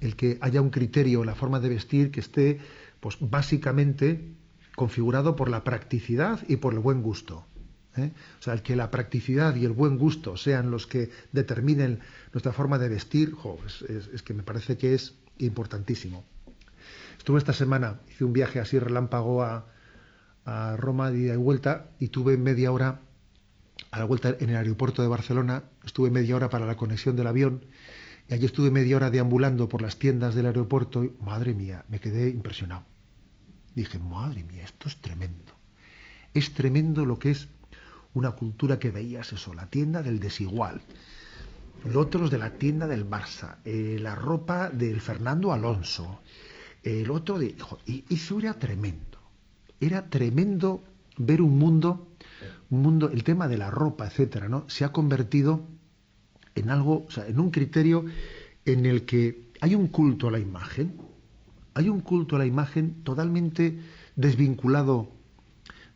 El 0.00 0.16
que 0.16 0.38
haya 0.40 0.60
un 0.60 0.70
criterio, 0.70 1.24
la 1.24 1.34
forma 1.34 1.60
de 1.60 1.68
vestir 1.68 2.10
que 2.10 2.20
esté, 2.20 2.60
pues 3.00 3.16
básicamente 3.20 4.34
configurado 4.76 5.36
por 5.36 5.48
la 5.48 5.64
practicidad 5.64 6.40
y 6.48 6.56
por 6.56 6.74
el 6.74 6.78
buen 6.78 7.02
gusto. 7.02 7.46
¿eh? 7.96 8.12
O 8.38 8.42
sea, 8.42 8.54
el 8.54 8.62
que 8.62 8.76
la 8.76 8.90
practicidad 8.90 9.56
y 9.56 9.64
el 9.64 9.72
buen 9.72 9.98
gusto 9.98 10.36
sean 10.36 10.70
los 10.70 10.86
que 10.86 11.10
determinen 11.32 12.00
nuestra 12.32 12.52
forma 12.52 12.78
de 12.78 12.88
vestir, 12.88 13.34
es, 13.88 14.22
que 14.22 14.34
me 14.34 14.42
parece 14.42 14.76
que 14.76 14.94
es 14.94 15.14
importantísimo. 15.38 16.24
Estuve 17.18 17.38
esta 17.38 17.52
semana, 17.52 18.00
hice 18.08 18.24
un 18.24 18.32
viaje 18.32 18.60
así 18.60 18.78
relámpago 18.78 19.42
a, 19.42 19.66
a 20.44 20.76
Roma 20.76 21.10
de 21.10 21.18
ida 21.18 21.34
y 21.34 21.36
vuelta 21.36 21.90
y 21.98 22.08
tuve 22.08 22.36
media 22.36 22.72
hora 22.72 23.00
a 23.90 23.98
la 23.98 24.04
vuelta 24.04 24.36
en 24.38 24.50
el 24.50 24.56
aeropuerto 24.56 25.02
de 25.02 25.08
Barcelona, 25.08 25.64
estuve 25.84 26.10
media 26.10 26.36
hora 26.36 26.48
para 26.48 26.66
la 26.66 26.76
conexión 26.76 27.16
del 27.16 27.26
avión 27.26 27.64
y 28.30 28.34
allí 28.34 28.46
estuve 28.46 28.70
media 28.70 28.96
hora 28.96 29.10
deambulando 29.10 29.68
por 29.68 29.82
las 29.82 29.98
tiendas 29.98 30.36
del 30.36 30.46
aeropuerto 30.46 31.02
y, 31.02 31.12
madre 31.20 31.52
mía, 31.52 31.84
me 31.88 31.98
quedé 31.98 32.30
impresionado. 32.30 32.84
Dije, 33.74 33.98
madre 33.98 34.44
mía, 34.44 34.62
esto 34.62 34.88
es 34.88 34.96
tremendo. 34.98 35.52
Es 36.32 36.54
tremendo 36.54 37.04
lo 37.04 37.18
que 37.18 37.32
es 37.32 37.48
una 38.14 38.30
cultura 38.30 38.78
que 38.78 38.92
veías 38.92 39.32
eso, 39.32 39.52
la 39.52 39.66
tienda 39.66 40.02
del 40.04 40.20
desigual, 40.20 40.80
los 41.84 41.96
otros 41.96 42.30
de 42.30 42.38
la 42.38 42.50
tienda 42.50 42.86
del 42.86 43.08
Barça, 43.08 43.56
eh, 43.64 43.98
la 44.00 44.14
ropa 44.14 44.70
del 44.70 45.00
Fernando 45.00 45.52
Alonso, 45.52 46.20
el 46.84 47.10
otro 47.10 47.36
de... 47.36 47.56
Y 47.86 48.04
eso 48.10 48.38
era 48.38 48.54
tremendo. 48.54 49.18
Era 49.80 50.08
tremendo 50.08 50.84
ver 51.16 51.42
un 51.42 51.58
mundo, 51.58 52.14
un 52.70 52.82
mundo, 52.82 53.10
el 53.10 53.24
tema 53.24 53.48
de 53.48 53.58
la 53.58 53.70
ropa, 53.70 54.06
etcétera, 54.06 54.48
¿no? 54.48 54.68
Se 54.68 54.84
ha 54.84 54.92
convertido 54.92 55.66
en 56.54 56.70
algo, 56.70 57.06
o 57.06 57.10
sea, 57.10 57.26
en 57.26 57.38
un 57.40 57.50
criterio 57.50 58.04
en 58.64 58.86
el 58.86 59.04
que 59.04 59.50
hay 59.60 59.74
un 59.74 59.88
culto 59.88 60.28
a 60.28 60.30
la 60.30 60.38
imagen, 60.38 60.96
hay 61.74 61.88
un 61.88 62.00
culto 62.00 62.36
a 62.36 62.38
la 62.38 62.46
imagen 62.46 63.02
totalmente 63.04 63.78
desvinculado 64.16 65.10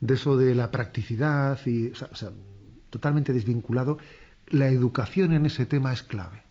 de 0.01 0.15
eso 0.15 0.37
de 0.37 0.55
la 0.55 0.71
practicidad 0.71 1.59
y 1.67 1.89
o 1.89 2.15
sea, 2.15 2.31
totalmente 2.91 3.33
desvinculado, 3.33 3.99
la 4.49 4.69
educación 4.69 5.33
en 5.33 5.47
ese 5.47 5.67
tema 5.67 5.93
es 5.93 6.03
clave. 6.03 6.43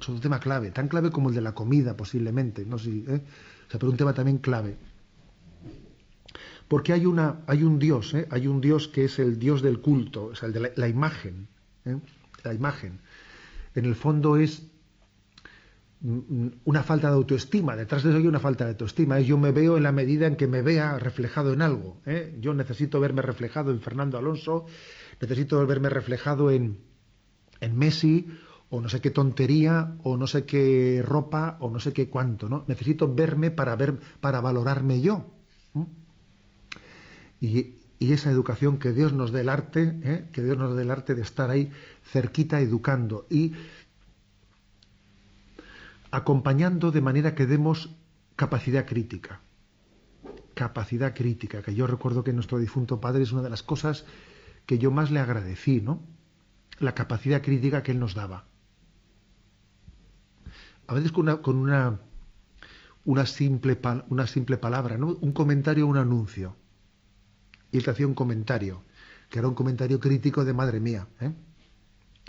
Es 0.00 0.08
un 0.08 0.20
tema 0.20 0.40
clave, 0.40 0.70
tan 0.70 0.88
clave 0.88 1.10
como 1.10 1.30
el 1.30 1.34
de 1.34 1.40
la 1.40 1.54
comida, 1.54 1.96
posiblemente. 1.96 2.64
No 2.64 2.78
sé, 2.78 2.90
¿eh? 2.90 3.22
o 3.66 3.70
sea, 3.70 3.80
pero 3.80 3.90
un 3.90 3.96
tema 3.96 4.14
también 4.14 4.38
clave. 4.38 4.76
Porque 6.68 6.92
hay, 6.92 7.06
una, 7.06 7.40
hay 7.46 7.62
un 7.62 7.78
Dios, 7.78 8.12
¿eh? 8.14 8.26
hay 8.30 8.46
un 8.46 8.60
Dios 8.60 8.88
que 8.88 9.04
es 9.04 9.18
el 9.18 9.38
Dios 9.38 9.62
del 9.62 9.80
culto, 9.80 10.26
o 10.26 10.34
sea, 10.34 10.48
el 10.48 10.52
de 10.52 10.72
la, 10.74 10.88
imagen. 10.88 11.48
¿eh? 11.84 11.96
La 12.44 12.54
imagen. 12.54 13.00
En 13.74 13.84
el 13.84 13.94
fondo 13.94 14.36
es 14.36 14.62
una 16.64 16.82
falta 16.82 17.08
de 17.08 17.14
autoestima. 17.14 17.74
Detrás 17.74 18.02
de 18.02 18.10
eso 18.10 18.18
hay 18.18 18.26
una 18.26 18.40
falta 18.40 18.64
de 18.64 18.70
autoestima. 18.70 19.18
Es 19.18 19.26
yo 19.26 19.38
me 19.38 19.52
veo 19.52 19.76
en 19.76 19.82
la 19.82 19.92
medida 19.92 20.26
en 20.26 20.36
que 20.36 20.46
me 20.46 20.62
vea 20.62 20.98
reflejado 20.98 21.52
en 21.52 21.62
algo. 21.62 22.00
¿eh? 22.06 22.36
Yo 22.40 22.54
necesito 22.54 23.00
verme 23.00 23.22
reflejado 23.22 23.70
en 23.70 23.80
Fernando 23.80 24.18
Alonso, 24.18 24.66
necesito 25.20 25.64
verme 25.66 25.88
reflejado 25.88 26.50
en, 26.50 26.78
en 27.60 27.76
Messi, 27.76 28.26
o 28.68 28.80
no 28.80 28.88
sé 28.88 29.00
qué 29.00 29.10
tontería, 29.10 29.96
o 30.02 30.16
no 30.16 30.26
sé 30.26 30.44
qué 30.44 31.02
ropa, 31.04 31.56
o 31.60 31.70
no 31.70 31.80
sé 31.80 31.92
qué 31.92 32.08
cuánto, 32.08 32.48
¿no? 32.48 32.64
Necesito 32.66 33.12
verme 33.12 33.50
para 33.50 33.76
ver, 33.76 33.98
para 34.20 34.40
valorarme 34.40 35.00
yo. 35.00 35.24
Y, 37.40 37.74
y, 37.98 38.12
esa 38.12 38.30
educación 38.30 38.78
que 38.78 38.92
Dios 38.92 39.12
nos 39.12 39.32
dé 39.32 39.40
el 39.42 39.48
arte, 39.48 39.98
¿eh? 40.02 40.28
que 40.32 40.42
Dios 40.42 40.58
nos 40.58 40.76
dé 40.76 40.82
el 40.82 40.90
arte 40.90 41.14
de 41.14 41.22
estar 41.22 41.50
ahí 41.50 41.70
cerquita 42.04 42.60
educando 42.60 43.26
y 43.30 43.52
acompañando 46.10 46.92
de 46.92 47.00
manera 47.00 47.34
que 47.34 47.46
demos 47.46 47.90
capacidad 48.36 48.86
crítica. 48.86 49.40
Capacidad 50.54 51.14
crítica, 51.14 51.62
que 51.62 51.74
yo 51.74 51.86
recuerdo 51.86 52.24
que 52.24 52.32
nuestro 52.32 52.58
difunto 52.58 53.00
padre 53.00 53.22
es 53.22 53.32
una 53.32 53.42
de 53.42 53.50
las 53.50 53.62
cosas 53.62 54.04
que 54.64 54.78
yo 54.78 54.90
más 54.90 55.10
le 55.10 55.20
agradecí, 55.20 55.80
¿no? 55.80 56.02
La 56.78 56.94
capacidad 56.94 57.42
crítica 57.42 57.82
que 57.82 57.92
él 57.92 58.00
nos 58.00 58.14
daba. 58.14 58.44
A 60.86 60.94
veces 60.94 61.12
con 61.12 61.24
una, 61.24 61.42
con 61.42 61.56
una, 61.56 62.00
una 63.04 63.26
simple, 63.26 63.78
una 64.08 64.26
simple 64.26 64.56
palabra, 64.56 64.96
¿no? 64.96 65.16
Un 65.20 65.32
comentario, 65.32 65.86
un 65.86 65.96
anuncio. 65.96 66.56
Y 67.72 67.78
él 67.78 67.90
hacía 67.90 68.06
un 68.06 68.14
comentario, 68.14 68.82
que 69.30 69.38
era 69.38 69.48
un 69.48 69.54
comentario 69.54 70.00
crítico 70.00 70.44
de 70.44 70.52
madre 70.52 70.80
mía, 70.80 71.06
¿eh? 71.20 71.32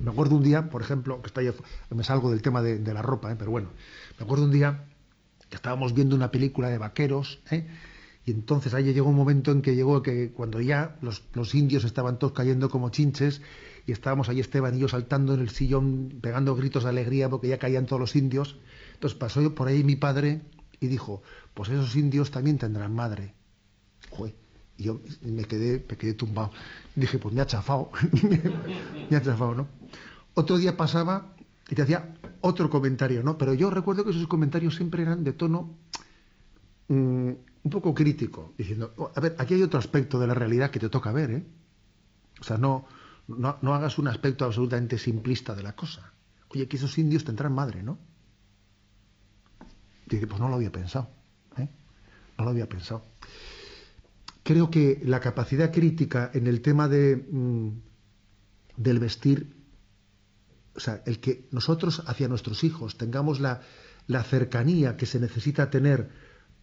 Me 0.03 0.11
acuerdo 0.11 0.35
un 0.35 0.43
día, 0.43 0.69
por 0.69 0.81
ejemplo, 0.81 1.21
que 1.21 1.27
está 1.27 1.41
ya, 1.41 1.53
me 1.89 2.03
salgo 2.03 2.29
del 2.29 2.43
tema 2.43 2.61
de, 2.61 2.93
la 2.93 3.01
ropa, 3.01 3.31
¿eh? 3.31 3.35
pero 3.37 3.49
bueno, 3.49 3.69
me 4.19 4.25
acuerdo 4.25 4.45
un 4.45 4.51
día 4.51 4.85
que 5.49 5.55
estábamos 5.55 5.93
viendo 5.95 6.15
una 6.15 6.29
película 6.29 6.69
de 6.69 6.77
vaqueros, 6.77 7.39
¿eh? 7.49 7.65
y 8.23 8.31
entonces 8.31 8.75
ahí 8.75 8.83
llegó 8.93 9.09
un 9.09 9.15
momento 9.15 9.51
en 9.51 9.63
que 9.63 9.75
llegó 9.75 10.03
que 10.03 10.31
cuando 10.31 10.61
ya 10.61 10.97
los, 11.01 11.23
los, 11.33 11.55
indios 11.55 11.83
estaban 11.83 12.19
todos 12.19 12.33
cayendo 12.33 12.69
como 12.69 12.89
chinches, 12.91 13.41
y 13.87 13.91
estábamos 13.91 14.29
ahí 14.29 14.39
Esteban 14.39 14.75
y 14.75 14.79
yo 14.79 14.87
saltando 14.87 15.33
en 15.33 15.39
el 15.39 15.49
sillón, 15.49 16.19
pegando 16.21 16.55
gritos 16.55 16.83
de 16.83 16.89
alegría 16.89 17.29
porque 17.29 17.47
ya 17.47 17.57
caían 17.57 17.87
todos 17.87 17.99
los 17.99 18.15
indios, 18.15 18.59
entonces 18.93 19.17
pasó 19.17 19.55
por 19.55 19.67
ahí 19.67 19.83
mi 19.83 19.95
padre 19.95 20.41
y 20.79 20.87
dijo, 20.87 21.23
pues 21.55 21.69
esos 21.69 21.95
indios 21.95 22.29
también 22.29 22.59
tendrán 22.59 22.93
madre. 22.93 23.33
Joder. 24.11 24.35
Y 24.77 24.83
yo 24.83 25.01
me 25.21 25.45
quedé, 25.45 25.83
me 25.89 25.97
quedé 25.97 26.13
tumbado. 26.13 26.51
Dije, 26.95 27.17
pues 27.17 27.33
me 27.33 27.41
ha 27.41 27.45
chafado. 27.47 27.89
me 29.09 29.17
ha 29.17 29.21
chafado, 29.21 29.55
¿no? 29.55 29.67
Otro 30.35 30.57
día 30.57 30.77
pasaba 30.77 31.33
y 31.67 31.75
te 31.75 31.81
hacía 31.81 32.13
otro 32.41 32.69
comentario, 32.69 33.23
¿no? 33.23 33.37
Pero 33.37 33.53
yo 33.53 33.69
recuerdo 33.71 34.03
que 34.03 34.11
esos 34.11 34.27
comentarios 34.27 34.75
siempre 34.75 35.01
eran 35.01 35.23
de 35.23 35.33
tono 35.33 35.75
mmm, 36.87 37.31
un 37.63 37.71
poco 37.71 37.93
crítico, 37.93 38.53
diciendo, 38.57 38.93
oh, 38.97 39.11
a 39.13 39.19
ver, 39.19 39.35
aquí 39.39 39.55
hay 39.55 39.63
otro 39.63 39.79
aspecto 39.79 40.19
de 40.19 40.27
la 40.27 40.33
realidad 40.35 40.69
que 40.69 40.79
te 40.79 40.89
toca 40.89 41.11
ver, 41.11 41.31
¿eh? 41.31 41.45
O 42.39 42.43
sea, 42.43 42.57
no, 42.57 42.85
no, 43.27 43.57
no 43.61 43.73
hagas 43.73 43.97
un 43.97 44.07
aspecto 44.07 44.45
absolutamente 44.45 44.99
simplista 44.99 45.55
de 45.55 45.63
la 45.63 45.75
cosa. 45.75 46.13
Oye, 46.49 46.67
que 46.67 46.77
esos 46.77 46.97
indios 46.97 47.25
tendrán 47.25 47.53
madre, 47.53 47.81
¿no? 47.81 47.97
Dice, 50.05 50.27
pues 50.27 50.39
no 50.39 50.47
lo 50.47 50.55
había 50.55 50.71
pensado, 50.71 51.09
¿eh? 51.57 51.67
No 52.37 52.45
lo 52.45 52.51
había 52.51 52.69
pensado 52.69 53.03
creo 54.47 54.71
que 54.71 55.01
la 55.03 55.19
capacidad 55.19 55.73
crítica 55.73 56.31
en 56.33 56.47
el 56.47 56.61
tema 56.61 56.87
de, 56.87 57.17
mmm, 57.17 57.67
del 58.77 58.99
vestir, 58.99 59.53
o 60.73 60.79
sea, 60.79 61.03
el 61.05 61.19
que 61.19 61.49
nosotros 61.51 62.01
hacia 62.07 62.29
nuestros 62.29 62.63
hijos 62.63 62.97
tengamos 62.97 63.41
la, 63.41 63.59
la, 64.07 64.23
cercanía 64.23 64.95
que 64.95 65.05
se 65.05 65.19
necesita 65.19 65.69
tener 65.69 66.07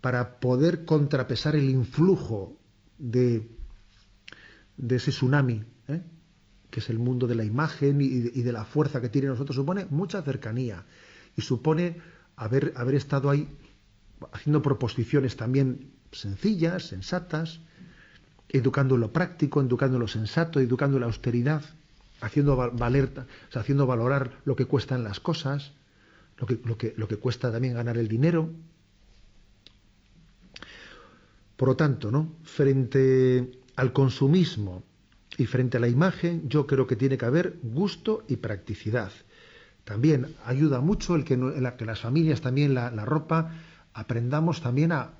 para 0.01 0.41
poder 0.41 0.87
contrapesar 0.87 1.57
el 1.57 1.69
influjo 1.69 2.59
de, 2.97 3.51
de 4.79 4.97
ese 4.97 5.11
tsunami, 5.11 5.63
¿eh? 5.89 6.01
que 6.71 6.81
es 6.81 6.89
el 6.89 6.99
mundo 6.99 7.27
de 7.27 7.35
la 7.35 7.45
imagen 7.45 8.01
y, 8.01 8.07
y, 8.07 8.43
de 8.43 8.53
la 8.53 8.65
fuerza 8.65 9.03
que 9.03 9.11
tiene 9.11 9.29
nosotros, 9.29 9.57
supone 9.57 9.85
mucha 9.91 10.23
cercanía 10.23 10.87
y 11.37 11.43
supone 11.43 11.99
haber, 12.37 12.73
haber 12.77 12.95
estado 12.95 13.29
ahí 13.29 13.47
haciendo 14.33 14.63
proposiciones 14.63 15.37
también 15.37 15.93
sencillas, 16.13 16.87
sensatas, 16.87 17.61
educando 18.55 18.97
lo 18.97 19.13
práctico, 19.13 19.61
educando 19.61 19.99
lo 19.99 20.07
sensato, 20.07 20.61
educando 20.61 20.99
la 21.01 21.07
austeridad, 21.07 21.63
haciendo 22.21 22.57
valer, 22.57 23.11
haciendo 23.53 23.87
valorar 23.87 24.39
lo 24.45 24.55
que 24.55 24.67
cuestan 24.67 25.03
las 25.03 25.19
cosas, 25.19 25.73
lo 26.39 26.47
que, 26.47 26.61
lo, 26.65 26.79
que, 26.79 26.95
lo 26.97 27.09
que 27.09 27.17
cuesta 27.17 27.51
también 27.51 27.75
ganar 27.75 27.99
el 27.99 28.07
dinero. 28.07 28.51
Por 31.57 31.69
lo 31.69 31.77
tanto, 31.77 32.13
¿no? 32.13 32.33
frente 32.45 33.59
al 33.75 33.93
consumismo 33.93 34.85
y 35.37 35.47
frente 35.47 35.79
a 35.79 35.81
la 35.81 35.89
imagen, 35.89 36.49
yo 36.49 36.67
creo 36.67 36.87
que 36.87 36.95
tiene 36.95 37.19
que 37.19 37.27
haber 37.27 37.59
gusto 37.63 38.23
y 38.29 38.37
practicidad. 38.37 39.11
También 39.83 40.35
ayuda 40.47 40.81
mucho 40.81 41.17
el 41.17 41.25
que, 41.25 41.37
la, 41.37 41.77
que 41.77 41.85
las 41.85 42.01
familias 42.01 42.41
también 42.41 42.73
la, 42.73 42.93
la 42.93 43.05
ropa 43.05 43.53
aprendamos 43.93 44.63
también 44.63 44.93
a, 44.93 45.11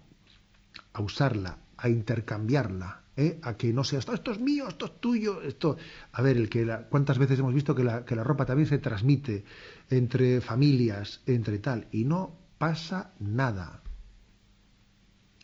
a 0.93 1.03
usarla, 1.03 1.59
a 1.77 1.89
intercambiarla, 1.89 3.04
¿eh? 3.17 3.39
a 3.43 3.57
que 3.57 3.73
no 3.73 3.85
sea 3.85 3.99
esto, 3.99 4.13
esto 4.13 4.33
es 4.33 4.41
mío, 4.41 4.69
esto 4.69 4.87
es 4.87 5.01
tuyo, 5.01 5.43
esto. 5.43 5.77
A 6.13 6.23
ver, 6.23 6.37
el 6.37 6.49
que 6.49 6.67
cuántas 6.89 7.19
veces 7.19 7.39
hemos 7.39 7.55
visto 7.55 7.75
que 7.75 7.85
la, 7.85 8.05
que 8.05 8.17
la 8.17 8.25
ropa 8.25 8.47
también 8.47 8.69
se 8.69 8.79
transmite 8.79 9.45
entre 9.91 10.41
familias, 10.41 11.23
entre 11.27 11.59
tal, 11.59 11.89
y 11.93 12.05
no 12.05 12.37
pasa 12.59 13.13
nada. 13.19 13.83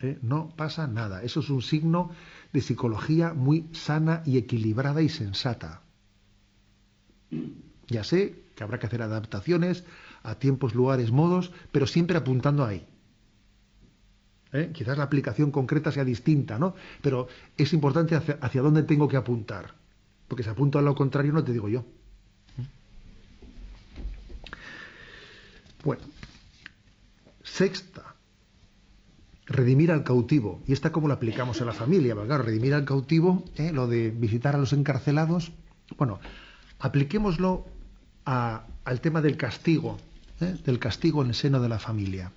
¿Eh? 0.01 0.17
No 0.21 0.49
pasa 0.55 0.87
nada. 0.87 1.21
Eso 1.21 1.41
es 1.41 1.49
un 1.49 1.61
signo 1.61 2.11
de 2.53 2.61
psicología 2.61 3.33
muy 3.33 3.69
sana 3.73 4.23
y 4.25 4.37
equilibrada 4.37 5.01
y 5.01 5.09
sensata. 5.09 5.83
Ya 7.87 8.03
sé 8.03 8.45
que 8.55 8.63
habrá 8.63 8.79
que 8.79 8.87
hacer 8.87 9.01
adaptaciones 9.01 9.85
a 10.23 10.35
tiempos, 10.35 10.75
lugares, 10.75 11.11
modos, 11.11 11.51
pero 11.71 11.87
siempre 11.87 12.17
apuntando 12.17 12.65
ahí. 12.65 12.87
¿Eh? 14.53 14.71
Quizás 14.73 14.97
la 14.97 15.03
aplicación 15.03 15.51
concreta 15.51 15.91
sea 15.91 16.03
distinta, 16.03 16.57
¿no? 16.59 16.75
Pero 17.01 17.27
es 17.57 17.73
importante 17.73 18.15
hacia, 18.15 18.61
dónde 18.61 18.83
tengo 18.83 19.07
que 19.07 19.17
apuntar. 19.17 19.73
Porque 20.27 20.43
si 20.43 20.49
apunto 20.49 20.79
a 20.79 20.81
lo 20.81 20.95
contrario 20.95 21.33
no 21.33 21.43
te 21.43 21.53
digo 21.53 21.67
yo. 21.69 21.85
Bueno. 25.83 26.01
Sexta. 27.43 28.15
Redimir 29.45 29.91
al 29.91 30.03
cautivo. 30.03 30.61
Y 30.67 30.73
esta 30.73 30.91
cómo 30.91 31.07
lo 31.07 31.13
aplicamos 31.13 31.59
en 31.59 31.67
la 31.67 31.73
familia. 31.73 32.15
Claro, 32.15 32.43
redimir 32.43 32.73
al 32.73 32.85
cautivo, 32.85 33.43
¿eh? 33.55 33.71
lo 33.73 33.87
de 33.87 34.11
visitar 34.11 34.55
a 34.55 34.59
los 34.59 34.73
encarcelados. 34.73 35.51
Bueno, 35.97 36.19
apliquémoslo 36.79 37.65
a, 38.25 38.65
al 38.85 39.01
tema 39.01 39.21
del 39.21 39.35
castigo, 39.35 39.97
¿eh? 40.39 40.55
del 40.63 40.79
castigo 40.79 41.21
en 41.23 41.29
el 41.29 41.35
seno 41.35 41.59
de 41.59 41.67
la 41.67 41.79
familia 41.79 42.31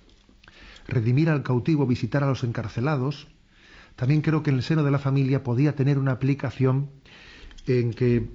redimir 0.87 1.29
al 1.29 1.43
cautivo, 1.43 1.87
visitar 1.87 2.23
a 2.23 2.27
los 2.27 2.43
encarcelados, 2.43 3.27
también 3.95 4.21
creo 4.21 4.43
que 4.43 4.49
en 4.49 4.57
el 4.57 4.63
seno 4.63 4.83
de 4.83 4.91
la 4.91 4.99
familia 4.99 5.43
podía 5.43 5.75
tener 5.75 5.97
una 5.97 6.11
aplicación 6.11 6.89
en 7.65 7.93
que 7.93 8.29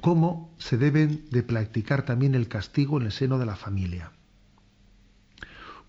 cómo 0.00 0.54
se 0.58 0.78
deben 0.78 1.24
de 1.30 1.42
practicar 1.42 2.04
también 2.04 2.34
el 2.34 2.48
castigo 2.48 2.98
en 2.98 3.06
el 3.06 3.12
seno 3.12 3.38
de 3.38 3.46
la 3.46 3.56
familia. 3.56 4.12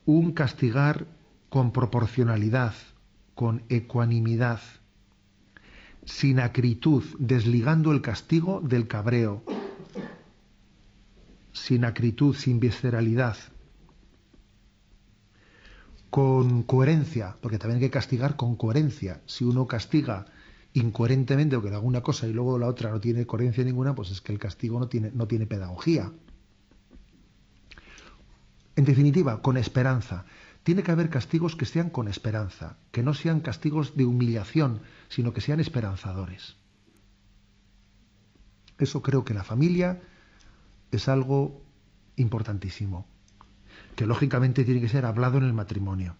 Un 0.05 0.33
castigar 0.33 1.07
con 1.49 1.71
proporcionalidad, 1.71 2.73
con 3.35 3.63
ecuanimidad, 3.69 4.59
sin 6.05 6.39
acritud, 6.39 7.03
desligando 7.19 7.91
el 7.91 8.01
castigo 8.01 8.59
del 8.61 8.87
cabreo, 8.87 9.43
sin 11.53 11.85
acritud, 11.85 12.35
sin 12.35 12.59
visceralidad, 12.59 13.37
con 16.13 16.61
coherencia, 16.61 17.37
porque 17.41 17.57
también 17.57 17.77
hay 17.77 17.87
que 17.87 17.89
castigar 17.89 18.35
con 18.35 18.55
coherencia. 18.55 19.21
Si 19.25 19.43
uno 19.45 19.65
castiga 19.65 20.27
incoherentemente 20.73 21.55
o 21.55 21.61
que 21.63 21.69
haga 21.69 21.79
una 21.79 22.03
cosa 22.03 22.27
y 22.27 22.33
luego 22.33 22.59
la 22.59 22.67
otra 22.67 22.91
no 22.91 22.99
tiene 22.99 23.25
coherencia 23.25 23.63
ninguna, 23.63 23.95
pues 23.95 24.11
es 24.11 24.21
que 24.21 24.31
el 24.31 24.37
castigo 24.37 24.79
no 24.79 24.87
tiene, 24.87 25.09
no 25.11 25.25
tiene 25.27 25.47
pedagogía. 25.47 26.11
En 28.75 28.85
definitiva, 28.85 29.41
con 29.41 29.57
esperanza. 29.57 30.25
Tiene 30.61 30.83
que 30.83 30.91
haber 30.91 31.09
castigos 31.09 31.55
que 31.55 31.65
sean 31.65 31.89
con 31.89 32.07
esperanza, 32.07 32.77
que 32.91 33.01
no 33.01 33.15
sean 33.15 33.39
castigos 33.39 33.97
de 33.97 34.05
humillación, 34.05 34.81
sino 35.09 35.33
que 35.33 35.41
sean 35.41 35.61
esperanzadores. 35.61 36.57
Eso 38.77 39.01
creo 39.01 39.25
que 39.25 39.33
la 39.33 39.43
familia 39.43 39.99
es 40.91 41.07
algo 41.07 41.63
importantísimo, 42.17 43.07
que 43.95 44.05
lógicamente 44.05 44.63
tiene 44.63 44.81
que 44.81 44.89
ser 44.89 45.05
hablado 45.05 45.37
en 45.37 45.45
el 45.45 45.53
matrimonio. 45.53 46.15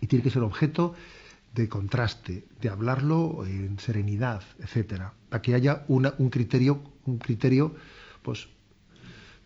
Y 0.00 0.06
tiene 0.06 0.22
que 0.22 0.30
ser 0.30 0.42
objeto 0.42 0.94
de 1.54 1.68
contraste, 1.68 2.46
de 2.60 2.68
hablarlo 2.68 3.46
en 3.46 3.78
serenidad, 3.78 4.42
etcétera, 4.58 5.14
para 5.30 5.40
que 5.40 5.54
haya 5.54 5.84
un 5.88 6.30
criterio, 6.30 6.82
un 7.06 7.18
criterio, 7.18 7.74
pues, 8.22 8.48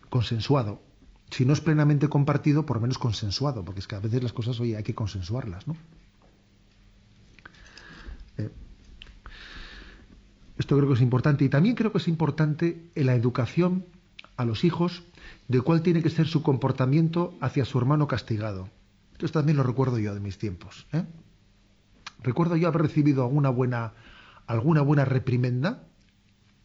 consensuado. 0.09 0.81
Si 1.29 1.45
no 1.45 1.53
es 1.53 1.61
plenamente 1.61 2.09
compartido, 2.09 2.65
por 2.65 2.77
lo 2.77 2.81
menos 2.81 2.97
consensuado, 2.97 3.63
porque 3.63 3.79
es 3.79 3.87
que 3.87 3.95
a 3.95 3.99
veces 3.99 4.21
las 4.21 4.33
cosas, 4.33 4.59
hoy 4.59 4.75
hay 4.75 4.83
que 4.83 4.93
consensuarlas, 4.93 5.65
¿no? 5.67 5.77
Eh, 8.37 8.49
esto 10.57 10.75
creo 10.75 10.89
que 10.89 10.95
es 10.95 11.01
importante. 11.01 11.45
Y 11.45 11.49
también 11.49 11.75
creo 11.75 11.93
que 11.93 11.99
es 11.99 12.09
importante 12.09 12.89
en 12.93 13.05
la 13.05 13.15
educación 13.15 13.85
a 14.35 14.43
los 14.43 14.65
hijos 14.65 15.03
de 15.51 15.59
cuál 15.59 15.81
tiene 15.81 16.01
que 16.01 16.09
ser 16.09 16.27
su 16.27 16.43
comportamiento 16.43 17.33
hacia 17.41 17.65
su 17.65 17.77
hermano 17.77 18.07
castigado. 18.07 18.69
Esto 19.19 19.39
también 19.39 19.57
lo 19.57 19.63
recuerdo 19.63 19.99
yo 19.99 20.13
de 20.13 20.21
mis 20.21 20.37
tiempos. 20.37 20.87
¿eh? 20.93 21.03
Recuerdo 22.23 22.55
yo 22.55 22.69
haber 22.69 22.83
recibido 22.83 23.23
alguna 23.23 23.49
buena, 23.49 23.91
alguna 24.47 24.81
buena 24.81 25.03
reprimenda 25.03 25.83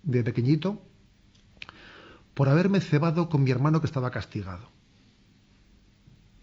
de 0.04 0.22
pequeñito 0.22 0.80
por 2.34 2.48
haberme 2.48 2.80
cebado 2.80 3.28
con 3.28 3.42
mi 3.42 3.50
hermano 3.50 3.80
que 3.80 3.86
estaba 3.86 4.12
castigado. 4.12 4.70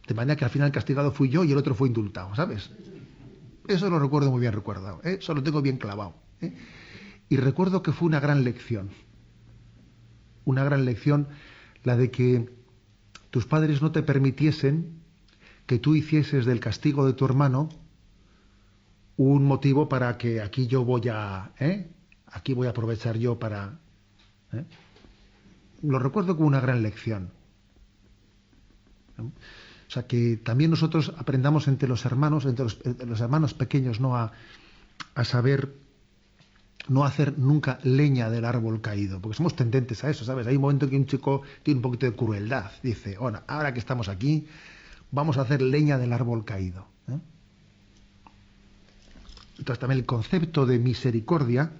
De 0.05 0.13
manera 0.13 0.35
que 0.35 0.43
al 0.43 0.51
final 0.51 0.73
castigado 0.73 1.13
fui 1.13 1.29
yo 1.29 1.45
y 1.45 1.53
el 1.53 1.57
otro 1.57 1.75
fue 1.75 1.87
indultado, 1.87 2.35
¿sabes? 2.35 2.71
Eso 3.69 3.89
lo 3.89 3.99
recuerdo 3.99 4.31
muy 4.31 4.41
bien 4.41 4.51
recordado, 4.51 4.99
¿eh? 5.05 5.19
eso 5.21 5.33
lo 5.33 5.43
tengo 5.43 5.61
bien 5.61 5.77
clavado. 5.77 6.15
¿eh? 6.41 6.53
Y 7.29 7.37
recuerdo 7.37 7.81
que 7.81 7.93
fue 7.93 8.09
una 8.09 8.19
gran 8.19 8.43
lección, 8.43 8.89
una 10.43 10.65
gran 10.65 10.83
lección 10.83 11.29
la 11.83 11.97
de 11.97 12.11
que 12.11 12.49
tus 13.29 13.45
padres 13.45 13.81
no 13.81 13.91
te 13.91 14.03
permitiesen 14.03 15.01
que 15.65 15.79
tú 15.79 15.95
hicieses 15.95 16.45
del 16.45 16.59
castigo 16.59 17.05
de 17.05 17.13
tu 17.13 17.25
hermano 17.25 17.69
un 19.17 19.45
motivo 19.45 19.89
para 19.89 20.17
que 20.17 20.41
aquí 20.41 20.67
yo 20.67 20.83
voy 20.83 21.07
a, 21.09 21.51
¿eh? 21.59 21.89
aquí 22.27 22.53
voy 22.53 22.67
a 22.67 22.71
aprovechar 22.71 23.17
yo 23.17 23.37
para. 23.37 23.79
¿eh? 24.51 24.65
Lo 25.83 25.99
recuerdo 25.99 26.35
como 26.35 26.47
una 26.47 26.59
gran 26.59 26.81
lección. 26.81 27.29
O 29.17 29.91
sea 29.93 30.07
que 30.07 30.37
también 30.37 30.71
nosotros 30.71 31.13
aprendamos 31.17 31.67
entre 31.67 31.87
los 31.87 32.05
hermanos, 32.05 32.45
entre 32.45 32.65
los, 32.65 33.21
hermanos 33.21 33.53
pequeños, 33.53 33.99
no 33.99 34.15
a, 34.15 34.31
a 35.13 35.23
saber 35.23 35.75
no 36.87 37.05
hacer 37.05 37.37
nunca 37.37 37.79
leña 37.83 38.29
del 38.29 38.45
árbol 38.45 38.81
caído, 38.81 39.21
porque 39.21 39.37
somos 39.37 39.55
tendentes 39.55 40.03
a 40.03 40.09
eso, 40.09 40.25
¿sabes? 40.25 40.47
Hay 40.47 40.55
un 40.55 40.61
momento 40.61 40.89
que 40.89 40.97
un 40.97 41.05
chico 41.05 41.41
tiene 41.63 41.77
un 41.77 41.81
poquito 41.81 42.05
de 42.05 42.13
crueldad, 42.13 42.71
dice, 42.81 43.17
bueno, 43.17 43.41
ahora 43.47 43.73
que 43.73 43.79
estamos 43.79 44.09
aquí, 44.09 44.47
vamos 45.11 45.37
a 45.37 45.41
hacer 45.41 45.61
leña 45.61 45.97
del 45.97 46.11
árbol 46.11 46.43
caído. 46.43 46.87
¿eh? 47.07 47.19
Entonces 49.59 49.79
también 49.79 49.99
el 49.99 50.05
concepto 50.05 50.65
de 50.65 50.79
misericordia, 50.79 51.71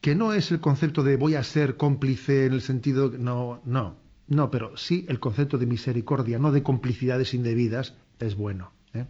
que 0.00 0.14
no 0.14 0.32
es 0.32 0.50
el 0.50 0.60
concepto 0.60 1.02
de 1.02 1.16
voy 1.16 1.34
a 1.34 1.42
ser 1.42 1.76
cómplice 1.76 2.46
en 2.46 2.52
el 2.52 2.62
sentido, 2.62 3.12
no, 3.18 3.60
no, 3.64 3.96
no, 4.28 4.50
pero 4.50 4.76
sí 4.76 5.04
el 5.08 5.18
concepto 5.18 5.58
de 5.58 5.66
misericordia, 5.66 6.38
no 6.38 6.52
de 6.52 6.62
complicidades 6.62 7.34
indebidas, 7.34 7.94
es 8.20 8.36
bueno. 8.36 8.70
¿eh? 8.94 9.06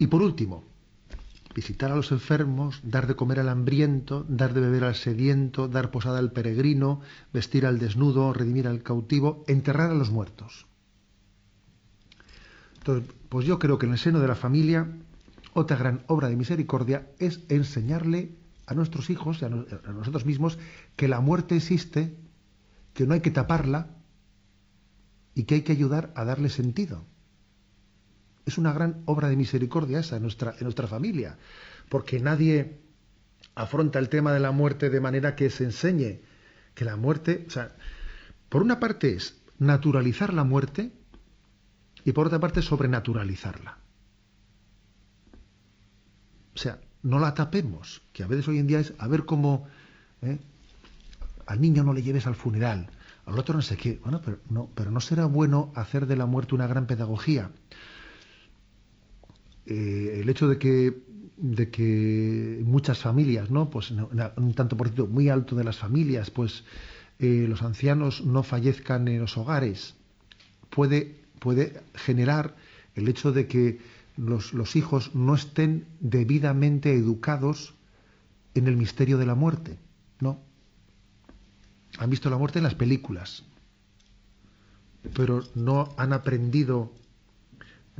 Y 0.00 0.06
por 0.06 0.22
último, 0.22 0.64
visitar 1.54 1.92
a 1.92 1.94
los 1.94 2.10
enfermos, 2.10 2.80
dar 2.82 3.06
de 3.06 3.16
comer 3.16 3.38
al 3.38 3.50
hambriento, 3.50 4.24
dar 4.30 4.54
de 4.54 4.62
beber 4.62 4.84
al 4.84 4.94
sediento, 4.94 5.68
dar 5.68 5.90
posada 5.90 6.18
al 6.18 6.32
peregrino, 6.32 7.02
vestir 7.34 7.66
al 7.66 7.78
desnudo, 7.78 8.32
redimir 8.32 8.66
al 8.66 8.82
cautivo, 8.82 9.44
enterrar 9.46 9.90
a 9.90 9.94
los 9.94 10.10
muertos. 10.10 10.66
Pues 13.28 13.46
yo 13.46 13.58
creo 13.58 13.78
que 13.78 13.84
en 13.84 13.92
el 13.92 13.98
seno 13.98 14.20
de 14.20 14.28
la 14.28 14.36
familia, 14.36 14.90
otra 15.52 15.76
gran 15.76 16.02
obra 16.06 16.30
de 16.30 16.36
misericordia 16.36 17.10
es 17.18 17.40
enseñarle 17.50 18.38
a 18.64 18.72
nuestros 18.72 19.10
hijos 19.10 19.42
y 19.42 19.44
a, 19.44 19.50
nosotros 19.50 20.24
mismos 20.24 20.58
que 20.96 21.08
la 21.08 21.20
muerte 21.20 21.56
existe, 21.56 22.16
que 22.94 23.06
no 23.06 23.12
hay 23.12 23.20
que 23.20 23.32
taparla 23.32 23.98
y 25.34 25.44
que 25.44 25.56
hay 25.56 25.62
que 25.62 25.72
ayudar 25.72 26.10
a 26.16 26.24
darle 26.24 26.48
sentido. 26.48 27.04
Es 28.46 28.58
una 28.58 28.72
gran 28.72 29.02
obra 29.06 29.28
de 29.28 29.36
misericordia 29.36 30.00
esa 30.00 30.16
en 30.16 30.22
nuestra, 30.22 30.86
familia, 30.86 31.38
porque 31.88 32.20
nadie 32.20 32.80
afronta 33.54 33.98
el 33.98 34.08
tema 34.08 34.32
de 34.32 34.40
la 34.40 34.52
muerte 34.52 34.90
de 34.90 35.00
manera 35.00 35.36
que 35.36 35.50
se 35.50 35.64
enseñe 35.64 36.20
que 36.74 36.84
la 36.84 36.96
muerte, 36.96 37.44
o 37.46 37.50
sea, 37.50 37.76
por 38.48 38.62
una 38.62 38.80
parte 38.80 39.14
es 39.14 39.40
naturalizar 39.58 40.32
la 40.32 40.44
muerte 40.44 40.92
y 42.04 42.12
por 42.12 42.26
otra 42.26 42.40
parte 42.40 42.62
sobrenaturalizarla. 42.62 43.78
O 46.54 46.58
sea, 46.58 46.80
no 47.02 47.18
la 47.18 47.34
tapemos, 47.34 48.02
que 48.12 48.22
a 48.22 48.26
veces 48.26 48.48
hoy 48.48 48.58
en 48.58 48.66
día 48.66 48.80
es 48.80 48.94
a 48.98 49.08
ver 49.08 49.24
cómo 49.24 49.66
¿eh? 50.22 50.38
al 51.46 51.60
niño 51.60 51.82
no 51.82 51.92
le 51.92 52.02
lleves 52.02 52.26
al 52.26 52.34
funeral, 52.34 52.90
al 53.26 53.38
otro 53.38 53.54
no 53.54 53.62
sé 53.62 53.76
qué. 53.76 54.00
Bueno, 54.02 54.20
pero 54.24 54.38
no, 54.48 54.70
pero 54.74 54.90
no 54.90 55.00
será 55.00 55.26
bueno 55.26 55.72
hacer 55.74 56.06
de 56.06 56.16
la 56.16 56.26
muerte 56.26 56.54
una 56.54 56.66
gran 56.66 56.86
pedagogía. 56.86 57.50
Eh, 59.66 60.20
el 60.20 60.28
hecho 60.28 60.48
de 60.48 60.58
que 60.58 61.10
de 61.40 61.70
que 61.70 62.60
muchas 62.64 62.98
familias, 62.98 63.50
¿no? 63.50 63.70
Pues 63.70 63.90
un 63.90 64.54
tanto 64.54 64.76
por 64.76 64.88
ciento 64.88 65.06
muy 65.06 65.30
alto 65.30 65.56
de 65.56 65.64
las 65.64 65.78
familias, 65.78 66.30
pues 66.30 66.64
eh, 67.18 67.46
los 67.48 67.62
ancianos 67.62 68.24
no 68.24 68.42
fallezcan 68.42 69.08
en 69.08 69.20
los 69.20 69.38
hogares, 69.38 69.94
puede, 70.68 71.18
puede 71.38 71.82
generar 71.94 72.56
el 72.94 73.08
hecho 73.08 73.32
de 73.32 73.46
que 73.46 73.78
los, 74.16 74.52
los 74.52 74.76
hijos 74.76 75.14
no 75.14 75.34
estén 75.34 75.86
debidamente 76.00 76.92
educados 76.92 77.74
en 78.54 78.66
el 78.66 78.76
misterio 78.76 79.16
de 79.16 79.26
la 79.26 79.34
muerte, 79.34 79.78
¿no? 80.20 80.40
Han 81.98 82.10
visto 82.10 82.28
la 82.28 82.36
muerte 82.36 82.58
en 82.58 82.64
las 82.64 82.74
películas, 82.74 83.44
pero 85.14 85.42
no 85.54 85.94
han 85.96 86.12
aprendido 86.12 86.92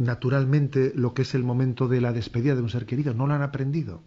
naturalmente 0.01 0.93
lo 0.97 1.13
que 1.13 1.23
es 1.23 1.35
el 1.35 1.45
momento 1.45 1.87
de 1.87 2.01
la 2.01 2.13
despedida 2.13 2.55
de 2.55 2.63
un 2.63 2.71
ser 2.71 2.87
querido. 2.87 3.13
No 3.13 3.27
lo 3.27 3.35
han 3.35 3.43
aprendido. 3.43 4.03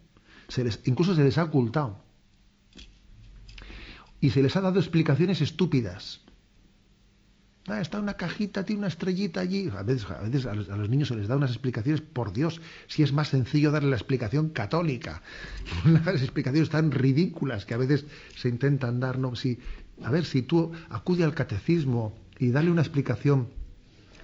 Se 0.47 0.63
les, 0.63 0.81
incluso 0.85 1.15
se 1.15 1.23
les 1.23 1.37
ha 1.37 1.43
ocultado. 1.43 2.03
Y 4.19 4.31
se 4.31 4.41
les 4.41 4.55
ha 4.55 4.61
dado 4.61 4.79
explicaciones 4.79 5.41
estúpidas. 5.41 6.21
Ah, 7.67 7.79
está 7.79 7.99
una 7.99 8.15
cajita, 8.15 8.65
tiene 8.65 8.79
una 8.79 8.87
estrellita 8.87 9.39
allí. 9.39 9.69
A 9.69 9.83
veces, 9.83 10.09
a, 10.09 10.21
veces 10.21 10.45
a, 10.47 10.55
los, 10.55 10.89
niños 10.89 11.09
se 11.09 11.15
les 11.15 11.27
da 11.27 11.37
unas 11.37 11.51
explicaciones, 11.51 12.01
por 12.01 12.33
Dios, 12.33 12.59
si 12.87 13.03
es 13.03 13.13
más 13.13 13.29
sencillo 13.29 13.71
darle 13.71 13.91
la 13.91 13.95
explicación 13.95 14.49
católica. 14.49 15.21
Unas 15.85 16.21
explicaciones 16.21 16.69
tan 16.69 16.91
ridículas 16.91 17.65
que 17.65 17.75
a 17.75 17.77
veces 17.77 18.05
se 18.35 18.49
intentan 18.49 18.99
dar. 18.99 19.19
¿no? 19.19 19.35
Si, 19.35 19.59
a 20.03 20.09
ver, 20.09 20.25
si 20.25 20.41
tú 20.41 20.71
acude 20.89 21.23
al 21.23 21.35
catecismo 21.35 22.17
y 22.39 22.49
dale 22.49 22.71
una 22.71 22.81
explicación 22.81 23.47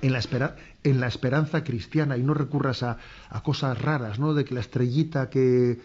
en 0.02 0.14
la, 0.14 0.56
en 0.84 1.00
la 1.00 1.08
esperanza 1.08 1.64
cristiana 1.64 2.18
y 2.18 2.24
no 2.24 2.34
recurras 2.34 2.84
a, 2.84 2.98
cosas 3.44 3.82
raras, 3.82 4.20
¿no? 4.20 4.34
De 4.34 4.46
que 4.46 4.54
la 4.54 4.62
estrellita 4.62 5.30
que... 5.30 5.80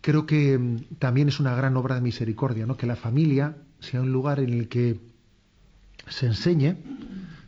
Creo 0.00 0.24
que 0.26 0.56
mm, 0.56 0.98
también 0.98 1.28
es 1.28 1.40
una 1.40 1.54
gran 1.54 1.76
obra 1.76 1.96
de 1.96 2.00
misericordia, 2.00 2.66
¿no? 2.66 2.76
Que 2.76 2.86
la 2.86 2.96
familia 2.96 3.56
sea 3.80 4.00
un 4.00 4.12
lugar 4.12 4.40
en 4.40 4.50
el 4.50 4.68
que 4.68 5.00
se 6.08 6.26
enseñe, 6.26 6.76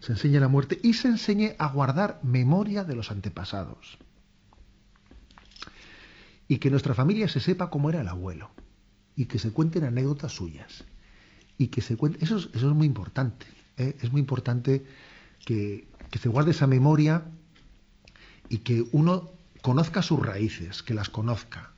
se 0.00 0.12
enseñe 0.12 0.40
la 0.40 0.48
muerte 0.48 0.78
y 0.82 0.94
se 0.94 1.08
enseñe 1.08 1.54
a 1.58 1.68
guardar 1.68 2.20
memoria 2.22 2.84
de 2.84 2.96
los 2.96 3.10
antepasados. 3.10 3.98
Y 6.48 6.58
que 6.58 6.70
nuestra 6.70 6.94
familia 6.94 7.28
se 7.28 7.40
sepa 7.40 7.70
cómo 7.70 7.90
era 7.90 8.00
el 8.00 8.08
abuelo 8.08 8.50
y 9.14 9.26
que 9.26 9.38
se 9.38 9.52
cuenten 9.52 9.84
anécdotas 9.84 10.32
suyas. 10.32 10.84
Y 11.58 11.68
que 11.68 11.80
se 11.80 11.96
cuente, 11.96 12.24
eso 12.24 12.38
eso 12.38 12.48
es 12.52 12.74
muy 12.74 12.86
importante. 12.86 13.46
¿Eh? 13.78 13.96
es 14.00 14.12
muy 14.12 14.20
importante 14.20 14.84
que, 15.44 15.86
se 16.20 16.28
guarde 16.28 16.50
esa 16.50 16.66
memoria 16.66 17.24
y 18.48 18.58
que 18.58 18.84
uno 18.92 19.30
conozca 19.62 20.02
sus 20.02 20.24
raíces, 20.24 20.82
que 20.82 20.94
las 20.94 21.08
conozca, 21.08 21.72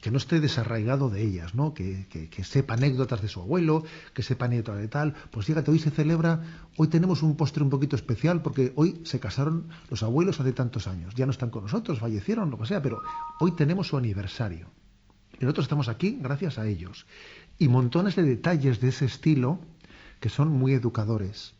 que 0.00 0.10
no 0.10 0.18
esté 0.18 0.40
desarraigado 0.40 1.10
de 1.10 1.22
ellas, 1.22 1.54
¿no? 1.54 1.74
Que, 1.74 2.06
sepa 2.42 2.74
anécdotas 2.74 3.20
de 3.22 3.28
su 3.28 3.40
abuelo, 3.40 3.84
que 4.14 4.22
sepa 4.22 4.46
anécdotas 4.46 4.80
de 4.80 4.88
tal. 4.88 5.14
Pues 5.30 5.46
fíjate, 5.46 5.70
hoy 5.70 5.78
se 5.78 5.90
celebra, 5.90 6.40
hoy 6.76 6.88
tenemos 6.88 7.22
un 7.22 7.36
postre 7.36 7.62
un 7.62 7.70
poquito 7.70 7.96
especial 7.96 8.40
porque 8.40 8.72
hoy 8.76 9.00
se 9.04 9.20
casaron 9.20 9.68
los 9.90 10.02
abuelos 10.02 10.40
hace 10.40 10.52
tantos 10.52 10.86
años. 10.86 11.14
Ya 11.14 11.26
no 11.26 11.32
están 11.32 11.50
con 11.50 11.64
nosotros, 11.64 11.98
fallecieron, 11.98 12.50
lo 12.50 12.58
que 12.58 12.66
sea, 12.66 12.80
pero 12.80 13.02
hoy 13.40 13.52
tenemos 13.52 13.88
su 13.88 13.96
aniversario. 13.96 14.68
Y 15.38 15.44
nosotros 15.44 15.64
estamos 15.64 15.88
aquí 15.88 16.18
gracias 16.20 16.58
a 16.58 16.66
ellos. 16.66 17.06
Y 17.58 17.68
montones 17.68 18.16
de 18.16 18.22
detalles 18.22 18.80
de 18.80 18.88
ese 18.88 19.04
estilo 19.04 19.60
que 20.20 20.28
son 20.28 20.48
muy 20.48 20.72
educadores. 20.74 21.54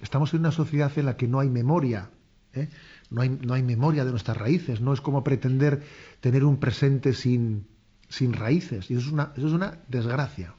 Estamos 0.00 0.32
en 0.32 0.40
una 0.40 0.52
sociedad 0.52 0.90
en 0.96 1.06
la 1.06 1.16
que 1.16 1.28
no 1.28 1.40
hay 1.40 1.50
memoria, 1.50 2.10
¿eh? 2.54 2.68
no, 3.10 3.20
hay, 3.22 3.28
no, 3.28 3.54
hay, 3.54 3.62
memoria 3.62 4.04
de 4.04 4.10
nuestras 4.10 4.36
raíces, 4.36 4.80
no 4.80 4.92
es 4.92 5.00
como 5.00 5.22
pretender 5.22 5.82
tener 6.20 6.44
un 6.44 6.58
presente 6.58 7.12
sin, 7.12 7.66
sin 8.08 8.32
raíces. 8.32 8.90
Y 8.90 8.94
eso 8.94 9.06
es 9.06 9.12
una, 9.12 9.32
eso 9.36 9.48
es 9.48 9.52
una 9.52 9.78
desgracia. 9.88 10.54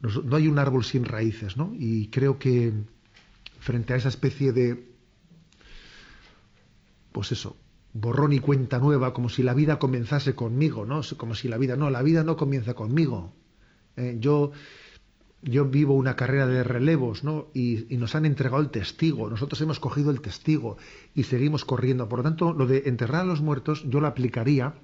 No 0.00 0.36
hay 0.36 0.46
un 0.46 0.60
árbol 0.60 0.84
sin 0.84 1.04
raíces, 1.04 1.56
¿no? 1.56 1.72
Y 1.76 2.06
creo 2.08 2.38
que 2.38 2.72
frente 3.58 3.94
a 3.94 3.96
esa 3.96 4.08
especie 4.08 4.52
de, 4.52 4.92
pues 7.10 7.32
eso, 7.32 7.56
borrón 8.00 8.32
y 8.32 8.40
cuenta 8.40 8.78
nueva, 8.78 9.12
como 9.12 9.28
si 9.28 9.42
la 9.42 9.54
vida 9.54 9.78
comenzase 9.78 10.34
conmigo, 10.34 10.86
¿no? 10.86 11.00
Como 11.16 11.34
si 11.34 11.48
la 11.48 11.58
vida, 11.58 11.76
no, 11.76 11.90
la 11.90 12.02
vida 12.02 12.24
no 12.24 12.36
comienza 12.36 12.74
conmigo. 12.74 13.32
Eh, 13.96 14.16
yo, 14.20 14.52
yo 15.42 15.64
vivo 15.64 15.94
una 15.94 16.16
carrera 16.16 16.46
de 16.46 16.62
relevos, 16.62 17.24
¿no? 17.24 17.48
Y, 17.54 17.92
y, 17.92 17.96
nos 17.96 18.14
han 18.14 18.26
entregado 18.26 18.62
el 18.62 18.70
testigo, 18.70 19.28
nosotros 19.28 19.60
hemos 19.60 19.80
cogido 19.80 20.10
el 20.10 20.20
testigo 20.20 20.76
y 21.14 21.24
seguimos 21.24 21.64
corriendo. 21.64 22.08
Por 22.08 22.20
lo 22.20 22.22
tanto, 22.24 22.52
lo 22.52 22.66
de 22.66 22.84
enterrar 22.86 23.22
a 23.22 23.24
los 23.24 23.40
muertos, 23.40 23.84
yo 23.88 24.00
lo 24.00 24.06
aplicaría, 24.06 24.74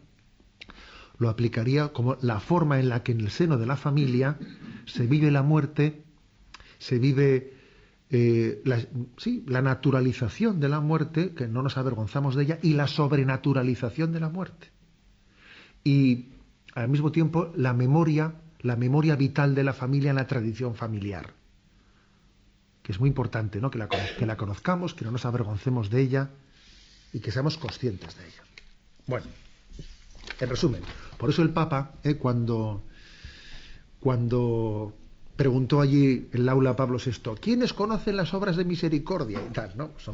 lo 1.18 1.28
aplicaría 1.28 1.88
como 1.88 2.16
la 2.20 2.40
forma 2.40 2.80
en 2.80 2.88
la 2.88 3.02
que 3.02 3.12
en 3.12 3.20
el 3.20 3.30
seno 3.30 3.58
de 3.58 3.66
la 3.66 3.76
familia 3.76 4.38
se 4.86 5.06
vive 5.06 5.30
la 5.30 5.42
muerte, 5.42 6.02
se 6.78 6.98
vive 6.98 7.53
eh, 8.16 8.62
la, 8.64 8.78
sí, 9.16 9.44
la 9.48 9.60
naturalización 9.60 10.60
de 10.60 10.68
la 10.68 10.78
muerte, 10.78 11.34
que 11.34 11.48
no 11.48 11.64
nos 11.64 11.76
avergonzamos 11.76 12.36
de 12.36 12.44
ella, 12.44 12.58
y 12.62 12.74
la 12.74 12.86
sobrenaturalización 12.86 14.12
de 14.12 14.20
la 14.20 14.28
muerte. 14.28 14.70
Y 15.82 16.28
al 16.74 16.88
mismo 16.88 17.10
tiempo 17.10 17.52
la 17.56 17.72
memoria, 17.72 18.34
la 18.60 18.76
memoria 18.76 19.16
vital 19.16 19.56
de 19.56 19.64
la 19.64 19.72
familia 19.72 20.10
en 20.10 20.16
la 20.16 20.28
tradición 20.28 20.76
familiar, 20.76 21.32
que 22.84 22.92
es 22.92 23.00
muy 23.00 23.08
importante, 23.08 23.60
¿no? 23.60 23.68
que, 23.68 23.78
la, 23.78 23.88
que 23.88 24.26
la 24.26 24.36
conozcamos, 24.36 24.94
que 24.94 25.04
no 25.04 25.10
nos 25.10 25.24
avergoncemos 25.24 25.90
de 25.90 26.00
ella 26.00 26.30
y 27.12 27.18
que 27.18 27.32
seamos 27.32 27.58
conscientes 27.58 28.16
de 28.16 28.26
ella. 28.26 28.42
Bueno, 29.08 29.26
en 30.38 30.48
resumen, 30.48 30.82
por 31.18 31.30
eso 31.30 31.42
el 31.42 31.50
Papa, 31.50 31.94
eh, 32.04 32.14
cuando, 32.14 32.84
cuando 33.98 34.94
preguntó 35.36 35.80
allí 35.80 36.28
en 36.32 36.40
el 36.40 36.48
aula 36.48 36.76
Pablo 36.76 36.98
VI, 37.04 37.34
¿quiénes 37.40 37.72
conocen 37.72 38.16
las 38.16 38.34
obras 38.34 38.56
de 38.56 38.64
misericordia? 38.64 39.40
Y 39.46 39.52
tal, 39.52 39.72
¿no? 39.76 39.88
Pues 39.88 40.08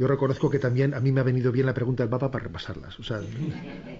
yo 0.00 0.06
reconozco 0.06 0.48
que 0.48 0.58
también 0.58 0.94
a 0.94 1.00
mí 1.00 1.12
me 1.12 1.20
ha 1.20 1.24
venido 1.24 1.52
bien 1.52 1.66
la 1.66 1.74
pregunta 1.74 2.02
del 2.02 2.08
Papa 2.08 2.30
para 2.30 2.44
repasarlas. 2.44 2.98
O 2.98 3.02
sea, 3.02 3.20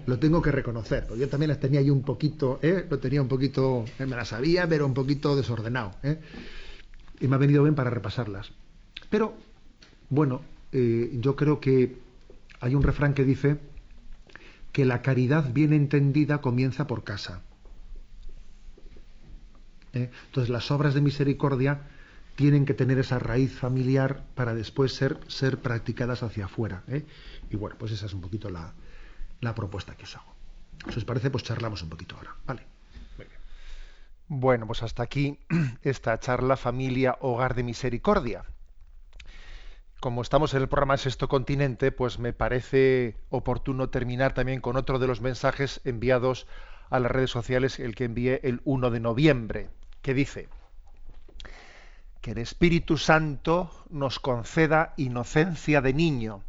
lo 0.07 0.17
tengo 0.17 0.41
que 0.41 0.51
reconocer. 0.51 1.05
Yo 1.15 1.29
también 1.29 1.49
las 1.49 1.59
tenía 1.59 1.79
ahí 1.79 1.91
un 1.91 2.01
poquito, 2.01 2.57
¿eh? 2.63 2.87
lo 2.89 2.97
tenía 2.97 3.21
un 3.21 3.27
poquito, 3.27 3.85
eh, 3.99 4.07
me 4.07 4.15
las 4.15 4.29
sabía, 4.29 4.67
pero 4.67 4.87
un 4.87 4.95
poquito 4.95 5.35
desordenado. 5.35 5.91
¿eh? 6.01 6.19
Y 7.19 7.27
me 7.27 7.35
ha 7.35 7.37
venido 7.37 7.61
bien 7.61 7.75
para 7.75 7.91
repasarlas. 7.91 8.51
Pero, 9.11 9.35
bueno, 10.09 10.41
eh, 10.71 11.11
yo 11.19 11.35
creo 11.35 11.59
que 11.59 11.99
hay 12.61 12.73
un 12.73 12.81
refrán 12.81 13.13
que 13.13 13.23
dice 13.23 13.59
que 14.71 14.85
la 14.85 15.03
caridad 15.03 15.53
bien 15.53 15.71
entendida 15.71 16.39
comienza 16.39 16.87
por 16.87 17.03
casa. 17.03 17.43
¿Eh? 19.93 20.09
Entonces 20.27 20.49
las 20.49 20.71
obras 20.71 20.93
de 20.93 21.01
misericordia 21.01 21.81
tienen 22.35 22.65
que 22.65 22.73
tener 22.73 22.97
esa 22.99 23.19
raíz 23.19 23.57
familiar 23.57 24.23
para 24.35 24.53
después 24.53 24.93
ser, 24.95 25.19
ser 25.27 25.59
practicadas 25.59 26.23
hacia 26.23 26.45
afuera. 26.45 26.83
¿eh? 26.87 27.05
Y 27.49 27.55
bueno, 27.55 27.75
pues 27.77 27.91
esa 27.91 28.05
es 28.05 28.13
un 28.13 28.21
poquito 28.21 28.49
la, 28.49 28.73
la, 29.41 29.53
propuesta 29.53 29.95
que 29.95 30.03
os 30.03 30.15
hago. 30.15 30.33
Si 30.89 30.97
os 30.97 31.05
parece, 31.05 31.29
pues 31.29 31.43
charlamos 31.43 31.83
un 31.83 31.89
poquito 31.89 32.15
ahora. 32.15 32.35
Vale. 32.45 32.65
Bueno, 34.27 34.65
pues 34.65 34.81
hasta 34.81 35.03
aquí 35.03 35.39
esta 35.83 36.17
charla 36.19 36.55
Familia 36.55 37.17
Hogar 37.19 37.53
de 37.53 37.63
Misericordia. 37.63 38.45
Como 39.99 40.23
estamos 40.23 40.53
en 40.55 40.63
el 40.63 40.69
programa 40.69 40.97
Sexto 40.97 41.27
Continente, 41.27 41.91
pues 41.91 42.17
me 42.17 42.33
parece 42.33 43.17
oportuno 43.29 43.89
terminar 43.89 44.33
también 44.33 44.61
con 44.61 44.77
otro 44.77 44.97
de 44.97 45.05
los 45.05 45.21
mensajes 45.21 45.81
enviados 45.83 46.47
a 46.89 46.99
las 46.99 47.11
redes 47.11 47.29
sociales, 47.29 47.79
el 47.79 47.93
que 47.93 48.05
envié 48.05 48.39
el 48.43 48.61
1 48.63 48.89
de 48.89 48.99
noviembre 48.99 49.69
que 50.01 50.13
dice 50.13 50.49
que 52.21 52.31
el 52.31 52.37
Espíritu 52.37 52.97
Santo 52.97 53.71
nos 53.89 54.19
conceda 54.19 54.93
inocencia 54.97 55.81
de 55.81 55.93
niño, 55.93 56.43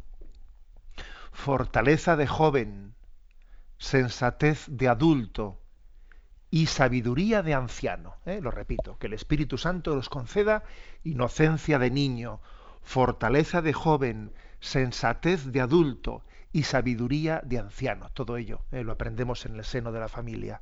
fortaleza 1.31 2.15
de 2.15 2.27
joven, 2.27 2.93
sensatez 3.79 4.65
de 4.67 4.87
adulto 4.87 5.59
y 6.51 6.67
sabiduría 6.67 7.41
de 7.41 7.55
anciano. 7.55 8.15
¿eh? 8.25 8.39
Lo 8.39 8.51
repito, 8.51 8.97
que 8.99 9.07
el 9.07 9.13
Espíritu 9.13 9.57
Santo 9.57 9.95
nos 9.95 10.09
conceda 10.09 10.63
inocencia 11.03 11.79
de 11.79 11.89
niño, 11.89 12.39
fortaleza 12.83 13.63
de 13.63 13.73
joven, 13.73 14.31
sensatez 14.59 15.51
de 15.51 15.61
adulto 15.61 16.23
y 16.51 16.63
sabiduría 16.63 17.41
de 17.43 17.57
anciano. 17.57 18.11
Todo 18.13 18.37
ello 18.37 18.61
¿eh? 18.71 18.83
lo 18.83 18.91
aprendemos 18.91 19.47
en 19.47 19.55
el 19.55 19.65
seno 19.65 19.91
de 19.91 19.99
la 19.99 20.07
familia 20.07 20.61